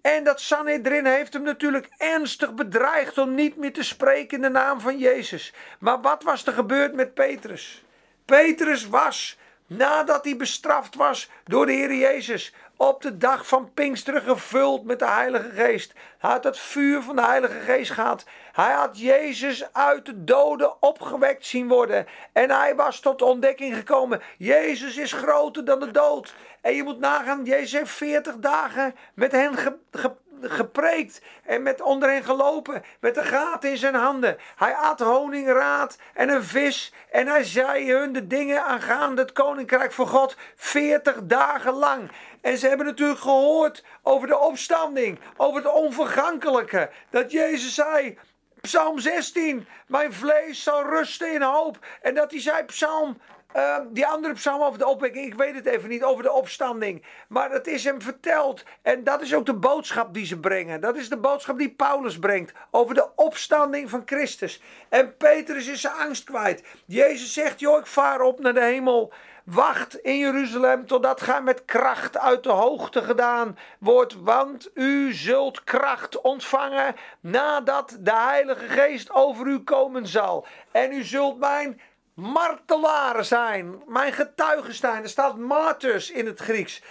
En 0.00 0.24
dat 0.24 0.40
Sanhedrin 0.40 1.06
heeft 1.06 1.32
hem 1.32 1.42
natuurlijk 1.42 1.88
ernstig 1.98 2.54
bedreigd 2.54 3.18
om 3.18 3.34
niet 3.34 3.56
meer 3.56 3.72
te 3.72 3.82
spreken 3.82 4.36
in 4.36 4.42
de 4.42 4.48
naam 4.48 4.80
van 4.80 4.98
Jezus. 4.98 5.52
Maar 5.78 6.00
wat 6.00 6.22
was 6.22 6.46
er 6.46 6.52
gebeurd 6.52 6.94
met 6.94 7.14
Petrus? 7.14 7.84
Petrus 8.24 8.88
was, 8.88 9.38
nadat 9.66 10.24
hij 10.24 10.36
bestraft 10.36 10.94
was 10.94 11.30
door 11.44 11.66
de 11.66 11.72
Heer 11.72 11.94
Jezus, 11.94 12.54
op 12.88 13.02
de 13.02 13.16
dag 13.16 13.46
van 13.46 13.72
Pinksteren 13.74 14.22
gevuld 14.22 14.84
met 14.84 14.98
de 14.98 15.06
Heilige 15.06 15.50
Geest. 15.50 15.92
Hij 16.18 16.30
had 16.30 16.44
het 16.44 16.58
vuur 16.58 17.02
van 17.02 17.16
de 17.16 17.22
Heilige 17.22 17.60
Geest 17.60 17.90
gehad. 17.90 18.24
Hij 18.52 18.72
had 18.72 18.98
Jezus 18.98 19.72
uit 19.72 20.06
de 20.06 20.24
doden 20.24 20.82
opgewekt 20.82 21.46
zien 21.46 21.68
worden. 21.68 22.06
En 22.32 22.50
hij 22.50 22.74
was 22.74 23.00
tot 23.00 23.18
de 23.18 23.24
ontdekking 23.24 23.74
gekomen. 23.74 24.22
Jezus 24.38 24.96
is 24.96 25.12
groter 25.12 25.64
dan 25.64 25.80
de 25.80 25.90
dood. 25.90 26.34
En 26.60 26.74
je 26.74 26.82
moet 26.82 26.98
nagaan, 26.98 27.44
Jezus 27.44 27.72
heeft 27.72 27.90
40 27.90 28.36
dagen 28.36 28.94
met 29.14 29.32
hen 29.32 29.56
ge, 29.56 30.12
gepreekt 30.50 31.20
en 31.44 31.62
met 31.62 31.80
onder 31.80 32.10
hen 32.10 32.24
gelopen 32.24 32.82
met 33.00 33.16
een 33.16 33.24
gaten 33.24 33.70
in 33.70 33.76
zijn 33.76 33.94
handen. 33.94 34.38
Hij 34.56 34.74
at 34.74 35.00
honingraad 35.00 35.98
en 36.14 36.28
een 36.28 36.44
vis 36.44 36.92
en 37.10 37.26
hij 37.26 37.44
zei 37.44 37.92
hun 37.92 38.12
de 38.12 38.26
dingen 38.26 38.64
aangaande 38.64 39.22
het 39.22 39.32
koninkrijk 39.32 39.92
van 39.92 40.06
God 40.06 40.36
40 40.56 41.18
dagen 41.22 41.72
lang. 41.72 42.10
En 42.40 42.58
ze 42.58 42.68
hebben 42.68 42.86
natuurlijk 42.86 43.20
gehoord 43.20 43.84
over 44.02 44.28
de 44.28 44.38
opstanding, 44.38 45.18
over 45.36 45.62
het 45.62 45.72
onvergankelijke. 45.72 46.90
Dat 47.10 47.32
Jezus 47.32 47.74
zei, 47.74 48.18
Psalm 48.60 48.98
16, 48.98 49.66
mijn 49.86 50.12
vlees 50.12 50.62
zal 50.62 50.82
rusten 50.82 51.32
in 51.32 51.42
hoop. 51.42 51.78
En 52.02 52.14
dat 52.14 52.30
hij 52.30 52.40
zei, 52.40 52.64
Psalm 52.64 53.20
Ehm, 53.52 53.82
die 53.90 54.06
andere 54.06 54.34
psalm 54.34 54.62
over 54.62 54.78
de 54.78 54.86
opwekking, 54.86 55.26
ik 55.26 55.34
weet 55.34 55.54
het 55.54 55.66
even 55.66 55.88
niet, 55.88 56.02
over 56.02 56.22
de 56.22 56.32
opstanding. 56.32 57.04
Maar 57.28 57.50
het 57.50 57.66
is 57.66 57.84
hem 57.84 58.02
verteld. 58.02 58.64
En 58.82 59.04
dat 59.04 59.22
is 59.22 59.34
ook 59.34 59.46
de 59.46 59.54
boodschap 59.54 60.14
die 60.14 60.26
ze 60.26 60.38
brengen. 60.38 60.80
Dat 60.80 60.96
is 60.96 61.08
de 61.08 61.16
boodschap 61.16 61.58
die 61.58 61.74
Paulus 61.74 62.18
brengt. 62.18 62.52
Over 62.70 62.94
de 62.94 63.08
opstanding 63.16 63.90
van 63.90 64.02
Christus. 64.04 64.62
En 64.88 65.16
Petrus 65.16 65.66
is 65.66 65.80
zijn 65.80 65.94
angst 65.94 66.24
kwijt. 66.24 66.64
Jezus 66.86 67.32
zegt, 67.32 67.60
joh, 67.60 67.78
ik 67.78 67.86
vaar 67.86 68.20
op 68.20 68.40
naar 68.40 68.54
de 68.54 68.64
hemel. 68.64 69.12
Wacht 69.44 69.94
in 69.94 70.18
Jeruzalem 70.18 70.86
totdat 70.86 71.20
gij 71.20 71.42
met 71.42 71.64
kracht 71.64 72.18
uit 72.18 72.42
de 72.42 72.50
hoogte 72.50 73.02
gedaan 73.02 73.58
wordt, 73.78 74.14
want 74.20 74.70
u 74.74 75.12
zult 75.12 75.64
kracht 75.64 76.20
ontvangen 76.20 76.94
nadat 77.20 77.96
de 78.00 78.14
Heilige 78.14 78.68
Geest 78.68 79.10
over 79.10 79.46
u 79.46 79.58
komen 79.58 80.06
zal. 80.06 80.46
En 80.70 80.92
u 80.92 81.02
zult 81.04 81.38
mijn 81.38 81.80
martelaren 82.14 83.24
zijn, 83.24 83.82
mijn 83.86 84.12
getuigen 84.12 84.74
zijn. 84.74 85.02
Er 85.02 85.08
staat 85.08 85.36
martyrs 85.38 86.10
in 86.10 86.26
het 86.26 86.40
Grieks. 86.40 86.82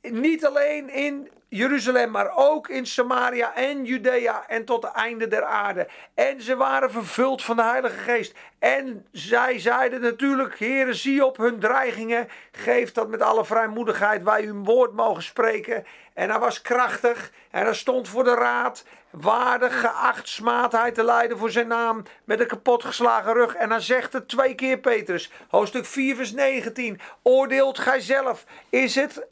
Niet 0.00 0.46
alleen 0.46 0.88
in 0.88 1.30
Jeruzalem, 1.48 2.10
maar 2.10 2.32
ook 2.36 2.68
in 2.68 2.86
Samaria 2.86 3.54
en 3.54 3.84
Judea 3.84 4.44
en 4.48 4.64
tot 4.64 4.82
het 4.82 4.92
einde 4.92 5.28
der 5.28 5.44
aarde. 5.44 5.88
En 6.14 6.42
ze 6.42 6.56
waren 6.56 6.90
vervuld 6.90 7.42
van 7.42 7.56
de 7.56 7.62
Heilige 7.62 7.98
Geest. 7.98 8.34
En 8.58 9.06
zij 9.12 9.58
zeiden 9.58 10.00
natuurlijk, 10.00 10.58
Heere, 10.58 10.94
zie 10.94 11.24
op 11.24 11.36
hun 11.36 11.58
dreigingen. 11.58 12.28
Geef 12.52 12.92
dat 12.92 13.08
met 13.08 13.22
alle 13.22 13.44
vrijmoedigheid 13.44 14.22
wij 14.22 14.44
uw 14.44 14.64
woord 14.64 14.92
mogen 14.92 15.22
spreken. 15.22 15.84
En 16.20 16.30
hij 16.30 16.38
was 16.38 16.62
krachtig 16.62 17.32
en 17.50 17.64
hij 17.64 17.74
stond 17.74 18.08
voor 18.08 18.24
de 18.24 18.34
raad. 18.34 18.84
Waardig 19.10 19.80
geacht 19.80 20.28
smaadheid 20.28 20.94
te 20.94 21.04
leiden 21.04 21.38
voor 21.38 21.50
zijn 21.50 21.66
naam. 21.66 22.02
Met 22.24 22.40
een 22.40 22.46
kapotgeslagen 22.46 23.32
rug. 23.32 23.54
En 23.54 23.70
hij 23.70 23.80
zegt 23.80 24.12
het 24.12 24.28
twee 24.28 24.54
keer, 24.54 24.78
Petrus. 24.78 25.32
Hoofdstuk 25.48 25.84
4, 25.84 26.16
vers 26.16 26.32
19. 26.32 27.00
Oordeelt 27.22 27.78
gij 27.78 28.00
zelf. 28.00 28.44
Is 28.68 28.94
het 28.94 29.26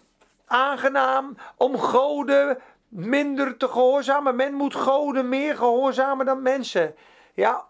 aangenaam 0.46 1.36
om 1.56 1.78
goden 1.78 2.58
minder 2.88 3.56
te 3.56 3.68
gehoorzamen. 3.68 4.36
Men 4.36 4.54
moet 4.54 4.74
goden 4.74 5.28
meer 5.28 5.56
gehoorzamen 5.56 6.26
dan 6.26 6.42
mensen. 6.42 6.94
Ja, 7.34 7.64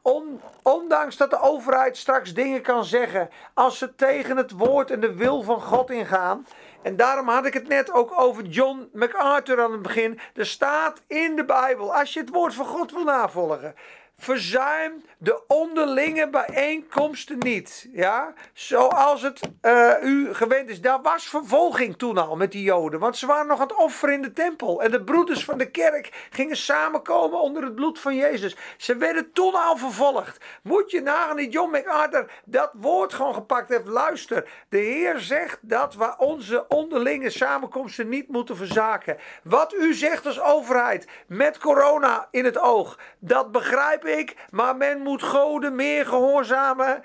ondanks 0.62 1.16
dat 1.16 1.30
de 1.30 1.40
overheid 1.40 1.96
straks 1.96 2.34
dingen 2.34 2.62
kan 2.62 2.84
zeggen 2.84 3.30
als 3.54 3.78
ze 3.78 3.94
tegen 3.94 4.36
het 4.36 4.50
woord 4.50 4.90
en 4.90 5.00
de 5.00 5.14
wil 5.14 5.42
van 5.42 5.60
God 5.60 5.90
ingaan. 5.90 6.46
En 6.82 6.96
daarom 6.96 7.28
had 7.28 7.46
ik 7.46 7.54
het 7.54 7.68
net 7.68 7.92
ook 7.92 8.20
over 8.20 8.44
John 8.44 8.88
MacArthur 8.92 9.62
aan 9.62 9.72
het 9.72 9.82
begin. 9.82 10.18
Er 10.34 10.46
staat 10.46 11.02
in 11.06 11.36
de 11.36 11.44
Bijbel, 11.44 11.94
als 11.94 12.12
je 12.12 12.20
het 12.20 12.28
woord 12.28 12.54
van 12.54 12.66
God 12.66 12.92
wil 12.92 13.04
navolgen, 13.04 13.74
verzuim 14.18 15.02
de 15.18 15.42
onderlinge 15.46 16.28
bijeenkomsten 16.28 17.38
niet. 17.38 17.88
Ja? 17.92 18.34
Zoals 18.52 19.22
het 19.22 19.40
uh, 19.62 19.92
u 20.02 20.34
gewend 20.34 20.68
is. 20.68 20.80
Daar 20.80 21.02
was 21.02 21.28
vervolging 21.28 21.96
toen 21.96 22.18
al 22.18 22.36
met 22.36 22.52
die 22.52 22.62
Joden. 22.62 23.00
Want 23.00 23.16
ze 23.16 23.26
waren 23.26 23.46
nog 23.46 23.60
aan 23.60 23.66
het 23.66 23.76
offeren 23.76 24.14
in 24.14 24.22
de 24.22 24.32
tempel. 24.32 24.82
En 24.82 24.90
de 24.90 25.04
broeders 25.04 25.44
van 25.44 25.58
de 25.58 25.70
kerk 25.70 26.28
gingen 26.30 26.56
samenkomen 26.56 27.40
onder 27.40 27.62
het 27.62 27.74
bloed 27.74 27.98
van 27.98 28.16
Jezus. 28.16 28.56
Ze 28.76 28.96
werden 28.96 29.32
toen 29.32 29.54
al 29.54 29.76
vervolgd. 29.76 30.44
Moet 30.62 30.90
je 30.90 31.00
nagaan 31.00 31.36
die 31.36 31.48
John 31.48 31.70
MacArthur 31.70 32.30
dat 32.44 32.70
woord 32.74 33.14
gewoon 33.14 33.34
gepakt 33.34 33.68
heeft. 33.68 33.86
Luister, 33.86 34.48
de 34.68 34.78
Heer 34.78 35.18
zegt 35.18 35.58
dat 35.60 35.94
we 35.94 36.14
onze 36.18 36.68
onderlinge 36.68 37.30
samenkomsten 37.30 38.08
niet 38.08 38.28
moeten 38.28 38.56
verzaken. 38.56 39.16
Wat 39.42 39.74
u 39.74 39.94
zegt 39.94 40.26
als 40.26 40.40
overheid 40.40 41.08
met 41.26 41.58
corona 41.58 42.28
in 42.30 42.44
het 42.44 42.58
oog, 42.58 42.98
dat 43.18 43.52
begrijp 43.52 44.06
ik. 44.08 44.36
Maar 44.50 44.76
men 44.76 45.00
moet 45.00 45.22
goden 45.22 45.74
meer 45.74 46.06
gehoorzamen. 46.06 47.02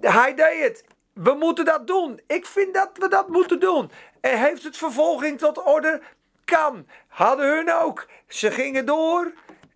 Hij 0.00 0.34
deed 0.34 0.62
het. 0.62 0.84
We 1.12 1.34
moeten 1.34 1.64
dat 1.64 1.86
doen. 1.86 2.20
Ik 2.26 2.46
vind 2.46 2.74
dat 2.74 2.90
we 2.94 3.08
dat 3.08 3.28
moeten 3.28 3.60
doen. 3.60 3.90
En 4.20 4.38
heeft 4.38 4.62
het 4.62 4.76
vervolging 4.76 5.38
tot 5.38 5.62
orde? 5.62 6.00
Kan. 6.44 6.86
Hadden 7.08 7.46
hun 7.46 7.72
ook. 7.72 8.06
Ze 8.28 8.50
gingen 8.50 8.86
door. 8.86 9.32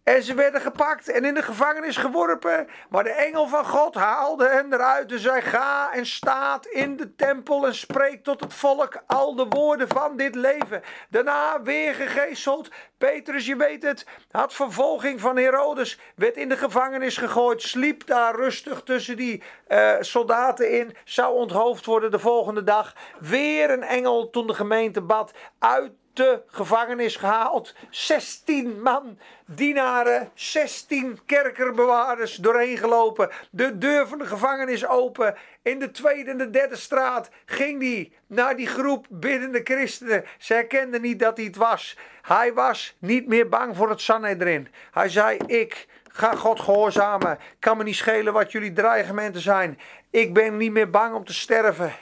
En 0.08 0.22
ze 0.22 0.34
werden 0.34 0.60
gepakt 0.60 1.08
en 1.08 1.24
in 1.24 1.34
de 1.34 1.42
gevangenis 1.42 1.96
geworpen. 1.96 2.68
Maar 2.88 3.04
de 3.04 3.10
engel 3.10 3.46
van 3.46 3.64
God 3.64 3.94
haalde 3.94 4.48
hen 4.48 4.72
eruit. 4.72 5.08
Dus 5.08 5.24
hij 5.24 5.42
ga 5.42 5.92
en 5.92 6.06
staat 6.06 6.66
in 6.66 6.96
de 6.96 7.14
tempel 7.14 7.66
en 7.66 7.74
spreekt 7.74 8.24
tot 8.24 8.40
het 8.40 8.54
volk 8.54 9.02
al 9.06 9.34
de 9.34 9.46
woorden 9.48 9.88
van 9.88 10.16
dit 10.16 10.34
leven. 10.34 10.82
Daarna 11.10 11.62
weer 11.62 11.94
gegezeld. 11.94 12.68
Petrus, 12.98 13.46
je 13.46 13.56
weet 13.56 13.82
het, 13.82 14.06
had 14.30 14.54
vervolging 14.54 15.20
van 15.20 15.36
Herodes. 15.36 16.00
Werd 16.14 16.36
in 16.36 16.48
de 16.48 16.56
gevangenis 16.56 17.16
gegooid. 17.16 17.62
Sliep 17.62 18.06
daar 18.06 18.34
rustig 18.34 18.82
tussen 18.82 19.16
die 19.16 19.42
uh, 19.68 19.94
soldaten 20.00 20.70
in. 20.70 20.96
Zou 21.04 21.34
onthoofd 21.34 21.84
worden 21.84 22.10
de 22.10 22.18
volgende 22.18 22.64
dag. 22.64 22.94
Weer 23.20 23.70
een 23.70 23.84
engel 23.84 24.30
toen 24.30 24.46
de 24.46 24.54
gemeente 24.54 25.00
bad. 25.00 25.32
Uit 25.58 25.92
de 26.12 26.42
gevangenis 26.46 27.16
gehaald. 27.16 27.74
16 27.90 28.82
man, 28.82 29.18
dienaren, 29.46 30.30
16 30.34 31.18
kerkerbewaarders 31.26 32.36
doorheen 32.36 32.76
gelopen. 32.78 33.30
De 33.50 33.78
deur 33.78 34.08
van 34.08 34.18
de 34.18 34.26
gevangenis 34.26 34.86
open. 34.86 35.36
In 35.62 35.78
de 35.78 35.90
tweede 35.90 36.30
en 36.30 36.38
de 36.38 36.50
derde 36.50 36.76
straat 36.76 37.30
ging 37.46 37.80
die 37.80 38.16
naar 38.26 38.56
die 38.56 38.66
groep 38.66 39.06
biddende 39.10 39.60
christenen. 39.64 40.24
Ze 40.38 40.54
herkenden 40.54 41.00
niet 41.00 41.18
dat 41.18 41.36
hij 41.36 41.46
het 41.46 41.56
was. 41.56 41.96
Hij 42.22 42.52
was 42.52 42.96
niet 42.98 43.26
meer 43.26 43.48
bang 43.48 43.76
voor 43.76 43.90
het 43.90 44.00
Sanhedrin. 44.00 44.68
Hij 44.90 45.08
zei: 45.08 45.36
Ik 45.46 45.86
ga 46.08 46.34
God 46.34 46.60
gehoorzamen. 46.60 47.38
Kan 47.58 47.76
me 47.76 47.84
niet 47.84 47.94
schelen 47.94 48.32
wat 48.32 48.52
jullie 48.52 48.72
dreigementen 48.72 49.40
zijn. 49.40 49.78
Ik 50.10 50.34
ben 50.34 50.56
niet 50.56 50.72
meer 50.72 50.90
bang 50.90 51.14
om 51.14 51.24
te 51.24 51.34
sterven. 51.34 51.92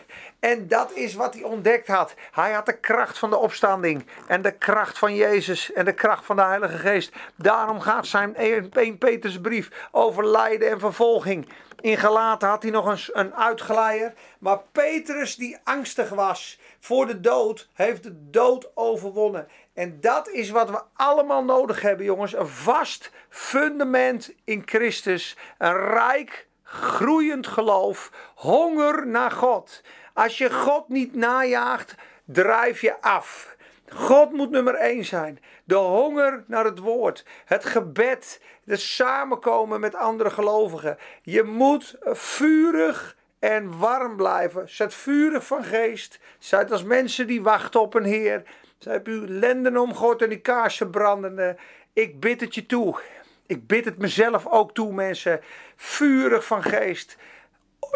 En 0.46 0.68
dat 0.68 0.92
is 0.92 1.14
wat 1.14 1.34
hij 1.34 1.42
ontdekt 1.42 1.86
had. 1.86 2.14
Hij 2.32 2.52
had 2.52 2.66
de 2.66 2.78
kracht 2.78 3.18
van 3.18 3.30
de 3.30 3.36
opstanding. 3.36 4.06
En 4.26 4.42
de 4.42 4.52
kracht 4.52 4.98
van 4.98 5.14
Jezus. 5.14 5.72
En 5.72 5.84
de 5.84 5.94
kracht 5.94 6.24
van 6.24 6.36
de 6.36 6.42
Heilige 6.42 6.78
Geest. 6.78 7.12
Daarom 7.36 7.80
gaat 7.80 8.06
zijn 8.06 8.36
1 8.36 8.98
Peters 8.98 9.40
brief 9.40 9.88
over 9.90 10.26
lijden 10.26 10.70
en 10.70 10.80
vervolging. 10.80 11.48
In 11.80 11.96
Galaten 11.96 12.48
had 12.48 12.62
hij 12.62 12.70
nog 12.70 12.86
een, 12.86 13.20
een 13.20 13.34
uitgeleier. 13.34 14.14
Maar 14.38 14.58
Petrus, 14.72 15.36
die 15.36 15.58
angstig 15.64 16.08
was 16.08 16.60
voor 16.78 17.06
de 17.06 17.20
dood, 17.20 17.68
heeft 17.72 18.02
de 18.02 18.30
dood 18.30 18.70
overwonnen. 18.74 19.48
En 19.74 20.00
dat 20.00 20.28
is 20.28 20.50
wat 20.50 20.70
we 20.70 20.82
allemaal 20.94 21.44
nodig 21.44 21.80
hebben, 21.80 22.06
jongens. 22.06 22.34
Een 22.34 22.48
vast 22.48 23.10
fundament 23.28 24.32
in 24.44 24.62
Christus. 24.64 25.36
Een 25.58 25.76
rijk, 25.76 26.46
groeiend 26.62 27.46
geloof. 27.46 28.10
Honger 28.34 29.06
naar 29.06 29.30
God. 29.30 29.82
Als 30.16 30.38
je 30.38 30.50
God 30.50 30.88
niet 30.88 31.14
najaagt, 31.14 31.94
drijf 32.24 32.80
je 32.80 33.00
af. 33.00 33.56
God 33.88 34.32
moet 34.32 34.50
nummer 34.50 34.74
één 34.74 35.04
zijn. 35.04 35.38
De 35.64 35.74
honger 35.74 36.44
naar 36.46 36.64
het 36.64 36.78
woord. 36.78 37.24
Het 37.44 37.64
gebed. 37.64 38.40
De 38.64 38.76
samenkomen 38.76 39.80
met 39.80 39.94
andere 39.94 40.30
gelovigen. 40.30 40.98
Je 41.22 41.42
moet 41.42 41.96
vurig 42.02 43.16
en 43.38 43.78
warm 43.78 44.16
blijven. 44.16 44.68
Zet 44.68 44.94
vurig 44.94 45.46
van 45.46 45.64
geest. 45.64 46.18
Zijt 46.38 46.72
als 46.72 46.82
mensen 46.82 47.26
die 47.26 47.42
wachten 47.42 47.80
op 47.80 47.94
een 47.94 48.04
Heer. 48.04 48.42
Zijt 48.78 49.06
uw 49.06 49.24
lenden 49.26 49.76
om 49.76 49.94
God 49.94 50.22
en 50.22 50.28
die 50.28 50.40
kaarsen 50.40 50.90
brandende. 50.90 51.56
Ik 51.92 52.20
bid 52.20 52.40
het 52.40 52.54
je 52.54 52.66
toe. 52.66 53.00
Ik 53.46 53.66
bid 53.66 53.84
het 53.84 53.98
mezelf 53.98 54.46
ook 54.46 54.74
toe, 54.74 54.92
mensen. 54.92 55.40
Vurig 55.76 56.46
van 56.46 56.62
geest. 56.62 57.16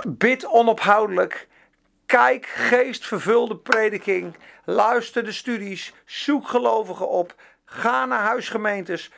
Bid 0.09 0.47
onophoudelijk. 0.47 1.49
Kijk 2.11 2.46
geestvervulde 2.46 3.56
prediking. 3.56 4.36
Luister 4.64 5.24
de 5.24 5.32
studies. 5.32 5.94
Zoek 6.04 6.48
gelovigen 6.48 7.08
op. 7.08 7.34
Ga 7.64 8.06
naar 8.06 8.20
huisgemeentes. 8.20 9.12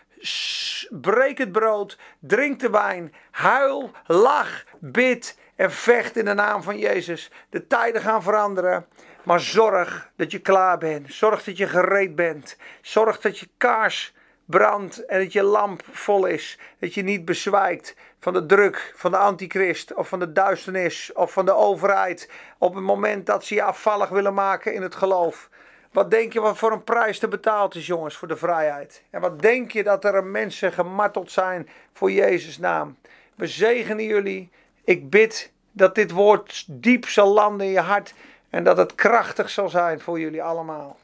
Breek 0.91 1.39
het 1.39 1.53
brood. 1.53 1.99
Drink 2.21 2.61
de 2.61 2.71
wijn. 2.71 3.15
Huil, 3.31 3.91
lach, 4.07 4.65
bid 4.79 5.39
en 5.57 5.73
vecht 5.73 6.17
in 6.17 6.25
de 6.25 6.35
naam 6.35 6.63
van 6.63 6.79
Jezus. 6.79 7.31
De 7.51 7.67
tijden 7.67 8.03
gaan 8.03 8.23
veranderen. 8.23 8.87
Maar 9.23 9.41
zorg 9.41 10.11
dat 10.17 10.31
je 10.31 10.39
klaar 10.39 10.79
bent. 10.79 11.13
Zorg 11.13 11.45
dat 11.45 11.57
je 11.57 11.67
gereed 11.69 12.15
bent. 12.15 12.57
Zorg 12.81 13.21
dat 13.21 13.39
je 13.39 13.49
kaars 13.57 14.15
brandt 14.45 15.05
en 15.05 15.19
dat 15.19 15.33
je 15.33 15.43
lamp 15.43 15.83
vol 15.91 16.27
is. 16.27 16.59
Dat 16.79 16.95
je 16.95 17.03
niet 17.03 17.25
bezwijkt 17.25 17.97
van 18.21 18.33
de 18.33 18.47
druk 18.47 18.93
van 18.97 19.11
de 19.11 19.17
antichrist 19.17 19.95
of 19.95 20.09
van 20.09 20.19
de 20.19 20.33
duisternis 20.33 21.13
of 21.13 21.33
van 21.33 21.45
de 21.45 21.55
overheid. 21.55 22.31
Op 22.59 22.75
het 22.75 22.85
moment 22.85 23.27
dat 23.27 23.45
ze 23.45 23.55
je 23.55 23.63
afvallig 23.63 24.09
willen 24.09 24.35
maken 24.35 24.75
in 24.75 24.83
het 24.83 24.95
geloof. 24.95 25.51
Wat 25.93 26.11
denk 26.11 26.33
je 26.33 26.41
wat 26.41 26.59
voor 26.59 26.73
een 26.73 26.85
prijs 26.85 27.19
te 27.19 27.29
betaald 27.29 27.75
is, 27.75 27.87
jongens, 27.87 28.17
voor 28.17 28.29
de 28.29 28.37
vrijheid? 28.37 29.03
En 29.11 29.21
wat 29.21 29.41
denk 29.41 29.71
je 29.71 29.83
dat 29.83 30.05
er 30.05 30.25
mensen 30.25 30.73
gemarteld 30.73 31.31
zijn 31.31 31.69
voor 31.93 32.11
Jezus' 32.11 32.59
naam? 32.59 32.97
We 33.35 33.47
zegenen 33.47 34.05
jullie. 34.05 34.51
Ik 34.85 35.11
bid 35.11 35.53
dat 35.73 35.95
dit 35.95 36.11
woord 36.11 36.65
diep 36.69 37.07
zal 37.07 37.33
landen 37.33 37.67
in 37.67 37.73
je 37.73 37.81
hart 37.81 38.15
en 38.51 38.65
dat 38.65 38.77
het 38.77 38.95
krachtig 38.95 39.51
zal 39.51 39.69
zijn 39.69 40.01
voor 40.01 40.21
jullie 40.21 40.43
allemaal. 40.43 40.97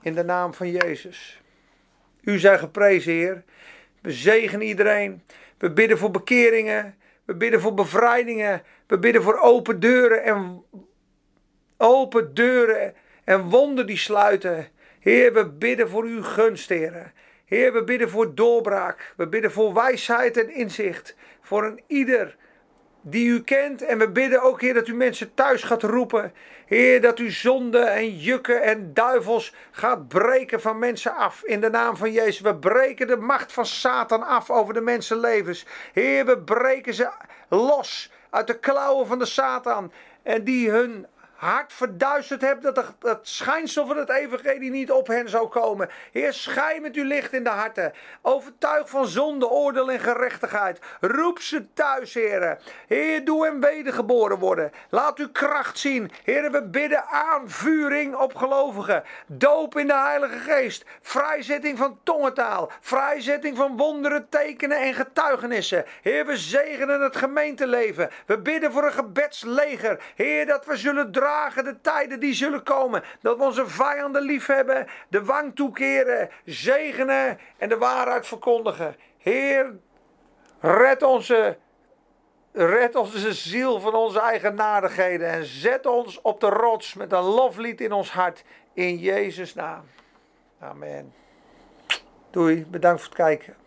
In 0.00 0.14
de 0.14 0.24
naam 0.24 0.54
van 0.54 0.70
Jezus. 0.70 1.42
U 2.24 2.38
zij 2.38 2.58
geprezen, 2.58 3.12
Heer. 3.12 3.42
We 4.00 4.12
zegenen 4.12 4.66
iedereen. 4.66 5.22
We 5.58 5.70
bidden 5.70 5.98
voor 5.98 6.10
bekeringen. 6.10 6.94
We 7.24 7.34
bidden 7.34 7.60
voor 7.60 7.74
bevrijdingen. 7.74 8.62
We 8.86 8.98
bidden 8.98 9.22
voor 9.22 9.38
open 9.38 9.80
deuren 9.80 10.22
en 10.22 10.64
open 11.76 12.34
deuren 12.34 12.94
en 13.24 13.40
wonden 13.40 13.86
die 13.86 13.96
sluiten. 13.96 14.68
Heer, 15.00 15.32
we 15.32 15.48
bidden 15.48 15.88
voor 15.88 16.04
uw 16.04 16.22
gunst, 16.22 16.68
Heer. 16.68 17.12
Heer, 17.44 17.72
we 17.72 17.84
bidden 17.84 18.10
voor 18.10 18.34
doorbraak. 18.34 19.12
We 19.16 19.28
bidden 19.28 19.52
voor 19.52 19.74
wijsheid 19.74 20.36
en 20.36 20.54
inzicht. 20.54 21.16
Voor 21.40 21.64
een 21.64 21.82
ieder 21.86 22.36
die 23.06 23.28
u 23.28 23.42
kent. 23.42 23.82
En 23.82 23.98
we 23.98 24.10
bidden 24.10 24.42
ook, 24.42 24.60
Heer, 24.60 24.74
dat 24.74 24.88
u 24.88 24.94
mensen 24.94 25.34
thuis 25.34 25.62
gaat 25.62 25.82
roepen. 25.82 26.32
Heer, 26.66 27.00
dat 27.00 27.18
u 27.18 27.30
zonde 27.30 27.78
en 27.78 28.16
jukken 28.16 28.62
en 28.62 28.94
duivels 28.94 29.54
gaat 29.70 30.08
breken 30.08 30.60
van 30.60 30.78
mensen 30.78 31.14
af. 31.14 31.44
In 31.44 31.60
de 31.60 31.70
naam 31.70 31.96
van 31.96 32.12
Jezus. 32.12 32.40
We 32.40 32.56
breken 32.56 33.06
de 33.06 33.16
macht 33.16 33.52
van 33.52 33.66
Satan 33.66 34.22
af 34.22 34.50
over 34.50 34.74
de 34.74 34.80
mensenlevens. 34.80 35.66
Heer, 35.92 36.26
we 36.26 36.38
breken 36.38 36.94
ze 36.94 37.10
los 37.48 38.12
uit 38.30 38.46
de 38.46 38.58
klauwen 38.58 39.06
van 39.06 39.18
de 39.18 39.26
Satan. 39.26 39.92
En 40.22 40.44
die 40.44 40.70
hun 40.70 41.06
hart 41.34 41.72
verduisterd 41.72 42.40
hebt, 42.40 42.62
dat 42.62 42.94
het 43.00 43.28
schijnsel 43.28 43.86
van 43.86 43.96
het 43.96 44.08
evangelie 44.08 44.70
niet 44.70 44.90
op 44.90 45.06
hen 45.06 45.28
zou 45.28 45.48
komen. 45.48 45.88
Heer, 46.12 46.32
schijn 46.32 46.82
met 46.82 46.94
uw 46.94 47.04
licht 47.04 47.32
in 47.32 47.44
de 47.44 47.50
harten. 47.50 47.92
Overtuig 48.22 48.88
van 48.88 49.06
zonde, 49.06 49.48
oordeel 49.48 49.90
en 49.90 50.00
gerechtigheid. 50.00 50.78
Roep 51.00 51.40
ze 51.40 51.72
thuis, 51.72 52.14
heren. 52.14 52.58
Heer, 52.86 53.24
doe 53.24 53.44
hem 53.44 53.60
wedergeboren 53.60 54.38
worden. 54.38 54.72
Laat 54.90 55.18
uw 55.18 55.30
kracht 55.30 55.78
zien. 55.78 56.10
Heer, 56.24 56.50
we 56.50 56.62
bidden 56.62 57.04
aanvuring 57.04 58.16
op 58.16 58.34
gelovigen. 58.34 59.02
Doop 59.26 59.78
in 59.78 59.86
de 59.86 59.98
Heilige 59.98 60.38
Geest. 60.38 60.84
Vrijzetting 61.02 61.78
van 61.78 61.98
tongentaal. 62.02 62.70
Vrijzetting 62.80 63.56
van 63.56 63.76
wonderen, 63.76 64.28
tekenen 64.28 64.78
en 64.78 64.94
getuigenissen. 64.94 65.84
Heer, 66.02 66.26
we 66.26 66.36
zegenen 66.36 67.00
het 67.00 67.16
gemeenteleven. 67.16 68.10
We 68.26 68.38
bidden 68.38 68.72
voor 68.72 68.84
een 68.84 68.92
gebedsleger. 68.92 70.02
Heer, 70.14 70.46
dat 70.46 70.66
we 70.66 70.76
zullen 70.76 71.12
dragen 71.24 71.64
de 71.64 71.80
tijden 71.80 72.20
die 72.20 72.34
zullen 72.34 72.62
komen. 72.62 73.02
Dat 73.20 73.36
we 73.36 73.44
onze 73.44 73.66
vijanden 73.66 74.22
lief 74.22 74.46
hebben, 74.46 74.86
de 75.08 75.24
wang 75.24 75.54
toekeren, 75.54 76.30
zegenen 76.44 77.38
en 77.56 77.68
de 77.68 77.78
waarheid 77.78 78.26
verkondigen. 78.26 78.96
Heer, 79.18 79.76
red 80.60 81.02
onze, 81.02 81.58
red 82.52 82.94
onze 82.94 83.32
ziel 83.32 83.80
van 83.80 83.94
onze 83.94 84.20
eigenaardigheden 84.20 85.28
en 85.28 85.44
zet 85.44 85.86
ons 85.86 86.20
op 86.20 86.40
de 86.40 86.48
rots 86.48 86.94
met 86.94 87.12
een 87.12 87.22
loflied 87.22 87.80
in 87.80 87.92
ons 87.92 88.10
hart. 88.10 88.44
In 88.72 88.96
Jezus' 88.96 89.54
naam. 89.54 89.84
Amen. 90.60 91.14
Doei, 92.30 92.66
bedankt 92.66 93.00
voor 93.00 93.08
het 93.08 93.18
kijken. 93.18 93.63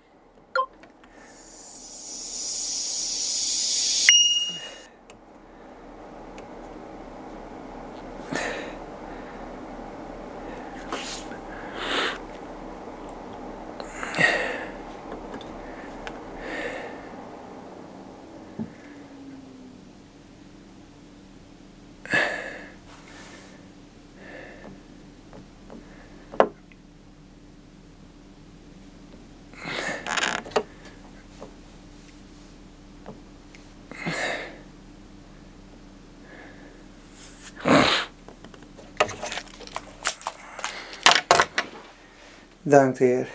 Dank 42.70 42.98
Heer. 42.98 43.28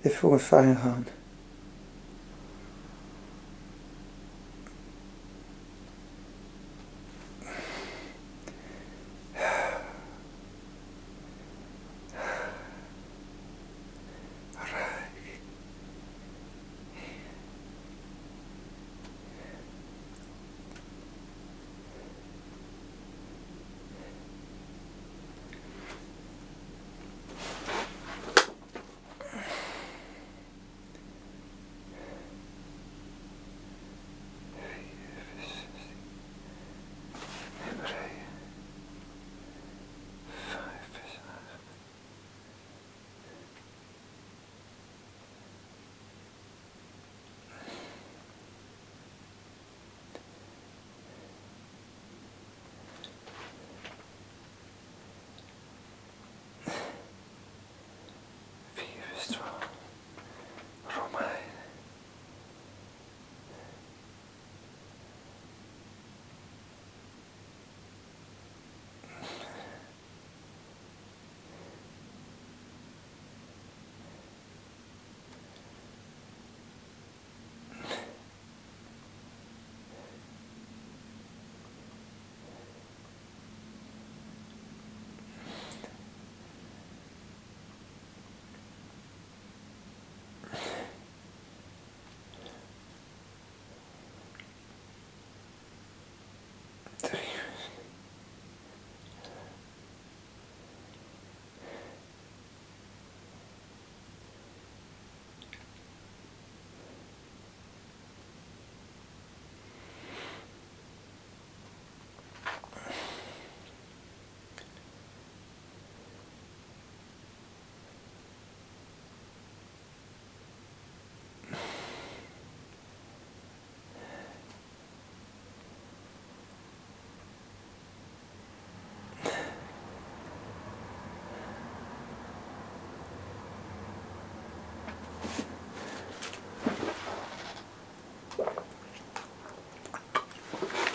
Dit 0.00 0.14
voor 0.14 0.32
een 0.32 0.38
fijn 0.38 0.76
gaan. 0.76 1.06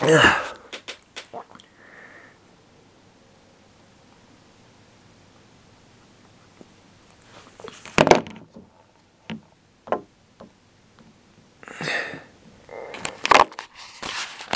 Ja. 0.06 0.41